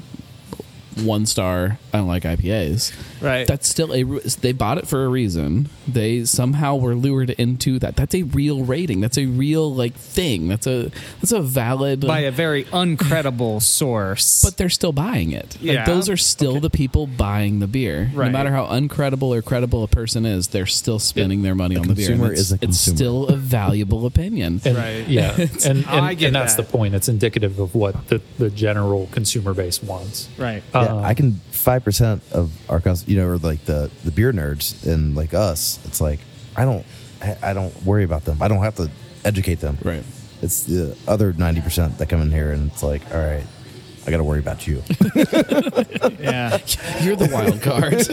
[0.97, 2.93] one star, I don't like IPAs.
[3.21, 3.47] Right.
[3.47, 4.03] That's still a.
[4.03, 5.69] They bought it for a reason.
[5.87, 7.95] They somehow were lured into that.
[7.95, 9.01] That's a real rating.
[9.01, 10.47] That's a real like thing.
[10.47, 10.91] That's a
[11.21, 12.01] that's a valid.
[12.01, 14.41] by a very uncredible source.
[14.43, 15.55] but they're still buying it.
[15.55, 15.85] Like Yeah.
[15.85, 18.11] those are still the people buying the beer.
[18.13, 18.27] Right.
[18.27, 21.87] No matter how uncredible or credible a person is, they're still spending their money on
[21.87, 22.07] the beer.
[22.07, 22.93] consumer it's, is a consumer.
[22.93, 24.61] it's still a valuable opinion.
[24.65, 25.07] And, Right.
[25.07, 26.65] Yeah, and and, I get and that's that.
[26.67, 26.93] the point.
[26.95, 30.27] It's indicative of what the, the general consumer base wants.
[30.37, 30.63] right.
[30.73, 31.15] Uh, Yeah, I oh.
[31.15, 35.15] can five percent of our customers, you know, or like the the beer nerds and
[35.15, 35.79] like us.
[35.85, 36.19] It's like
[36.55, 36.85] I don't,
[37.21, 38.41] I I don't worry about them.
[38.41, 38.89] I don't have to
[39.25, 39.77] educate them.
[39.83, 40.03] Right.
[40.41, 43.45] It's the other ninety percent that come in here, and it's like, all right,
[44.05, 44.83] I got to worry about you.
[46.19, 46.57] Yeah.
[47.01, 48.07] You're the wild card.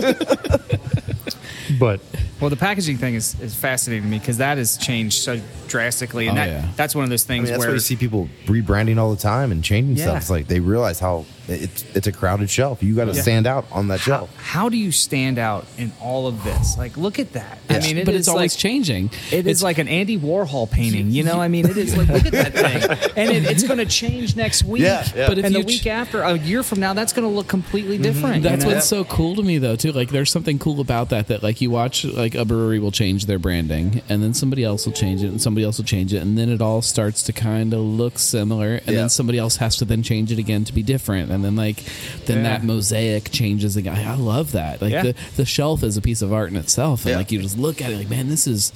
[1.78, 2.00] But
[2.40, 6.26] Well, the packaging thing is, is fascinating to me because that has changed so drastically,
[6.26, 6.68] and Oh, that yeah.
[6.76, 9.20] that's one of those I things mean, that's where you see people rebranding all the
[9.20, 10.04] time and changing Yeah.
[10.04, 10.16] stuff.
[10.18, 12.82] It's like they realize how it's it's a crowded shelf.
[12.82, 13.22] You got to Yeah.
[13.22, 14.36] stand out on that how, shelf.
[14.36, 16.76] how do you stand out in all of this?
[16.78, 17.58] Like, look at that.
[17.68, 19.10] I mean, it but is it's always like, changing.
[19.32, 21.10] It is like an Andy Warhol painting.
[21.10, 23.78] You know, I mean, it is like look at that thing, and it, it's going
[23.78, 24.82] to change next week.
[24.82, 25.28] Yeah, yeah.
[25.28, 27.48] But if and the you week after, a year from now, that's going to look
[27.48, 28.02] completely mm-hmm.
[28.02, 28.42] different.
[28.42, 28.76] That's you know?
[28.76, 29.92] what's so cool to me, though, too.
[29.92, 31.28] Like, there's something cool about that.
[31.28, 34.86] That like you watch, like a brewery will change their branding, and then somebody else
[34.86, 37.32] will change it, and somebody else will change it, and then it all starts to
[37.32, 39.00] kind of look similar, and Yeah.
[39.00, 41.82] then somebody else has to then change it again to be different, and then like
[42.26, 42.42] then Yeah.
[42.44, 43.94] that mosaic changes again.
[43.96, 44.80] I I love that.
[44.82, 45.02] Like Yeah.
[45.02, 47.16] the the shelf is a piece of art in itself, and Yeah.
[47.18, 48.72] like you just look at it, like man, this is.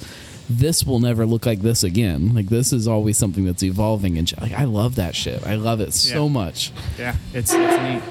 [0.47, 2.35] This will never look like this again.
[2.35, 5.41] Like this is always something that's evolving, and sh- like I love that shit.
[5.43, 6.71] I love it so much.
[6.99, 8.03] yeah, it's, it's neat.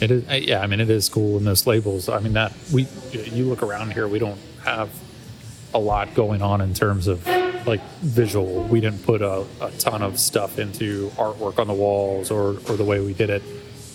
[0.00, 0.60] It is, yeah.
[0.60, 2.08] I mean, it is cool in those labels.
[2.08, 4.90] I mean, that we, you look around here, we don't have
[5.74, 7.26] a lot going on in terms of
[7.66, 8.62] like visual.
[8.62, 12.76] We didn't put a, a ton of stuff into artwork on the walls or or
[12.76, 13.42] the way we did it.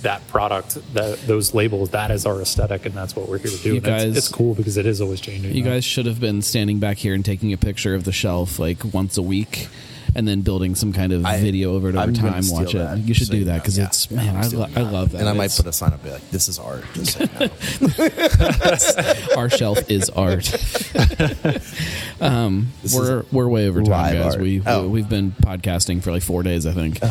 [0.07, 3.57] That product, that those labels, that is our aesthetic, and that's what we're here to
[3.57, 3.69] do.
[3.71, 5.53] You And guys- it's, cool because it is always changing.
[5.53, 8.57] You guys should have been standing back here and taking a picture of the shelf
[8.57, 9.67] like once a week,
[10.15, 12.43] and then building some kind of I- video over it over I'm gonna time.
[12.43, 12.77] steal Watch it.
[12.79, 13.59] that, You should so do you that know.
[13.59, 14.93] because Yeah, it's yeah, man, I'm I, lo- stealing I that.
[14.93, 15.19] love that.
[15.21, 17.23] And I might It's- put a sign up be like, "This is art." Just so
[17.23, 19.35] you know.
[19.37, 20.47] our shelf is art.
[22.21, 24.33] um, This we're is we're way over time, live guys.
[24.35, 24.41] art.
[24.41, 24.87] We Oh.
[24.87, 27.01] we've been podcasting for like four days, I think.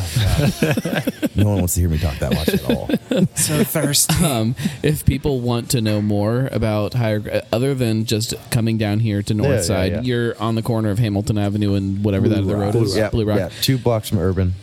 [1.36, 2.88] no one wants to hear me talk that much at all.
[3.36, 8.76] So first, um, if people want to know more about higher, other than just coming
[8.78, 10.00] down here to Yeah, yeah, yeah.
[10.02, 13.24] you're on the corner of Hamilton Avenue and whatever that other road is, Yeah, Blue
[13.24, 13.38] Rock.
[13.38, 14.54] yeah, two blocks from Urban.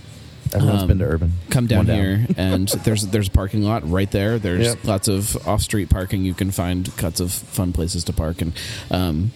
[0.54, 1.32] Everyone's Um, been to Urban.
[1.50, 4.84] come down, One here and there's there's a parking lot right there there's Yep.
[4.84, 8.54] lots of off-street parking you can find lots of fun places to park and
[8.92, 9.32] um,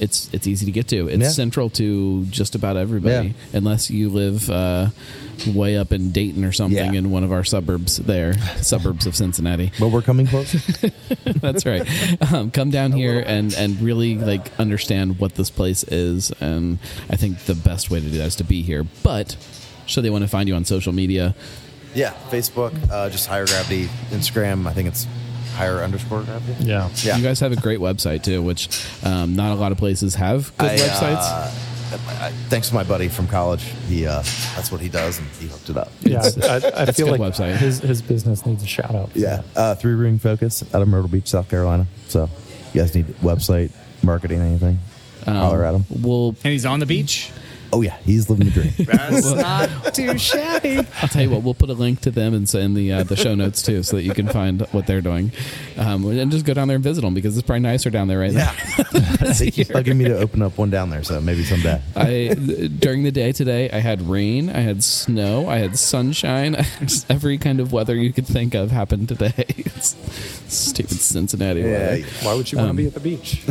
[0.00, 1.28] it's it's easy to get to it's Yeah.
[1.30, 3.58] central to just about everybody Yeah.
[3.58, 4.88] unless you live uh,
[5.46, 6.98] way up in Dayton or something Yeah.
[6.98, 10.52] in one of our suburbs there suburbs of Cincinnati But we're coming close.
[11.24, 11.86] that's right
[12.32, 16.78] um, come down here and and really like understand what this place is and
[17.10, 19.36] I think the best way to do that is to be here but
[19.86, 21.34] so they want to find you on social media
[21.94, 23.86] yeah, Facebook, uh, just higher gravity.
[24.10, 25.06] Instagram, I think it's
[25.58, 26.64] higher underscore gravity.
[26.64, 27.16] yeah, Yeah.
[27.16, 28.68] You guys have a great website too, which
[29.04, 31.16] um, not a lot of places have good I, websites.
[31.30, 31.50] uh,
[32.20, 33.62] I- thanks to my buddy from college.
[33.88, 34.22] He uh,
[34.54, 35.90] that's what he does, and he hooked it up.
[36.00, 36.20] yeah.
[36.42, 37.56] I, I feel good like website.
[37.56, 39.10] his his business needs a shout out.
[39.14, 41.86] Yeah, uh, three ring focus out of Myrtle Beach, South Carolina.
[42.08, 42.28] So,
[42.74, 43.70] you guys need website
[44.02, 44.78] marketing, anything?
[45.26, 45.84] Um, Holler at him.
[46.02, 47.30] Well, and he's on the beach.
[47.72, 48.72] Oh yeah, he's living the dream.
[48.78, 50.78] That's not too shabby.
[51.02, 51.42] I'll tell you what.
[51.42, 53.96] We'll put a link to them and in the uh, the show notes too, so
[53.96, 55.32] that you can find what they're doing,
[55.76, 58.18] um, and just go down there and visit them because it's probably nicer down there
[58.20, 58.52] right yeah,
[59.38, 61.02] they keep bugging me to open up one down there.
[61.02, 61.80] So maybe someday.
[61.94, 62.02] now.
[62.02, 62.34] I
[62.78, 67.38] during the day today, I had rain, I had snow, I had sunshine, just every
[67.38, 69.34] kind of weather you could think of happened today.
[69.48, 69.94] It's
[70.48, 72.02] stupid Cincinnati weather.
[72.22, 73.42] Why would you want to Um, be at the beach?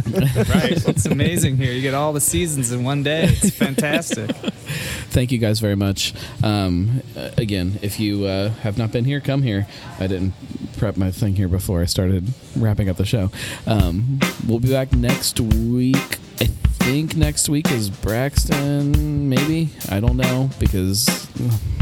[0.49, 0.87] right.
[0.87, 1.71] It's amazing here.
[1.71, 3.25] You get all the seasons in one day.
[3.25, 4.06] It's fantastic.
[5.09, 6.13] thank you guys very much.
[6.43, 9.67] Um, uh, again, if you uh, have not been here, come here.
[9.99, 10.33] I didn't
[10.77, 13.31] prep my thing here before I started wrapping up the show.
[13.65, 16.19] Um, we'll be back next week.
[16.39, 19.27] I think next week is Braxton.
[19.27, 21.07] Maybe I don't know because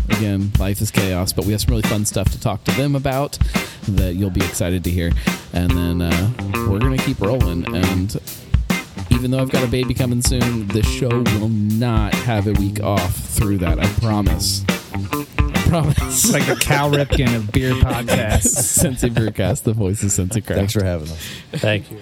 [0.10, 1.34] again, life is chaos.
[1.34, 3.38] But we have some really fun stuff to talk to them about
[3.88, 5.12] that you'll be excited to hear.
[5.54, 6.32] And then uh,
[6.70, 7.66] we're gonna keep rolling.
[7.76, 8.20] And
[9.11, 11.10] even though I've got a baby coming soon, the show
[11.40, 13.80] will not have a week off through that.
[13.80, 14.64] I promise.
[14.94, 15.98] I promise.
[16.02, 18.84] It's like the Cal Ripken of beer podcasts.
[18.84, 20.57] Cincy Brewcast, the voice of Cincy Craft.
[20.60, 21.27] Thanks for having us.
[21.53, 21.99] Thank you.